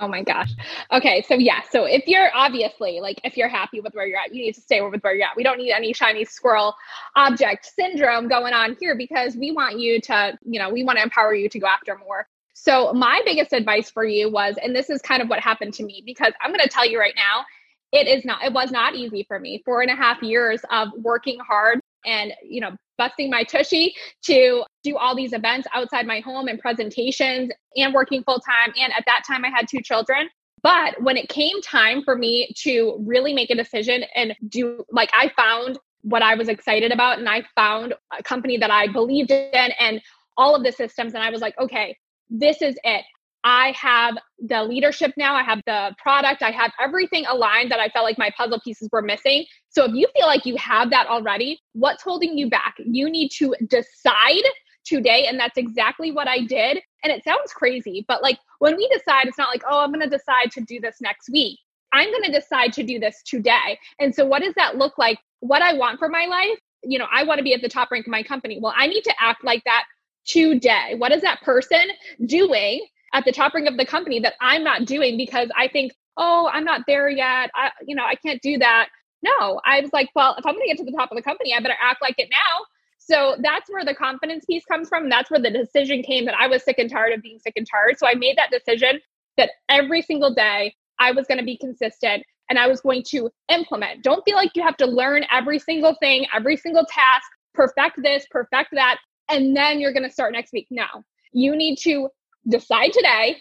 Oh 0.00 0.08
my 0.08 0.22
gosh. 0.22 0.50
Okay. 0.92 1.22
So, 1.28 1.34
yeah. 1.34 1.60
So, 1.70 1.84
if 1.84 2.08
you're 2.08 2.30
obviously 2.34 3.00
like, 3.00 3.20
if 3.22 3.36
you're 3.36 3.48
happy 3.48 3.80
with 3.80 3.94
where 3.94 4.06
you're 4.06 4.18
at, 4.18 4.34
you 4.34 4.42
need 4.42 4.54
to 4.54 4.60
stay 4.60 4.80
with 4.80 5.00
where 5.02 5.14
you're 5.14 5.26
at. 5.26 5.36
We 5.36 5.44
don't 5.44 5.58
need 5.58 5.70
any 5.70 5.92
shiny 5.92 6.24
squirrel 6.24 6.74
object 7.14 7.70
syndrome 7.78 8.26
going 8.28 8.54
on 8.54 8.76
here 8.80 8.96
because 8.96 9.36
we 9.36 9.52
want 9.52 9.78
you 9.78 10.00
to, 10.02 10.36
you 10.44 10.58
know, 10.58 10.68
we 10.68 10.82
want 10.82 10.98
to 10.98 11.04
empower 11.04 11.32
you 11.34 11.48
to 11.48 11.58
go 11.60 11.68
after 11.68 11.96
more. 11.96 12.26
So, 12.54 12.92
my 12.92 13.22
biggest 13.24 13.52
advice 13.52 13.88
for 13.88 14.04
you 14.04 14.30
was, 14.30 14.56
and 14.60 14.74
this 14.74 14.90
is 14.90 15.00
kind 15.00 15.22
of 15.22 15.28
what 15.28 15.38
happened 15.38 15.74
to 15.74 15.84
me 15.84 16.02
because 16.04 16.32
I'm 16.42 16.50
going 16.50 16.64
to 16.64 16.68
tell 16.68 16.86
you 16.86 16.98
right 16.98 17.14
now, 17.16 17.44
it 17.92 18.08
is 18.08 18.24
not, 18.24 18.42
it 18.42 18.52
was 18.52 18.72
not 18.72 18.96
easy 18.96 19.24
for 19.28 19.38
me. 19.38 19.62
Four 19.64 19.82
and 19.82 19.90
a 19.92 19.94
half 19.94 20.20
years 20.22 20.60
of 20.72 20.88
working 20.96 21.38
hard 21.38 21.78
and, 22.06 22.32
you 22.42 22.60
know, 22.60 22.70
busting 22.96 23.30
my 23.30 23.42
tushy 23.42 23.94
to 24.22 24.64
do 24.82 24.96
all 24.96 25.16
these 25.16 25.32
events 25.32 25.66
outside 25.74 26.06
my 26.06 26.20
home 26.20 26.48
and 26.48 26.58
presentations 26.58 27.50
and 27.76 27.92
working 27.92 28.22
full 28.22 28.40
time. 28.40 28.72
And 28.80 28.92
at 28.92 29.04
that 29.06 29.22
time, 29.26 29.44
I 29.44 29.48
had 29.48 29.66
two 29.68 29.80
children. 29.80 30.28
But 30.62 31.02
when 31.02 31.16
it 31.16 31.28
came 31.28 31.60
time 31.60 32.02
for 32.02 32.16
me 32.16 32.54
to 32.62 32.96
really 33.06 33.34
make 33.34 33.50
a 33.50 33.54
decision 33.54 34.04
and 34.14 34.34
do, 34.48 34.84
like, 34.90 35.10
I 35.12 35.30
found 35.36 35.78
what 36.02 36.22
I 36.22 36.34
was 36.34 36.48
excited 36.48 36.92
about 36.92 37.18
and 37.18 37.28
I 37.28 37.42
found 37.54 37.94
a 38.16 38.22
company 38.22 38.56
that 38.58 38.70
I 38.70 38.86
believed 38.86 39.30
in 39.30 39.70
and 39.78 40.00
all 40.36 40.54
of 40.54 40.62
the 40.62 40.72
systems. 40.72 41.14
And 41.14 41.22
I 41.22 41.30
was 41.30 41.40
like, 41.40 41.58
okay, 41.58 41.96
this 42.30 42.62
is 42.62 42.76
it. 42.84 43.04
I 43.44 43.72
have 43.72 44.16
the 44.38 44.64
leadership 44.64 45.12
now, 45.18 45.34
I 45.34 45.42
have 45.42 45.60
the 45.66 45.94
product, 45.98 46.42
I 46.42 46.50
have 46.50 46.72
everything 46.80 47.26
aligned 47.26 47.70
that 47.70 47.78
I 47.78 47.90
felt 47.90 48.04
like 48.04 48.16
my 48.16 48.30
puzzle 48.36 48.58
pieces 48.60 48.88
were 48.90 49.02
missing. 49.02 49.44
So 49.68 49.84
if 49.84 49.92
you 49.92 50.08
feel 50.16 50.26
like 50.26 50.46
you 50.46 50.56
have 50.56 50.88
that 50.90 51.06
already, 51.06 51.60
what's 51.74 52.02
holding 52.02 52.38
you 52.38 52.48
back? 52.48 52.74
You 52.78 53.10
need 53.10 53.28
to 53.32 53.54
decide 53.68 54.44
today. 54.84 55.26
And 55.26 55.38
that's 55.38 55.58
exactly 55.58 56.10
what 56.10 56.26
I 56.26 56.40
did. 56.40 56.80
And 57.02 57.12
it 57.12 57.22
sounds 57.22 57.52
crazy, 57.52 58.04
but 58.08 58.22
like 58.22 58.38
when 58.60 58.76
we 58.76 58.88
decide, 58.88 59.26
it's 59.26 59.38
not 59.38 59.48
like, 59.48 59.62
oh, 59.68 59.80
I'm 59.80 59.92
going 59.92 60.08
to 60.08 60.16
decide 60.16 60.50
to 60.52 60.62
do 60.62 60.80
this 60.80 60.96
next 61.02 61.28
week. 61.30 61.58
I'm 61.92 62.10
going 62.10 62.24
to 62.24 62.32
decide 62.32 62.72
to 62.74 62.82
do 62.82 62.98
this 62.98 63.22
today. 63.24 63.78
And 64.00 64.14
so, 64.14 64.24
what 64.26 64.42
does 64.42 64.54
that 64.54 64.76
look 64.76 64.98
like? 64.98 65.18
What 65.40 65.62
I 65.62 65.74
want 65.74 65.98
for 65.98 66.08
my 66.08 66.26
life? 66.26 66.58
You 66.82 66.98
know, 66.98 67.06
I 67.12 67.22
want 67.22 67.38
to 67.38 67.44
be 67.44 67.54
at 67.54 67.62
the 67.62 67.68
top 67.68 67.90
rank 67.90 68.06
of 68.06 68.10
my 68.10 68.22
company. 68.22 68.58
Well, 68.60 68.74
I 68.76 68.88
need 68.88 69.04
to 69.04 69.14
act 69.20 69.44
like 69.44 69.62
that 69.64 69.84
today. 70.26 70.94
What 70.96 71.12
is 71.12 71.22
that 71.22 71.40
person 71.42 71.82
doing 72.26 72.84
at 73.14 73.24
the 73.24 73.32
top 73.32 73.54
ring 73.54 73.66
of 73.66 73.78
the 73.78 73.86
company 73.86 74.20
that 74.20 74.34
I'm 74.40 74.62
not 74.62 74.84
doing 74.84 75.16
because 75.16 75.48
I 75.56 75.68
think, 75.68 75.92
oh, 76.16 76.50
I'm 76.52 76.64
not 76.64 76.82
there 76.86 77.08
yet. 77.08 77.50
I, 77.54 77.70
you 77.86 77.94
know, 77.94 78.04
I 78.04 78.16
can't 78.16 78.42
do 78.42 78.58
that. 78.58 78.88
No, 79.22 79.60
I 79.64 79.80
was 79.80 79.92
like, 79.92 80.10
well, 80.14 80.34
if 80.36 80.44
I'm 80.44 80.54
going 80.54 80.68
to 80.68 80.68
get 80.68 80.78
to 80.78 80.84
the 80.84 80.96
top 80.96 81.10
of 81.10 81.16
the 81.16 81.22
company, 81.22 81.54
I 81.54 81.60
better 81.60 81.74
act 81.80 82.02
like 82.02 82.16
it 82.18 82.28
now. 82.30 82.66
So 82.98 83.36
that's 83.40 83.70
where 83.70 83.84
the 83.84 83.94
confidence 83.94 84.44
piece 84.44 84.64
comes 84.64 84.88
from. 84.88 85.08
That's 85.08 85.30
where 85.30 85.40
the 85.40 85.50
decision 85.50 86.02
came 86.02 86.24
that 86.26 86.34
I 86.38 86.46
was 86.46 86.62
sick 86.64 86.78
and 86.78 86.90
tired 86.90 87.12
of 87.12 87.22
being 87.22 87.38
sick 87.38 87.54
and 87.56 87.66
tired. 87.70 87.98
So 87.98 88.06
I 88.06 88.14
made 88.14 88.36
that 88.36 88.50
decision 88.50 89.00
that 89.36 89.50
every 89.68 90.02
single 90.02 90.34
day 90.34 90.74
I 90.98 91.12
was 91.12 91.26
going 91.26 91.38
to 91.38 91.44
be 91.44 91.56
consistent 91.56 92.24
and 92.50 92.58
I 92.58 92.66
was 92.66 92.80
going 92.80 93.02
to 93.08 93.30
implement. 93.48 94.02
Don't 94.02 94.24
feel 94.24 94.36
like 94.36 94.50
you 94.54 94.62
have 94.62 94.76
to 94.78 94.86
learn 94.86 95.24
every 95.30 95.58
single 95.58 95.94
thing, 96.00 96.26
every 96.34 96.56
single 96.56 96.84
task, 96.84 97.26
perfect 97.54 98.02
this, 98.02 98.26
perfect 98.30 98.70
that, 98.72 98.98
and 99.30 99.56
then 99.56 99.80
you're 99.80 99.92
going 99.92 100.02
to 100.02 100.10
start 100.10 100.32
next 100.32 100.52
week. 100.52 100.66
No, 100.70 100.86
you 101.32 101.56
need 101.56 101.76
to 101.82 102.08
decide 102.48 102.92
today, 102.92 103.38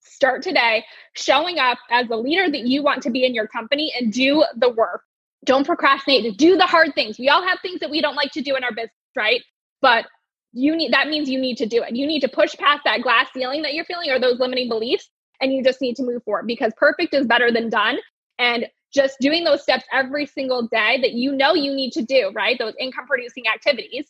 start 0.00 0.42
today, 0.42 0.84
showing 1.14 1.58
up 1.58 1.78
as 1.90 2.08
the 2.08 2.16
leader 2.16 2.50
that 2.50 2.66
you 2.66 2.82
want 2.82 3.02
to 3.02 3.10
be 3.10 3.24
in 3.24 3.34
your 3.34 3.46
company 3.46 3.92
and 3.98 4.12
do 4.12 4.44
the 4.56 4.70
work. 4.70 5.02
Don't 5.44 5.66
procrastinate, 5.66 6.36
do 6.36 6.56
the 6.56 6.66
hard 6.66 6.94
things. 6.94 7.18
We 7.18 7.28
all 7.28 7.42
have 7.46 7.58
things 7.62 7.80
that 7.80 7.90
we 7.90 8.00
don't 8.00 8.16
like 8.16 8.32
to 8.32 8.42
do 8.42 8.56
in 8.56 8.64
our 8.64 8.72
business, 8.72 8.92
right? 9.16 9.42
But 9.80 10.06
you 10.52 10.76
need 10.76 10.92
that 10.92 11.08
means 11.08 11.30
you 11.30 11.40
need 11.40 11.56
to 11.58 11.66
do 11.66 11.82
it. 11.82 11.94
You 11.94 12.06
need 12.06 12.20
to 12.20 12.28
push 12.28 12.54
past 12.56 12.82
that 12.84 13.02
glass 13.02 13.28
ceiling 13.32 13.62
that 13.62 13.74
you're 13.74 13.84
feeling 13.84 14.10
or 14.10 14.18
those 14.18 14.38
limiting 14.38 14.68
beliefs 14.68 15.08
and 15.40 15.52
you 15.52 15.62
just 15.62 15.80
need 15.80 15.96
to 15.96 16.02
move 16.02 16.22
forward 16.24 16.46
because 16.46 16.72
perfect 16.76 17.14
is 17.14 17.26
better 17.26 17.50
than 17.50 17.70
done 17.70 17.98
and 18.38 18.66
just 18.92 19.16
doing 19.20 19.44
those 19.44 19.62
steps 19.62 19.84
every 19.92 20.26
single 20.26 20.66
day 20.66 20.98
that 21.00 21.12
you 21.12 21.32
know 21.32 21.54
you 21.54 21.72
need 21.72 21.92
to 21.92 22.02
do, 22.02 22.32
right? 22.34 22.58
Those 22.58 22.74
income 22.78 23.06
producing 23.06 23.44
activities 23.46 24.08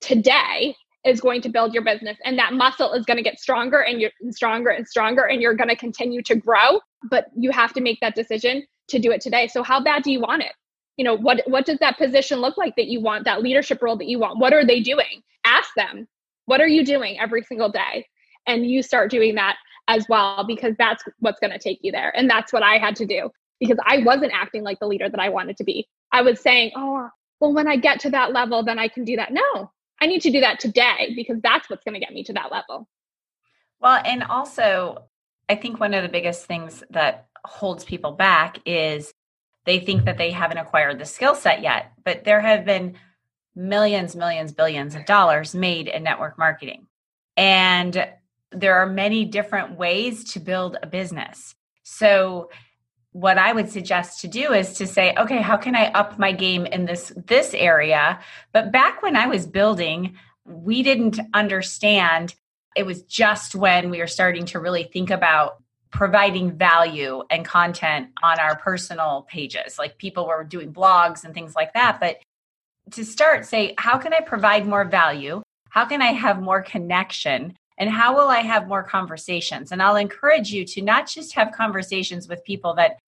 today 0.00 0.76
is 1.04 1.20
going 1.20 1.40
to 1.40 1.48
build 1.48 1.72
your 1.72 1.82
business 1.82 2.18
and 2.24 2.38
that 2.38 2.52
muscle 2.52 2.92
is 2.92 3.06
going 3.06 3.16
to 3.16 3.22
get 3.22 3.40
stronger 3.40 3.80
and 3.80 4.00
you're 4.00 4.10
stronger 4.30 4.70
and 4.70 4.86
stronger 4.86 5.22
and 5.22 5.40
you're 5.40 5.54
going 5.54 5.68
to 5.68 5.76
continue 5.76 6.22
to 6.22 6.36
grow 6.36 6.78
but 7.08 7.26
you 7.36 7.50
have 7.50 7.72
to 7.72 7.80
make 7.80 7.98
that 8.00 8.14
decision 8.14 8.62
to 8.88 8.98
do 8.98 9.10
it 9.10 9.20
today. 9.20 9.46
So 9.46 9.62
how 9.62 9.82
bad 9.82 10.02
do 10.02 10.12
you 10.12 10.20
want 10.20 10.42
it? 10.42 10.52
You 10.96 11.04
know 11.04 11.16
what 11.16 11.42
what 11.46 11.64
does 11.64 11.78
that 11.78 11.96
position 11.96 12.40
look 12.40 12.58
like 12.58 12.76
that 12.76 12.88
you 12.88 13.00
want 13.00 13.24
that 13.24 13.42
leadership 13.42 13.80
role 13.80 13.96
that 13.96 14.06
you 14.06 14.18
want? 14.18 14.38
What 14.38 14.52
are 14.52 14.66
they 14.66 14.80
doing? 14.80 15.22
Ask 15.44 15.70
them 15.74 16.06
what 16.44 16.60
are 16.60 16.68
you 16.68 16.84
doing 16.84 17.18
every 17.18 17.42
single 17.42 17.70
day? 17.70 18.06
And 18.46 18.66
you 18.66 18.82
start 18.82 19.10
doing 19.10 19.36
that 19.36 19.56
as 19.88 20.06
well 20.08 20.44
because 20.46 20.74
that's 20.78 21.02
what's 21.20 21.40
going 21.40 21.52
to 21.52 21.58
take 21.58 21.78
you 21.82 21.90
there 21.90 22.12
and 22.16 22.28
that's 22.30 22.52
what 22.52 22.62
i 22.62 22.78
had 22.78 22.94
to 22.94 23.06
do 23.06 23.28
because 23.58 23.78
i 23.84 23.98
wasn't 23.98 24.30
acting 24.32 24.62
like 24.62 24.78
the 24.78 24.86
leader 24.86 25.08
that 25.08 25.18
i 25.20 25.28
wanted 25.28 25.56
to 25.56 25.64
be. 25.64 25.88
I 26.12 26.22
was 26.22 26.40
saying 26.40 26.72
oh 26.76 27.08
well 27.40 27.52
when 27.52 27.66
i 27.66 27.76
get 27.76 28.00
to 28.00 28.10
that 28.10 28.32
level 28.32 28.62
then 28.62 28.78
i 28.78 28.88
can 28.88 29.04
do 29.04 29.16
that. 29.16 29.32
No 29.32 29.70
I 30.00 30.06
need 30.06 30.22
to 30.22 30.30
do 30.30 30.40
that 30.40 30.60
today 30.60 31.12
because 31.14 31.40
that's 31.42 31.68
what's 31.68 31.84
going 31.84 31.94
to 31.94 32.00
get 32.00 32.12
me 32.12 32.24
to 32.24 32.32
that 32.32 32.50
level. 32.50 32.88
Well, 33.80 34.00
and 34.04 34.22
also, 34.22 35.04
I 35.48 35.56
think 35.56 35.80
one 35.80 35.94
of 35.94 36.02
the 36.02 36.08
biggest 36.08 36.46
things 36.46 36.82
that 36.90 37.28
holds 37.44 37.84
people 37.84 38.12
back 38.12 38.58
is 38.66 39.12
they 39.64 39.78
think 39.78 40.04
that 40.04 40.18
they 40.18 40.30
haven't 40.30 40.58
acquired 40.58 40.98
the 40.98 41.04
skill 41.04 41.34
set 41.34 41.62
yet, 41.62 41.92
but 42.04 42.24
there 42.24 42.40
have 42.40 42.64
been 42.64 42.96
millions, 43.54 44.16
millions, 44.16 44.52
billions 44.52 44.94
of 44.94 45.04
dollars 45.04 45.54
made 45.54 45.88
in 45.88 46.02
network 46.02 46.38
marketing. 46.38 46.86
And 47.36 48.06
there 48.52 48.76
are 48.76 48.86
many 48.86 49.24
different 49.24 49.76
ways 49.76 50.32
to 50.32 50.40
build 50.40 50.76
a 50.82 50.86
business. 50.86 51.54
So 51.82 52.50
what 53.12 53.38
I 53.38 53.52
would 53.52 53.70
suggest 53.70 54.20
to 54.20 54.28
do 54.28 54.52
is 54.52 54.74
to 54.74 54.86
say, 54.86 55.14
okay, 55.16 55.40
how 55.42 55.56
can 55.56 55.74
I 55.74 55.86
up 55.86 56.18
my 56.18 56.32
game 56.32 56.66
in 56.66 56.84
this 56.84 57.12
this 57.26 57.54
area? 57.54 58.20
But 58.52 58.70
back 58.70 59.02
when 59.02 59.16
I 59.16 59.26
was 59.26 59.46
building, 59.46 60.16
we 60.44 60.82
didn't 60.82 61.18
understand. 61.34 62.34
It 62.76 62.86
was 62.86 63.02
just 63.02 63.54
when 63.54 63.90
we 63.90 63.98
were 63.98 64.06
starting 64.06 64.46
to 64.46 64.60
really 64.60 64.84
think 64.84 65.10
about 65.10 65.62
providing 65.90 66.56
value 66.56 67.22
and 67.30 67.44
content 67.44 68.10
on 68.22 68.38
our 68.38 68.56
personal 68.56 69.26
pages. 69.28 69.76
Like 69.76 69.98
people 69.98 70.26
were 70.28 70.44
doing 70.44 70.72
blogs 70.72 71.24
and 71.24 71.34
things 71.34 71.56
like 71.56 71.74
that, 71.74 71.98
but 71.98 72.18
to 72.92 73.04
start 73.04 73.44
say, 73.44 73.74
how 73.76 73.98
can 73.98 74.12
I 74.12 74.20
provide 74.20 74.66
more 74.66 74.84
value? 74.84 75.42
How 75.68 75.84
can 75.84 76.00
I 76.00 76.12
have 76.12 76.40
more 76.40 76.62
connection? 76.62 77.56
And 77.80 77.88
how 77.88 78.14
will 78.14 78.28
I 78.28 78.40
have 78.40 78.68
more 78.68 78.82
conversations? 78.82 79.72
And 79.72 79.82
I'll 79.82 79.96
encourage 79.96 80.52
you 80.52 80.66
to 80.66 80.82
not 80.82 81.08
just 81.08 81.32
have 81.32 81.50
conversations 81.50 82.28
with 82.28 82.44
people 82.44 82.74
that 82.74 82.98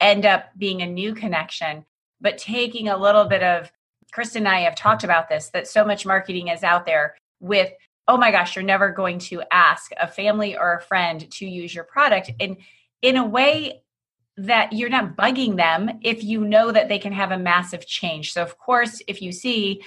end 0.00 0.26
up 0.26 0.50
being 0.58 0.82
a 0.82 0.86
new 0.86 1.14
connection, 1.14 1.84
but 2.20 2.36
taking 2.36 2.88
a 2.88 2.96
little 2.96 3.24
bit 3.24 3.42
of 3.42 3.72
Kristen 4.12 4.46
and 4.46 4.48
I 4.48 4.60
have 4.60 4.76
talked 4.76 5.02
about 5.02 5.30
this 5.30 5.48
that 5.48 5.66
so 5.66 5.82
much 5.82 6.04
marketing 6.04 6.48
is 6.48 6.62
out 6.62 6.84
there 6.84 7.16
with, 7.40 7.72
oh 8.06 8.18
my 8.18 8.30
gosh, 8.30 8.54
you're 8.54 8.62
never 8.62 8.90
going 8.92 9.18
to 9.20 9.42
ask 9.50 9.92
a 9.98 10.06
family 10.06 10.56
or 10.56 10.74
a 10.74 10.82
friend 10.82 11.30
to 11.32 11.48
use 11.48 11.74
your 11.74 11.84
product. 11.84 12.30
And 12.38 12.58
in 13.00 13.16
a 13.16 13.26
way, 13.26 13.82
that 14.36 14.72
you're 14.72 14.88
not 14.88 15.16
bugging 15.16 15.56
them 15.56 15.98
if 16.02 16.22
you 16.22 16.44
know 16.44 16.70
that 16.70 16.88
they 16.88 17.00
can 17.00 17.12
have 17.12 17.32
a 17.32 17.38
massive 17.38 17.84
change. 17.84 18.32
So, 18.32 18.40
of 18.40 18.56
course, 18.56 19.02
if 19.08 19.20
you 19.20 19.32
see 19.32 19.82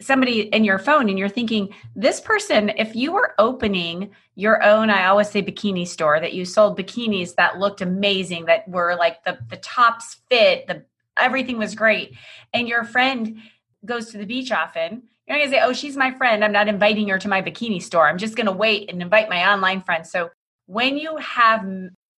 somebody 0.00 0.42
in 0.42 0.64
your 0.64 0.78
phone 0.78 1.08
and 1.08 1.18
you're 1.18 1.28
thinking, 1.28 1.74
this 1.94 2.20
person, 2.20 2.70
if 2.70 2.94
you 2.94 3.12
were 3.12 3.34
opening 3.38 4.10
your 4.34 4.62
own, 4.62 4.90
I 4.90 5.06
always 5.06 5.30
say 5.30 5.42
bikini 5.42 5.86
store, 5.86 6.20
that 6.20 6.34
you 6.34 6.44
sold 6.44 6.78
bikinis 6.78 7.36
that 7.36 7.58
looked 7.58 7.80
amazing, 7.80 8.46
that 8.46 8.68
were 8.68 8.96
like 8.96 9.24
the, 9.24 9.38
the 9.48 9.56
tops 9.58 10.16
fit, 10.28 10.66
the 10.66 10.84
everything 11.18 11.58
was 11.58 11.74
great, 11.74 12.14
and 12.52 12.66
your 12.66 12.84
friend 12.84 13.38
goes 13.84 14.10
to 14.10 14.18
the 14.18 14.26
beach 14.26 14.50
often, 14.50 15.02
you're 15.26 15.38
not 15.38 15.44
gonna 15.44 15.56
say, 15.56 15.62
oh, 15.62 15.72
she's 15.72 15.96
my 15.96 16.10
friend. 16.10 16.44
I'm 16.44 16.52
not 16.52 16.68
inviting 16.68 17.08
her 17.08 17.18
to 17.18 17.28
my 17.28 17.40
bikini 17.40 17.82
store. 17.82 18.08
I'm 18.08 18.18
just 18.18 18.36
gonna 18.36 18.52
wait 18.52 18.90
and 18.90 19.00
invite 19.00 19.28
my 19.28 19.52
online 19.52 19.80
friends. 19.80 20.10
So 20.10 20.30
when 20.66 20.96
you 20.96 21.16
have 21.16 21.66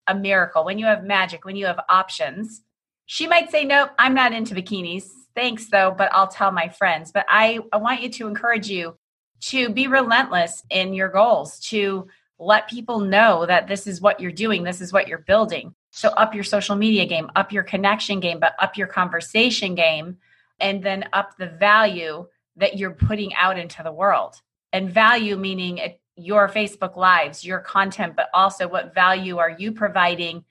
a 0.06 0.14
miracle, 0.14 0.64
when 0.64 0.78
you 0.78 0.86
have 0.86 1.04
magic, 1.04 1.44
when 1.44 1.56
you 1.56 1.66
have 1.66 1.80
options, 1.88 2.62
she 3.06 3.26
might 3.26 3.50
say, 3.50 3.64
Nope, 3.64 3.90
I'm 3.98 4.14
not 4.14 4.32
into 4.32 4.54
bikinis. 4.54 5.08
Thanks, 5.34 5.68
though, 5.68 5.94
but 5.96 6.10
I'll 6.12 6.28
tell 6.28 6.52
my 6.52 6.68
friends. 6.68 7.10
But 7.12 7.26
I, 7.28 7.58
I 7.72 7.76
want 7.78 8.02
you 8.02 8.08
to 8.08 8.28
encourage 8.28 8.68
you 8.68 8.96
to 9.42 9.68
be 9.68 9.88
relentless 9.88 10.62
in 10.70 10.94
your 10.94 11.08
goals, 11.08 11.58
to 11.60 12.06
let 12.38 12.68
people 12.68 13.00
know 13.00 13.46
that 13.46 13.68
this 13.68 13.86
is 13.86 14.00
what 14.00 14.20
you're 14.20 14.32
doing, 14.32 14.62
this 14.62 14.80
is 14.80 14.92
what 14.92 15.08
you're 15.08 15.18
building. 15.18 15.74
So, 15.90 16.08
up 16.10 16.34
your 16.34 16.44
social 16.44 16.76
media 16.76 17.06
game, 17.06 17.30
up 17.36 17.52
your 17.52 17.62
connection 17.62 18.20
game, 18.20 18.40
but 18.40 18.54
up 18.58 18.76
your 18.76 18.86
conversation 18.86 19.74
game, 19.74 20.18
and 20.60 20.82
then 20.82 21.08
up 21.12 21.36
the 21.36 21.46
value 21.46 22.26
that 22.56 22.78
you're 22.78 22.92
putting 22.92 23.34
out 23.34 23.58
into 23.58 23.82
the 23.82 23.92
world. 23.92 24.40
And 24.72 24.90
value 24.90 25.36
meaning 25.36 25.80
your 26.16 26.48
Facebook 26.48 26.96
lives, 26.96 27.44
your 27.44 27.60
content, 27.60 28.16
but 28.16 28.28
also 28.34 28.68
what 28.68 28.94
value 28.94 29.38
are 29.38 29.50
you 29.50 29.72
providing 29.72 30.44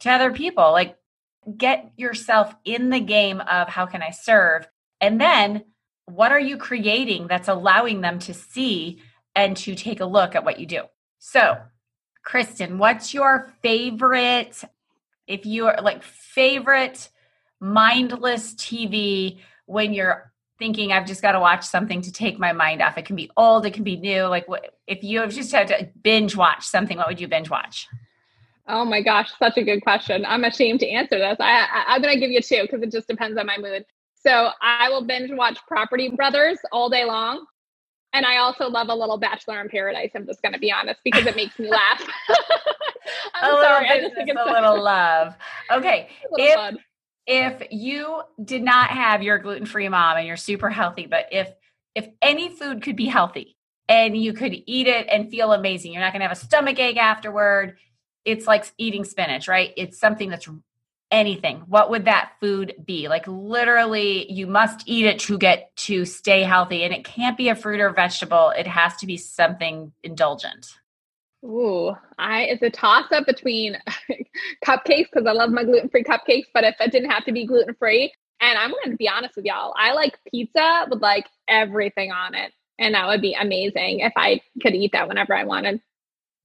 to 0.00 0.10
other 0.10 0.32
people? 0.32 0.70
Like, 0.72 0.96
get 1.56 1.92
yourself 1.96 2.54
in 2.64 2.90
the 2.90 3.00
game 3.00 3.40
of 3.40 3.68
how 3.68 3.86
can 3.86 4.02
I 4.02 4.10
serve? 4.10 4.66
And 5.00 5.20
then 5.20 5.64
what 6.06 6.32
are 6.32 6.40
you 6.40 6.56
creating 6.56 7.26
that's 7.26 7.48
allowing 7.48 8.00
them 8.00 8.18
to 8.20 8.34
see 8.34 9.00
and 9.34 9.56
to 9.58 9.74
take 9.74 10.00
a 10.00 10.06
look 10.06 10.34
at 10.34 10.44
what 10.44 10.58
you 10.58 10.66
do? 10.66 10.82
So, 11.18 11.58
Kristen, 12.24 12.78
what's 12.78 13.14
your 13.14 13.52
favorite, 13.62 14.62
if 15.26 15.46
you 15.46 15.66
are 15.66 15.80
like 15.80 16.02
favorite 16.02 17.08
mindless 17.60 18.54
TV 18.54 19.38
when 19.66 19.92
you're 19.92 20.32
thinking 20.58 20.92
I've 20.92 21.06
just 21.06 21.22
got 21.22 21.32
to 21.32 21.40
watch 21.40 21.64
something 21.64 22.02
to 22.02 22.12
take 22.12 22.38
my 22.38 22.52
mind 22.52 22.80
off. 22.80 22.96
It 22.96 23.04
can 23.04 23.16
be 23.16 23.30
old, 23.36 23.66
it 23.66 23.74
can 23.74 23.84
be 23.84 23.96
new. 23.96 24.24
Like 24.24 24.46
if 24.86 25.04
you 25.04 25.20
have 25.20 25.32
just 25.32 25.52
had 25.52 25.68
to 25.68 25.88
binge 26.02 26.34
watch 26.34 26.64
something, 26.64 26.96
what 26.96 27.08
would 27.08 27.20
you 27.20 27.28
binge 27.28 27.50
watch? 27.50 27.88
Oh 28.68 28.84
my 28.84 29.00
gosh, 29.00 29.30
such 29.38 29.56
a 29.56 29.62
good 29.62 29.82
question. 29.82 30.24
I'm 30.26 30.44
ashamed 30.44 30.80
to 30.80 30.88
answer 30.88 31.18
this. 31.18 31.36
I, 31.38 31.84
I 31.88 31.96
am 31.96 32.02
gonna 32.02 32.18
give 32.18 32.30
you 32.30 32.40
two 32.40 32.62
because 32.62 32.82
it 32.82 32.90
just 32.90 33.08
depends 33.08 33.38
on 33.38 33.46
my 33.46 33.58
mood. 33.58 33.84
So 34.14 34.50
I 34.60 34.88
will 34.88 35.04
binge 35.04 35.30
watch 35.32 35.58
Property 35.68 36.08
Brothers 36.08 36.58
all 36.72 36.90
day 36.90 37.04
long. 37.04 37.46
And 38.12 38.24
I 38.24 38.38
also 38.38 38.68
love 38.68 38.88
a 38.88 38.94
little 38.94 39.18
Bachelor 39.18 39.60
in 39.60 39.68
Paradise. 39.68 40.10
I'm 40.14 40.26
just 40.26 40.40
going 40.40 40.54
to 40.54 40.58
be 40.58 40.72
honest 40.72 41.00
because 41.04 41.26
it 41.26 41.36
makes 41.36 41.58
me 41.58 41.68
laugh. 41.68 42.02
I'm 43.34 43.54
a 43.54 43.62
sorry. 43.62 43.88
I 43.88 44.00
just 44.00 44.14
think 44.14 44.30
it's 44.30 44.40
a 44.40 44.50
little 44.50 44.82
love. 44.82 45.34
Okay. 45.70 46.08
if 46.32 46.54
fun 46.54 46.78
if 47.26 47.62
you 47.70 48.22
did 48.44 48.62
not 48.62 48.90
have 48.90 49.22
your 49.22 49.38
gluten-free 49.38 49.88
mom 49.88 50.16
and 50.16 50.26
you're 50.26 50.36
super 50.36 50.70
healthy, 50.70 51.06
but 51.06 51.26
if 51.32 51.52
if 51.94 52.08
any 52.22 52.48
food 52.50 52.82
could 52.82 52.96
be 52.96 53.06
healthy 53.06 53.56
and 53.88 54.16
you 54.16 54.32
could 54.32 54.54
eat 54.66 54.86
it 54.86 55.06
and 55.10 55.30
feel 55.30 55.52
amazing, 55.52 55.92
you're 55.92 56.02
not 56.02 56.12
going 56.12 56.20
to 56.20 56.28
have 56.28 56.36
a 56.36 56.40
stomach 56.40 56.78
ache 56.78 56.98
afterward. 56.98 57.78
It's 58.26 58.46
like 58.46 58.70
eating 58.76 59.04
spinach, 59.04 59.48
right? 59.48 59.72
It's 59.76 59.98
something 59.98 60.28
that's 60.28 60.48
anything. 61.10 61.62
What 61.68 61.90
would 61.90 62.04
that 62.06 62.32
food 62.40 62.74
be? 62.84 63.08
Like 63.08 63.26
literally 63.26 64.30
you 64.30 64.46
must 64.46 64.82
eat 64.86 65.06
it 65.06 65.18
to 65.20 65.38
get 65.38 65.74
to 65.76 66.04
stay 66.04 66.42
healthy 66.42 66.82
and 66.82 66.92
it 66.92 67.04
can't 67.04 67.36
be 67.36 67.48
a 67.48 67.54
fruit 67.54 67.80
or 67.80 67.90
vegetable. 67.90 68.50
It 68.50 68.66
has 68.66 68.96
to 68.96 69.06
be 69.06 69.16
something 69.16 69.92
indulgent. 70.02 70.76
Ooh, 71.44 71.94
I 72.18 72.42
it's 72.42 72.62
a 72.62 72.70
toss 72.70 73.12
up 73.12 73.26
between 73.26 73.76
cupcakes 74.64 75.06
because 75.12 75.26
I 75.26 75.32
love 75.32 75.50
my 75.50 75.64
gluten 75.64 75.88
free 75.88 76.02
cupcakes, 76.02 76.46
but 76.52 76.64
if 76.64 76.74
it 76.80 76.90
didn't 76.90 77.10
have 77.10 77.24
to 77.26 77.32
be 77.32 77.46
gluten 77.46 77.74
free, 77.78 78.12
and 78.40 78.58
I'm 78.58 78.70
going 78.70 78.90
to 78.90 78.96
be 78.96 79.08
honest 79.08 79.36
with 79.36 79.44
y'all, 79.44 79.72
I 79.78 79.92
like 79.92 80.18
pizza 80.30 80.86
with 80.90 81.00
like 81.00 81.26
everything 81.46 82.10
on 82.10 82.34
it, 82.34 82.52
and 82.78 82.94
that 82.94 83.06
would 83.06 83.20
be 83.20 83.34
amazing 83.34 84.00
if 84.00 84.12
I 84.16 84.40
could 84.60 84.74
eat 84.74 84.92
that 84.92 85.08
whenever 85.08 85.34
I 85.34 85.44
wanted. 85.44 85.80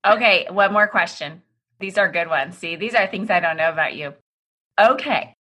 Okay, 0.06 0.48
one 0.52 0.72
more 0.72 0.88
question. 0.88 1.42
These 1.82 1.98
are 1.98 2.10
good 2.12 2.30
ones. 2.30 2.58
See, 2.58 2.76
these 2.76 2.96
are 2.96 3.08
things 3.08 3.30
I 3.30 3.40
don't 3.40 3.58
know 3.58 3.70
about 3.70 3.96
you. 3.96 4.14
Okay, 4.80 5.36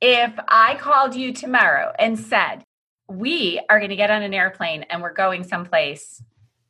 if 0.00 0.32
I 0.48 0.76
called 0.76 1.14
you 1.14 1.32
tomorrow 1.32 1.92
and 1.98 2.18
said 2.18 2.64
we 3.08 3.60
are 3.68 3.78
going 3.78 3.90
to 3.90 3.96
get 3.96 4.10
on 4.10 4.22
an 4.22 4.34
airplane 4.34 4.84
and 4.84 5.02
we're 5.02 5.12
going 5.12 5.44
someplace 5.44 6.22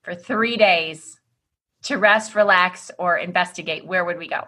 for 0.03 0.15
three 0.15 0.57
days 0.57 1.19
to 1.83 1.97
rest, 1.97 2.35
relax, 2.35 2.91
or 2.99 3.17
investigate, 3.17 3.87
where 3.87 4.05
would 4.05 4.19
we 4.19 4.29
go? 4.29 4.43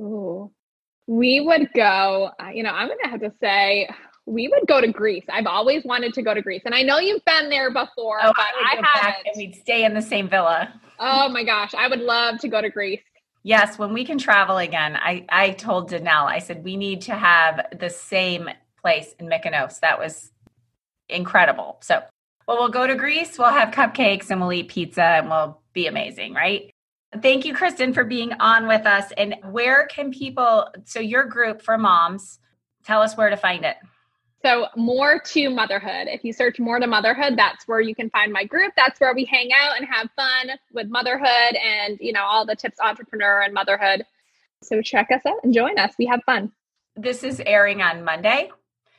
Ooh, 0.00 0.50
we 1.06 1.40
would 1.40 1.68
go, 1.74 2.30
uh, 2.40 2.48
you 2.48 2.62
know, 2.62 2.70
I'm 2.70 2.88
going 2.88 2.98
to 3.04 3.10
have 3.10 3.20
to 3.20 3.32
say, 3.40 3.88
we 4.26 4.48
would 4.48 4.66
go 4.68 4.80
to 4.80 4.88
Greece. 4.88 5.24
I've 5.30 5.46
always 5.46 5.84
wanted 5.84 6.14
to 6.14 6.22
go 6.22 6.32
to 6.32 6.42
Greece. 6.42 6.62
And 6.64 6.74
I 6.74 6.82
know 6.82 6.98
you've 6.98 7.24
been 7.24 7.50
there 7.50 7.70
before, 7.72 8.20
oh, 8.22 8.32
but 8.34 8.44
I, 8.44 8.78
I 8.78 8.86
haven't. 8.86 9.26
and 9.26 9.34
we'd 9.36 9.56
stay 9.56 9.84
in 9.84 9.94
the 9.94 10.02
same 10.02 10.28
villa. 10.28 10.72
Oh 11.00 11.28
my 11.28 11.42
gosh. 11.42 11.74
I 11.74 11.88
would 11.88 12.00
love 12.00 12.38
to 12.40 12.48
go 12.48 12.60
to 12.62 12.70
Greece. 12.70 13.02
Yes, 13.44 13.78
when 13.78 13.92
we 13.92 14.04
can 14.04 14.18
travel 14.18 14.58
again, 14.58 14.96
I, 14.96 15.26
I 15.28 15.50
told 15.50 15.90
Danelle, 15.90 16.26
I 16.26 16.38
said, 16.38 16.62
we 16.62 16.76
need 16.76 17.02
to 17.02 17.14
have 17.14 17.66
the 17.76 17.90
same 17.90 18.48
place 18.80 19.14
in 19.18 19.26
Mykonos. 19.28 19.80
That 19.80 19.98
was 19.98 20.30
incredible. 21.08 21.78
So, 21.80 22.02
well, 22.46 22.58
we'll 22.58 22.68
go 22.68 22.86
to 22.86 22.94
Greece, 22.94 23.38
we'll 23.38 23.48
have 23.48 23.74
cupcakes, 23.74 24.30
and 24.30 24.40
we'll 24.40 24.52
eat 24.52 24.68
pizza, 24.68 25.02
and 25.02 25.28
we'll 25.28 25.60
be 25.72 25.86
amazing, 25.86 26.34
right? 26.34 26.70
Thank 27.20 27.44
you, 27.44 27.54
Kristen, 27.54 27.92
for 27.92 28.04
being 28.04 28.32
on 28.34 28.66
with 28.66 28.86
us. 28.86 29.12
And 29.16 29.34
where 29.50 29.86
can 29.86 30.12
people, 30.12 30.68
so 30.84 31.00
your 31.00 31.24
group 31.24 31.62
for 31.62 31.76
moms, 31.76 32.38
tell 32.84 33.02
us 33.02 33.16
where 33.16 33.30
to 33.30 33.36
find 33.36 33.64
it. 33.64 33.76
So, 34.44 34.66
more 34.76 35.20
to 35.20 35.50
motherhood. 35.50 36.08
If 36.08 36.24
you 36.24 36.32
search 36.32 36.58
more 36.58 36.80
to 36.80 36.86
motherhood, 36.86 37.36
that's 37.36 37.68
where 37.68 37.80
you 37.80 37.94
can 37.94 38.10
find 38.10 38.32
my 38.32 38.44
group. 38.44 38.72
That's 38.76 38.98
where 38.98 39.14
we 39.14 39.24
hang 39.24 39.50
out 39.52 39.76
and 39.78 39.86
have 39.88 40.10
fun 40.16 40.58
with 40.72 40.88
motherhood 40.88 41.56
and, 41.64 41.96
you 42.00 42.12
know, 42.12 42.24
all 42.24 42.44
the 42.44 42.56
tips 42.56 42.80
entrepreneur 42.80 43.42
and 43.42 43.54
motherhood. 43.54 44.04
So, 44.62 44.82
check 44.82 45.08
us 45.12 45.22
out 45.26 45.44
and 45.44 45.54
join 45.54 45.78
us. 45.78 45.92
We 45.96 46.06
have 46.06 46.22
fun. 46.26 46.50
This 46.96 47.22
is 47.22 47.40
airing 47.46 47.82
on 47.82 48.04
Monday. 48.04 48.50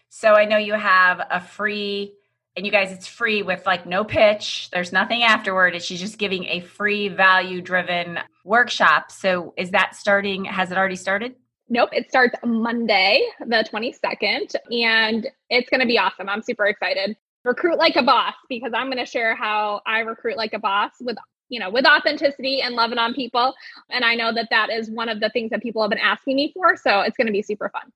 So, 0.07 0.33
I 0.33 0.45
know 0.45 0.57
you 0.57 0.73
have 0.73 1.21
a 1.29 1.41
free 1.41 2.13
and 2.55 2.65
you 2.65 2.71
guys 2.71 2.91
it's 2.91 3.07
free 3.07 3.41
with 3.41 3.65
like 3.65 3.85
no 3.85 4.03
pitch 4.03 4.69
there's 4.71 4.93
nothing 4.93 5.23
afterward 5.23 5.81
she's 5.81 5.99
just 5.99 6.19
giving 6.19 6.45
a 6.45 6.59
free 6.59 7.07
value 7.07 7.61
driven 7.61 8.19
workshop 8.45 9.11
so 9.11 9.55
is 9.57 9.71
that 9.71 9.95
starting 9.95 10.45
has 10.45 10.71
it 10.71 10.77
already 10.77 10.95
started 10.95 11.33
nope 11.69 11.89
it 11.91 12.07
starts 12.09 12.35
monday 12.43 13.25
the 13.39 13.67
22nd 13.71 14.55
and 14.71 15.27
it's 15.49 15.69
going 15.69 15.79
to 15.79 15.85
be 15.85 15.97
awesome 15.97 16.29
i'm 16.29 16.41
super 16.41 16.65
excited 16.65 17.15
recruit 17.43 17.77
like 17.77 17.95
a 17.95 18.03
boss 18.03 18.33
because 18.49 18.71
i'm 18.75 18.87
going 18.87 18.97
to 18.97 19.05
share 19.05 19.35
how 19.35 19.81
i 19.85 19.99
recruit 19.99 20.37
like 20.37 20.53
a 20.53 20.59
boss 20.59 20.91
with 20.99 21.17
you 21.49 21.59
know 21.59 21.69
with 21.69 21.85
authenticity 21.85 22.61
and 22.61 22.75
loving 22.75 22.97
on 22.97 23.13
people 23.13 23.53
and 23.89 24.03
i 24.03 24.15
know 24.15 24.33
that 24.33 24.47
that 24.49 24.69
is 24.69 24.89
one 24.89 25.09
of 25.09 25.19
the 25.19 25.29
things 25.29 25.49
that 25.49 25.61
people 25.61 25.81
have 25.81 25.89
been 25.89 25.99
asking 25.99 26.35
me 26.35 26.51
for 26.53 26.75
so 26.75 27.01
it's 27.01 27.17
going 27.17 27.27
to 27.27 27.33
be 27.33 27.41
super 27.41 27.69
fun 27.69 27.91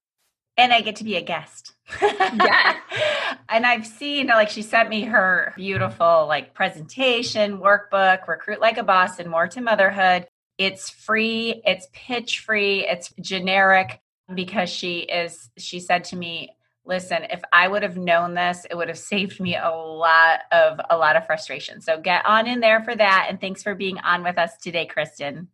and 0.57 0.73
I 0.73 0.81
get 0.81 0.95
to 0.97 1.03
be 1.03 1.15
a 1.15 1.21
guest. 1.21 1.73
yes. 2.01 2.77
and 3.49 3.65
I've 3.65 3.85
seen 3.85 4.27
like 4.27 4.49
she 4.49 4.63
sent 4.63 4.89
me 4.89 5.03
her 5.03 5.53
beautiful 5.55 6.25
like 6.27 6.53
presentation, 6.55 7.59
workbook, 7.59 8.27
recruit 8.27 8.59
like 8.59 8.77
a 8.77 8.83
boss 8.83 9.19
and 9.19 9.29
more 9.29 9.47
to 9.47 9.61
motherhood. 9.61 10.27
It's 10.57 10.89
free, 10.89 11.61
it's 11.65 11.87
pitch 11.93 12.39
free, 12.39 12.87
it's 12.87 13.13
generic 13.21 14.01
because 14.33 14.69
she 14.69 14.99
is 14.99 15.49
she 15.57 15.79
said 15.79 16.03
to 16.05 16.15
me, 16.15 16.55
"Listen, 16.85 17.23
if 17.29 17.41
I 17.53 17.67
would 17.67 17.83
have 17.83 17.97
known 17.97 18.33
this, 18.33 18.65
it 18.69 18.75
would 18.75 18.87
have 18.87 18.97
saved 18.97 19.39
me 19.39 19.55
a 19.55 19.69
lot 19.69 20.41
of 20.51 20.79
a 20.89 20.97
lot 20.97 21.15
of 21.15 21.25
frustration." 21.25 21.81
So 21.81 21.99
get 21.99 22.25
on 22.25 22.47
in 22.47 22.59
there 22.59 22.83
for 22.83 22.95
that 22.95 23.27
and 23.29 23.39
thanks 23.39 23.63
for 23.63 23.75
being 23.75 23.99
on 23.99 24.23
with 24.23 24.37
us 24.37 24.57
today, 24.57 24.85
Kristen. 24.85 25.49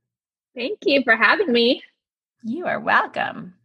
Thank 0.56 0.80
you 0.86 1.04
for 1.04 1.16
having 1.16 1.52
me. 1.52 1.84
You 2.44 2.66
are 2.68 2.80
welcome. 2.80 3.56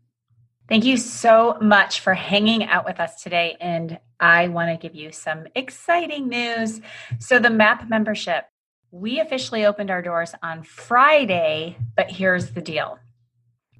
Thank 0.69 0.85
you 0.85 0.99
so 0.99 1.57
much 1.63 2.01
for 2.01 2.13
hanging 2.13 2.65
out 2.65 2.85
with 2.85 3.01
us 3.01 3.23
today. 3.23 3.57
And 3.61 3.99
I 4.21 4.49
want 4.49 4.71
to 4.71 4.77
give 4.77 4.95
you 4.95 5.13
some 5.13 5.47
exciting 5.55 6.29
news. 6.29 6.81
So, 7.19 7.39
the 7.39 7.51
MAP 7.51 7.89
membership, 7.89 8.45
we 8.91 9.21
officially 9.21 9.67
opened 9.67 9.91
our 9.91 10.03
doors 10.03 10.35
on 10.43 10.63
Friday, 10.63 11.77
but 11.97 12.11
here's 12.11 12.53
the 12.53 12.63
deal 12.63 12.99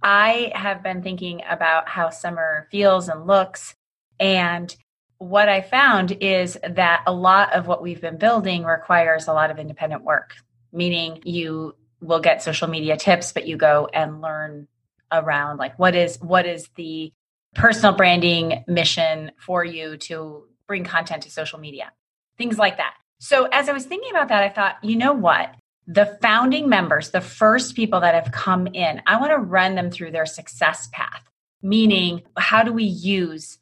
I 0.03 0.53
have 0.55 0.83
been 0.83 1.03
thinking 1.03 1.43
about 1.49 1.89
how 1.89 2.11
summer 2.11 2.69
feels 2.71 3.09
and 3.09 3.27
looks. 3.27 3.75
And 4.21 4.75
what 5.19 5.49
I 5.49 5.61
found 5.61 6.13
is 6.21 6.59
that 6.69 7.03
a 7.07 7.13
lot 7.13 7.53
of 7.53 7.67
what 7.67 7.83
we've 7.83 8.01
been 8.01 8.19
building 8.19 8.65
requires 8.65 9.27
a 9.27 9.33
lot 9.33 9.51
of 9.51 9.59
independent 9.59 10.05
work, 10.05 10.35
meaning 10.73 11.21
you 11.25 11.75
will 12.01 12.21
get 12.21 12.43
social 12.43 12.69
media 12.69 12.97
tips, 12.97 13.33
but 13.33 13.47
you 13.47 13.57
go 13.57 13.89
and 13.93 14.21
learn 14.21 14.69
around 15.11 15.57
like 15.57 15.79
what 15.79 15.97
is 15.97 16.19
what 16.21 16.47
is 16.47 16.69
the 16.77 17.13
personal 17.55 17.95
branding 17.97 18.63
mission 18.69 19.33
for 19.39 19.65
you 19.65 19.97
to 19.97 20.45
bring 20.67 20.85
content 20.85 21.23
to 21.23 21.31
social 21.31 21.59
media, 21.59 21.91
things 22.37 22.59
like 22.59 22.77
that. 22.77 22.95
So 23.19 23.47
as 23.47 23.69
I 23.69 23.73
was 23.73 23.85
thinking 23.85 24.11
about 24.11 24.29
that, 24.29 24.43
I 24.43 24.49
thought, 24.49 24.77
you 24.83 24.97
know 24.97 25.13
what? 25.13 25.55
The 25.87 26.19
founding 26.21 26.69
members, 26.69 27.11
the 27.11 27.21
first 27.21 27.75
people 27.75 28.01
that 28.01 28.15
have 28.15 28.33
come 28.33 28.67
in, 28.69 29.03
I 29.07 29.19
want 29.19 29.33
to 29.33 29.39
run 29.39 29.75
them 29.75 29.91
through 29.91 30.13
their 30.13 30.27
success 30.27 30.89
path, 30.93 31.23
meaning 31.63 32.23
how 32.37 32.63
do 32.63 32.73
we 32.73 32.85
use 32.85 33.59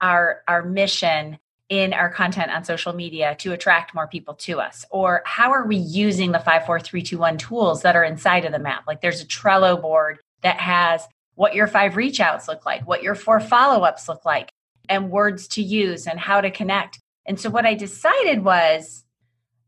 our, 0.00 0.42
our 0.48 0.62
mission 0.62 1.38
in 1.68 1.92
our 1.92 2.08
content 2.08 2.52
on 2.52 2.64
social 2.64 2.92
media 2.92 3.34
to 3.40 3.52
attract 3.52 3.94
more 3.94 4.06
people 4.06 4.34
to 4.34 4.60
us? 4.60 4.84
Or 4.90 5.22
how 5.24 5.50
are 5.50 5.66
we 5.66 5.76
using 5.76 6.32
the 6.32 6.38
54321 6.38 7.38
tools 7.38 7.82
that 7.82 7.96
are 7.96 8.04
inside 8.04 8.44
of 8.44 8.52
the 8.52 8.58
map? 8.58 8.84
Like 8.86 9.00
there's 9.00 9.22
a 9.22 9.26
Trello 9.26 9.80
board 9.80 10.18
that 10.42 10.58
has 10.60 11.06
what 11.34 11.54
your 11.54 11.66
five 11.66 11.96
reach 11.96 12.20
outs 12.20 12.48
look 12.48 12.64
like, 12.64 12.86
what 12.86 13.02
your 13.02 13.14
four 13.14 13.40
follow 13.40 13.84
ups 13.84 14.08
look 14.08 14.24
like, 14.24 14.52
and 14.88 15.10
words 15.10 15.48
to 15.48 15.62
use 15.62 16.06
and 16.06 16.20
how 16.20 16.40
to 16.40 16.50
connect. 16.50 17.00
And 17.26 17.38
so 17.38 17.50
what 17.50 17.66
I 17.66 17.74
decided 17.74 18.44
was 18.44 19.04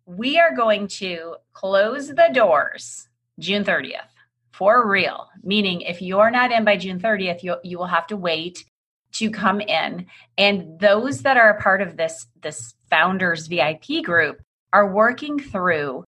we 0.04 0.38
are 0.38 0.54
going 0.54 0.88
to 0.88 1.36
close 1.52 2.08
the 2.08 2.30
doors 2.32 3.08
June 3.38 3.64
30th 3.64 4.08
for 4.52 4.88
real, 4.88 5.28
meaning 5.42 5.82
if 5.82 6.00
you're 6.00 6.30
not 6.30 6.52
in 6.52 6.64
by 6.64 6.76
June 6.76 7.00
30th, 7.00 7.42
you, 7.42 7.56
you 7.62 7.78
will 7.78 7.86
have 7.86 8.06
to 8.06 8.16
wait 8.16 8.64
to 9.12 9.30
come 9.30 9.60
in. 9.60 10.06
And 10.38 10.78
those 10.78 11.22
that 11.22 11.36
are 11.36 11.50
a 11.50 11.60
part 11.60 11.82
of 11.82 11.96
this, 11.96 12.26
this 12.40 12.74
founders 12.88 13.46
VIP 13.46 14.02
group 14.04 14.40
are 14.72 14.92
working 14.92 15.38
through 15.38 16.04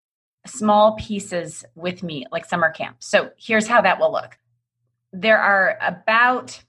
small 0.47 0.97
pieces 0.97 1.64
with 1.74 2.03
me, 2.03 2.26
like 2.30 2.44
summer 2.44 2.70
camp. 2.70 2.97
So 3.01 3.30
here's 3.36 3.66
how 3.66 3.80
that 3.82 3.99
will 3.99 4.12
look. 4.12 4.38
There 5.12 5.38
are 5.38 5.78
about 5.80 6.62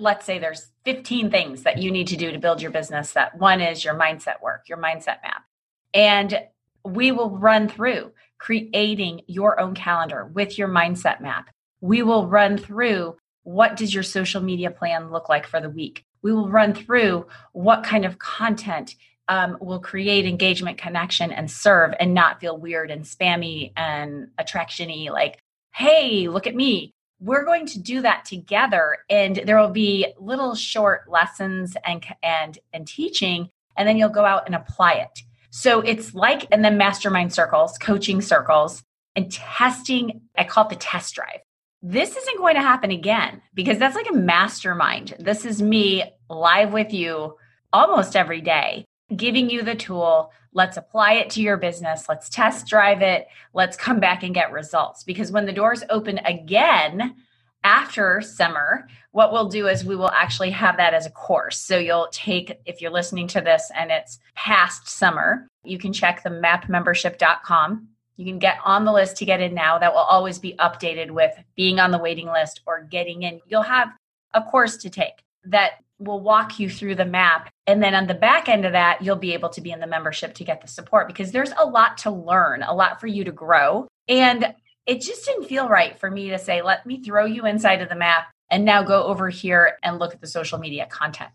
let's 0.00 0.24
say 0.24 0.38
there's 0.38 0.68
15 0.84 1.30
things 1.30 1.62
that 1.62 1.78
you 1.78 1.90
need 1.90 2.08
to 2.08 2.16
do 2.16 2.32
to 2.32 2.38
build 2.38 2.62
your 2.62 2.70
business 2.70 3.12
that 3.12 3.38
one 3.38 3.60
is 3.60 3.84
your 3.84 3.94
mindset 3.94 4.40
work 4.42 4.68
your 4.68 4.78
mindset 4.78 5.22
map. 5.22 5.44
And 5.92 6.40
we 6.84 7.12
will 7.12 7.30
run 7.30 7.68
through 7.68 8.12
creating 8.38 9.20
your 9.26 9.60
own 9.60 9.74
calendar 9.74 10.26
with 10.26 10.56
your 10.56 10.68
mindset 10.68 11.20
map. 11.20 11.50
We 11.80 12.02
will 12.02 12.26
run 12.26 12.56
through 12.56 13.16
what 13.42 13.76
does 13.76 13.92
your 13.92 14.02
social 14.02 14.42
media 14.42 14.70
plan 14.70 15.10
look 15.10 15.28
like 15.28 15.46
for 15.46 15.60
the 15.60 15.70
week? 15.70 16.04
We 16.22 16.32
will 16.32 16.48
run 16.48 16.74
through 16.74 17.26
what 17.52 17.84
kind 17.84 18.04
of 18.04 18.18
content 18.18 18.94
um, 19.28 19.56
will 19.60 19.78
create 19.78 20.26
engagement 20.26 20.76
connection 20.76 21.30
and 21.30 21.50
serve 21.50 21.94
and 22.00 22.12
not 22.14 22.40
feel 22.40 22.56
weird 22.56 22.90
and 22.90 23.04
spammy 23.04 23.72
and 23.76 24.28
attractiony 24.40 25.08
like 25.08 25.38
hey 25.72 26.26
look 26.26 26.48
at 26.48 26.54
me 26.56 26.92
we're 27.20 27.44
going 27.44 27.66
to 27.66 27.78
do 27.78 28.00
that 28.00 28.24
together 28.24 28.98
and 29.08 29.36
there 29.44 29.60
will 29.60 29.70
be 29.70 30.06
little 30.18 30.54
short 30.54 31.08
lessons 31.08 31.76
and 31.84 32.04
and 32.22 32.58
and 32.72 32.88
teaching 32.88 33.50
and 33.76 33.86
then 33.86 33.96
you'll 33.96 34.08
go 34.08 34.24
out 34.24 34.46
and 34.46 34.54
apply 34.54 34.94
it. 34.94 35.22
So 35.50 35.80
it's 35.80 36.14
like 36.14 36.46
and 36.50 36.64
then 36.64 36.78
mastermind 36.78 37.32
circles 37.32 37.76
coaching 37.78 38.20
circles 38.20 38.82
and 39.16 39.30
testing 39.30 40.22
i 40.38 40.44
call 40.44 40.66
it 40.66 40.70
the 40.70 40.76
test 40.76 41.14
drive. 41.14 41.40
This 41.82 42.16
isn't 42.16 42.38
going 42.38 42.56
to 42.56 42.62
happen 42.62 42.90
again 42.90 43.42
because 43.54 43.78
that's 43.78 43.96
like 43.96 44.10
a 44.10 44.14
mastermind. 44.14 45.14
This 45.18 45.44
is 45.44 45.62
me 45.62 46.04
live 46.28 46.72
with 46.72 46.92
you 46.92 47.36
almost 47.72 48.16
every 48.16 48.40
day 48.40 48.84
giving 49.16 49.50
you 49.50 49.62
the 49.62 49.74
tool. 49.74 50.32
Let's 50.52 50.76
apply 50.76 51.14
it 51.14 51.30
to 51.30 51.42
your 51.42 51.56
business. 51.56 52.08
Let's 52.08 52.28
test 52.28 52.66
drive 52.66 53.02
it. 53.02 53.28
Let's 53.54 53.76
come 53.76 54.00
back 54.00 54.22
and 54.22 54.34
get 54.34 54.52
results. 54.52 55.04
Because 55.04 55.30
when 55.32 55.46
the 55.46 55.52
doors 55.52 55.84
open 55.90 56.18
again 56.18 57.16
after 57.62 58.22
summer 58.22 58.88
what 59.12 59.32
we'll 59.32 59.48
do 59.48 59.66
is 59.66 59.84
we 59.84 59.96
will 59.96 60.10
actually 60.12 60.50
have 60.50 60.78
that 60.78 60.94
as 60.94 61.04
a 61.04 61.10
course. 61.10 61.58
So 61.58 61.76
you'll 61.76 62.08
take 62.10 62.58
if 62.64 62.80
you're 62.80 62.90
listening 62.90 63.28
to 63.28 63.42
this 63.42 63.70
and 63.76 63.90
it's 63.90 64.18
past 64.34 64.88
summer 64.88 65.46
you 65.62 65.76
can 65.76 65.92
check 65.92 66.22
the 66.22 66.30
mapmembership.com 66.30 67.88
you 68.20 68.26
can 68.26 68.38
get 68.38 68.58
on 68.66 68.84
the 68.84 68.92
list 68.92 69.16
to 69.16 69.24
get 69.24 69.40
in 69.40 69.54
now. 69.54 69.78
That 69.78 69.94
will 69.94 70.00
always 70.00 70.38
be 70.38 70.54
updated 70.58 71.10
with 71.10 71.32
being 71.56 71.80
on 71.80 71.90
the 71.90 71.96
waiting 71.96 72.26
list 72.26 72.60
or 72.66 72.82
getting 72.82 73.22
in. 73.22 73.40
You'll 73.46 73.62
have 73.62 73.88
a 74.34 74.42
course 74.42 74.76
to 74.76 74.90
take 74.90 75.24
that 75.44 75.82
will 76.00 76.20
walk 76.20 76.58
you 76.58 76.68
through 76.68 76.96
the 76.96 77.04
map. 77.04 77.50
And 77.66 77.82
then 77.82 77.94
on 77.94 78.06
the 78.06 78.14
back 78.14 78.48
end 78.48 78.64
of 78.64 78.72
that, 78.72 79.02
you'll 79.02 79.16
be 79.16 79.34
able 79.34 79.50
to 79.50 79.60
be 79.60 79.70
in 79.70 79.80
the 79.80 79.86
membership 79.86 80.34
to 80.34 80.44
get 80.44 80.60
the 80.60 80.68
support 80.68 81.06
because 81.06 81.30
there's 81.30 81.52
a 81.56 81.66
lot 81.66 81.98
to 81.98 82.10
learn, 82.10 82.62
a 82.62 82.74
lot 82.74 83.00
for 83.00 83.06
you 83.06 83.24
to 83.24 83.32
grow. 83.32 83.86
And 84.08 84.54
it 84.86 85.02
just 85.02 85.24
didn't 85.26 85.44
feel 85.44 85.68
right 85.68 85.98
for 85.98 86.10
me 86.10 86.30
to 86.30 86.38
say, 86.38 86.62
let 86.62 86.86
me 86.86 87.02
throw 87.02 87.26
you 87.26 87.46
inside 87.46 87.82
of 87.82 87.88
the 87.88 87.94
map 87.94 88.32
and 88.50 88.64
now 88.64 88.82
go 88.82 89.04
over 89.04 89.28
here 89.28 89.78
and 89.82 89.98
look 89.98 90.14
at 90.14 90.20
the 90.20 90.26
social 90.26 90.58
media 90.58 90.86
content. 90.86 91.30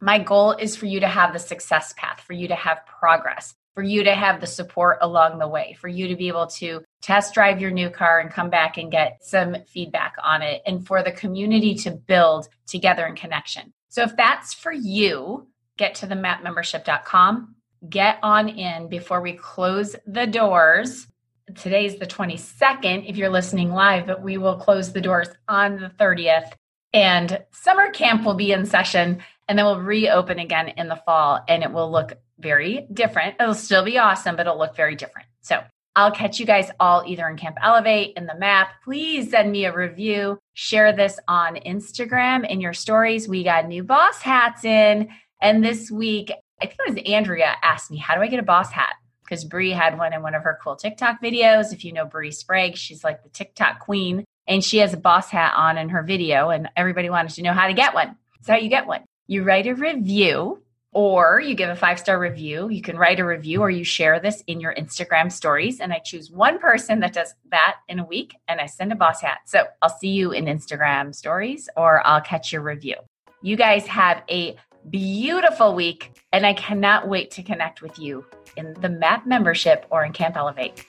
My 0.00 0.18
goal 0.18 0.52
is 0.52 0.76
for 0.76 0.86
you 0.86 1.00
to 1.00 1.08
have 1.08 1.32
the 1.32 1.38
success 1.38 1.92
path, 1.96 2.20
for 2.20 2.32
you 2.32 2.48
to 2.48 2.54
have 2.54 2.86
progress, 2.86 3.54
for 3.74 3.82
you 3.82 4.04
to 4.04 4.14
have 4.14 4.40
the 4.40 4.46
support 4.46 4.98
along 5.00 5.38
the 5.38 5.48
way, 5.48 5.76
for 5.80 5.88
you 5.88 6.08
to 6.08 6.16
be 6.16 6.28
able 6.28 6.46
to 6.46 6.82
test 7.02 7.34
drive 7.34 7.60
your 7.60 7.70
new 7.70 7.90
car 7.90 8.20
and 8.20 8.30
come 8.30 8.50
back 8.50 8.78
and 8.78 8.92
get 8.92 9.18
some 9.22 9.56
feedback 9.66 10.14
on 10.22 10.42
it, 10.42 10.62
and 10.66 10.86
for 10.86 11.02
the 11.02 11.12
community 11.12 11.74
to 11.74 11.90
build 11.90 12.48
together 12.66 13.06
in 13.06 13.16
connection. 13.16 13.72
So 13.90 14.02
if 14.02 14.16
that's 14.16 14.54
for 14.54 14.72
you, 14.72 15.48
get 15.76 15.96
to 15.96 16.06
the 16.06 16.14
mapmembership.com, 16.14 17.56
get 17.88 18.18
on 18.22 18.48
in 18.48 18.88
before 18.88 19.20
we 19.20 19.32
close 19.32 19.96
the 20.06 20.26
doors. 20.26 21.08
Today's 21.56 21.98
the 21.98 22.06
22nd 22.06 23.08
if 23.08 23.16
you're 23.16 23.28
listening 23.28 23.72
live, 23.72 24.06
but 24.06 24.22
we 24.22 24.38
will 24.38 24.56
close 24.56 24.92
the 24.92 25.00
doors 25.00 25.28
on 25.48 25.80
the 25.80 25.88
30th. 25.88 26.52
And 26.92 27.44
summer 27.52 27.90
camp 27.90 28.24
will 28.24 28.34
be 28.34 28.52
in 28.52 28.64
session 28.64 29.22
and 29.48 29.58
then 29.58 29.66
we'll 29.66 29.80
reopen 29.80 30.38
again 30.38 30.68
in 30.68 30.86
the 30.86 31.02
fall 31.04 31.44
and 31.48 31.64
it 31.64 31.72
will 31.72 31.90
look 31.90 32.12
very 32.38 32.86
different. 32.92 33.36
It'll 33.40 33.54
still 33.54 33.84
be 33.84 33.98
awesome, 33.98 34.36
but 34.36 34.46
it'll 34.46 34.58
look 34.58 34.76
very 34.76 34.94
different. 34.94 35.26
So 35.40 35.62
I'll 35.96 36.12
catch 36.12 36.38
you 36.38 36.46
guys 36.46 36.70
all 36.78 37.02
either 37.06 37.26
in 37.28 37.36
Camp 37.36 37.56
Elevate 37.62 38.16
in 38.16 38.26
the 38.26 38.36
map. 38.36 38.68
Please 38.84 39.30
send 39.30 39.50
me 39.50 39.64
a 39.64 39.74
review. 39.74 40.38
Share 40.54 40.92
this 40.92 41.18
on 41.26 41.56
Instagram 41.56 42.48
in 42.48 42.60
your 42.60 42.72
stories. 42.72 43.28
We 43.28 43.42
got 43.42 43.66
new 43.66 43.82
boss 43.82 44.22
hats 44.22 44.64
in. 44.64 45.08
And 45.42 45.64
this 45.64 45.90
week, 45.90 46.30
I 46.62 46.66
think 46.66 46.78
it 46.86 46.94
was 46.94 47.02
Andrea 47.06 47.56
asked 47.62 47.90
me, 47.90 47.96
How 47.96 48.14
do 48.14 48.20
I 48.20 48.28
get 48.28 48.38
a 48.38 48.44
boss 48.44 48.70
hat? 48.70 48.94
Because 49.24 49.44
Brie 49.44 49.70
had 49.70 49.98
one 49.98 50.12
in 50.12 50.22
one 50.22 50.34
of 50.34 50.44
her 50.44 50.58
cool 50.62 50.76
TikTok 50.76 51.22
videos. 51.22 51.72
If 51.72 51.84
you 51.84 51.92
know 51.92 52.04
Brie 52.04 52.30
Sprague, 52.30 52.76
she's 52.76 53.02
like 53.02 53.22
the 53.22 53.28
TikTok 53.28 53.80
queen. 53.80 54.24
And 54.46 54.64
she 54.64 54.78
has 54.78 54.92
a 54.92 54.96
boss 54.96 55.30
hat 55.30 55.54
on 55.56 55.78
in 55.78 55.90
her 55.90 56.02
video, 56.02 56.50
and 56.50 56.68
everybody 56.76 57.08
wanted 57.08 57.32
to 57.34 57.42
know 57.42 57.52
how 57.52 57.68
to 57.68 57.74
get 57.74 57.94
one. 57.94 58.16
So, 58.42 58.52
how 58.52 58.58
you 58.58 58.68
get 58.68 58.86
one. 58.86 59.04
You 59.28 59.44
write 59.44 59.66
a 59.66 59.74
review 59.74 60.60
or 60.92 61.40
you 61.40 61.54
give 61.54 61.70
a 61.70 61.76
five 61.76 61.98
star 61.98 62.18
review. 62.18 62.68
You 62.68 62.82
can 62.82 62.96
write 62.96 63.20
a 63.20 63.24
review 63.24 63.60
or 63.60 63.70
you 63.70 63.84
share 63.84 64.18
this 64.18 64.42
in 64.46 64.60
your 64.60 64.74
Instagram 64.74 65.30
stories. 65.30 65.80
And 65.80 65.92
I 65.92 65.98
choose 65.98 66.30
one 66.30 66.58
person 66.58 67.00
that 67.00 67.12
does 67.12 67.34
that 67.50 67.76
in 67.88 67.98
a 68.00 68.04
week 68.04 68.34
and 68.48 68.60
I 68.60 68.66
send 68.66 68.92
a 68.92 68.96
boss 68.96 69.20
hat. 69.20 69.40
So 69.46 69.64
I'll 69.82 69.96
see 69.96 70.08
you 70.08 70.32
in 70.32 70.46
Instagram 70.46 71.14
stories 71.14 71.68
or 71.76 72.06
I'll 72.06 72.20
catch 72.20 72.52
your 72.52 72.62
review. 72.62 72.96
You 73.42 73.56
guys 73.56 73.86
have 73.86 74.22
a 74.28 74.56
beautiful 74.88 75.74
week 75.74 76.12
and 76.32 76.44
I 76.44 76.54
cannot 76.54 77.08
wait 77.08 77.30
to 77.32 77.42
connect 77.42 77.82
with 77.82 77.98
you 77.98 78.26
in 78.56 78.74
the 78.80 78.88
MAP 78.88 79.26
membership 79.26 79.86
or 79.90 80.04
in 80.04 80.12
Camp 80.12 80.36
Elevate. 80.36 80.84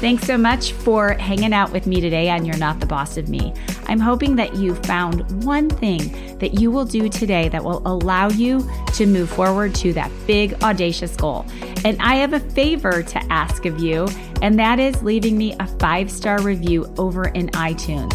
Thanks 0.00 0.26
so 0.26 0.36
much 0.36 0.72
for 0.72 1.14
hanging 1.14 1.54
out 1.54 1.72
with 1.72 1.86
me 1.86 2.00
today 2.00 2.28
on 2.28 2.44
You're 2.44 2.58
Not 2.58 2.80
the 2.80 2.86
Boss 2.86 3.16
of 3.16 3.28
Me. 3.28 3.54
I'm 3.86 4.00
hoping 4.00 4.36
that 4.36 4.56
you 4.56 4.74
found 4.74 5.44
one 5.44 5.68
thing 5.68 6.38
that 6.38 6.60
you 6.60 6.70
will 6.70 6.84
do 6.84 7.08
today 7.08 7.48
that 7.48 7.62
will 7.62 7.82
allow 7.86 8.28
you 8.28 8.68
to 8.94 9.06
move 9.06 9.30
forward 9.30 9.74
to 9.76 9.92
that 9.94 10.10
big, 10.26 10.54
audacious 10.62 11.16
goal. 11.16 11.46
And 11.84 12.00
I 12.00 12.16
have 12.16 12.32
a 12.32 12.40
favor 12.40 13.02
to 13.02 13.32
ask 13.32 13.66
of 13.66 13.78
you, 13.78 14.08
and 14.42 14.58
that 14.58 14.78
is 14.78 15.02
leaving 15.02 15.36
me 15.36 15.54
a 15.60 15.66
five 15.78 16.10
star 16.10 16.40
review 16.42 16.92
over 16.98 17.28
in 17.28 17.48
iTunes. 17.50 18.14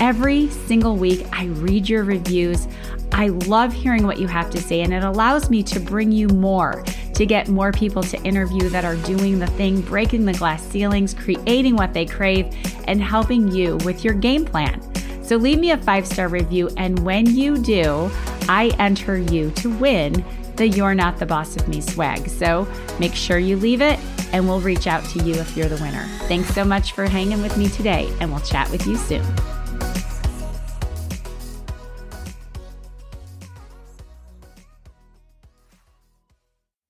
Every 0.00 0.48
single 0.48 0.96
week, 0.96 1.26
I 1.32 1.46
read 1.46 1.88
your 1.88 2.04
reviews. 2.04 2.66
I 3.12 3.28
love 3.28 3.72
hearing 3.72 4.06
what 4.06 4.18
you 4.18 4.28
have 4.28 4.50
to 4.50 4.60
say, 4.60 4.80
and 4.80 4.94
it 4.94 5.04
allows 5.04 5.50
me 5.50 5.62
to 5.64 5.80
bring 5.80 6.12
you 6.12 6.28
more 6.28 6.84
to 7.20 7.26
get 7.26 7.48
more 7.48 7.70
people 7.70 8.02
to 8.02 8.18
interview 8.22 8.70
that 8.70 8.82
are 8.82 8.96
doing 8.96 9.38
the 9.38 9.46
thing, 9.48 9.82
breaking 9.82 10.24
the 10.24 10.32
glass 10.32 10.62
ceilings, 10.62 11.12
creating 11.12 11.76
what 11.76 11.92
they 11.92 12.06
crave, 12.06 12.46
and 12.88 13.02
helping 13.02 13.46
you 13.52 13.76
with 13.84 14.02
your 14.02 14.14
game 14.14 14.42
plan. 14.42 14.80
So 15.22 15.36
leave 15.36 15.58
me 15.58 15.72
a 15.72 15.76
five 15.76 16.06
star 16.06 16.28
review, 16.28 16.70
and 16.78 16.98
when 17.00 17.26
you 17.26 17.58
do, 17.58 18.10
I 18.48 18.74
enter 18.78 19.18
you 19.18 19.50
to 19.50 19.68
win 19.76 20.24
the 20.56 20.66
You're 20.66 20.94
Not 20.94 21.18
the 21.18 21.26
Boss 21.26 21.56
of 21.56 21.68
Me 21.68 21.82
swag. 21.82 22.26
So 22.26 22.66
make 22.98 23.14
sure 23.14 23.38
you 23.38 23.56
leave 23.58 23.82
it 23.82 23.98
and 24.32 24.48
we'll 24.48 24.60
reach 24.60 24.86
out 24.86 25.04
to 25.10 25.22
you 25.22 25.34
if 25.34 25.54
you're 25.54 25.68
the 25.68 25.82
winner. 25.82 26.06
Thanks 26.20 26.54
so 26.54 26.64
much 26.64 26.92
for 26.92 27.04
hanging 27.04 27.42
with 27.42 27.54
me 27.58 27.68
today, 27.68 28.10
and 28.20 28.30
we'll 28.30 28.40
chat 28.40 28.70
with 28.70 28.86
you 28.86 28.96
soon. 28.96 29.26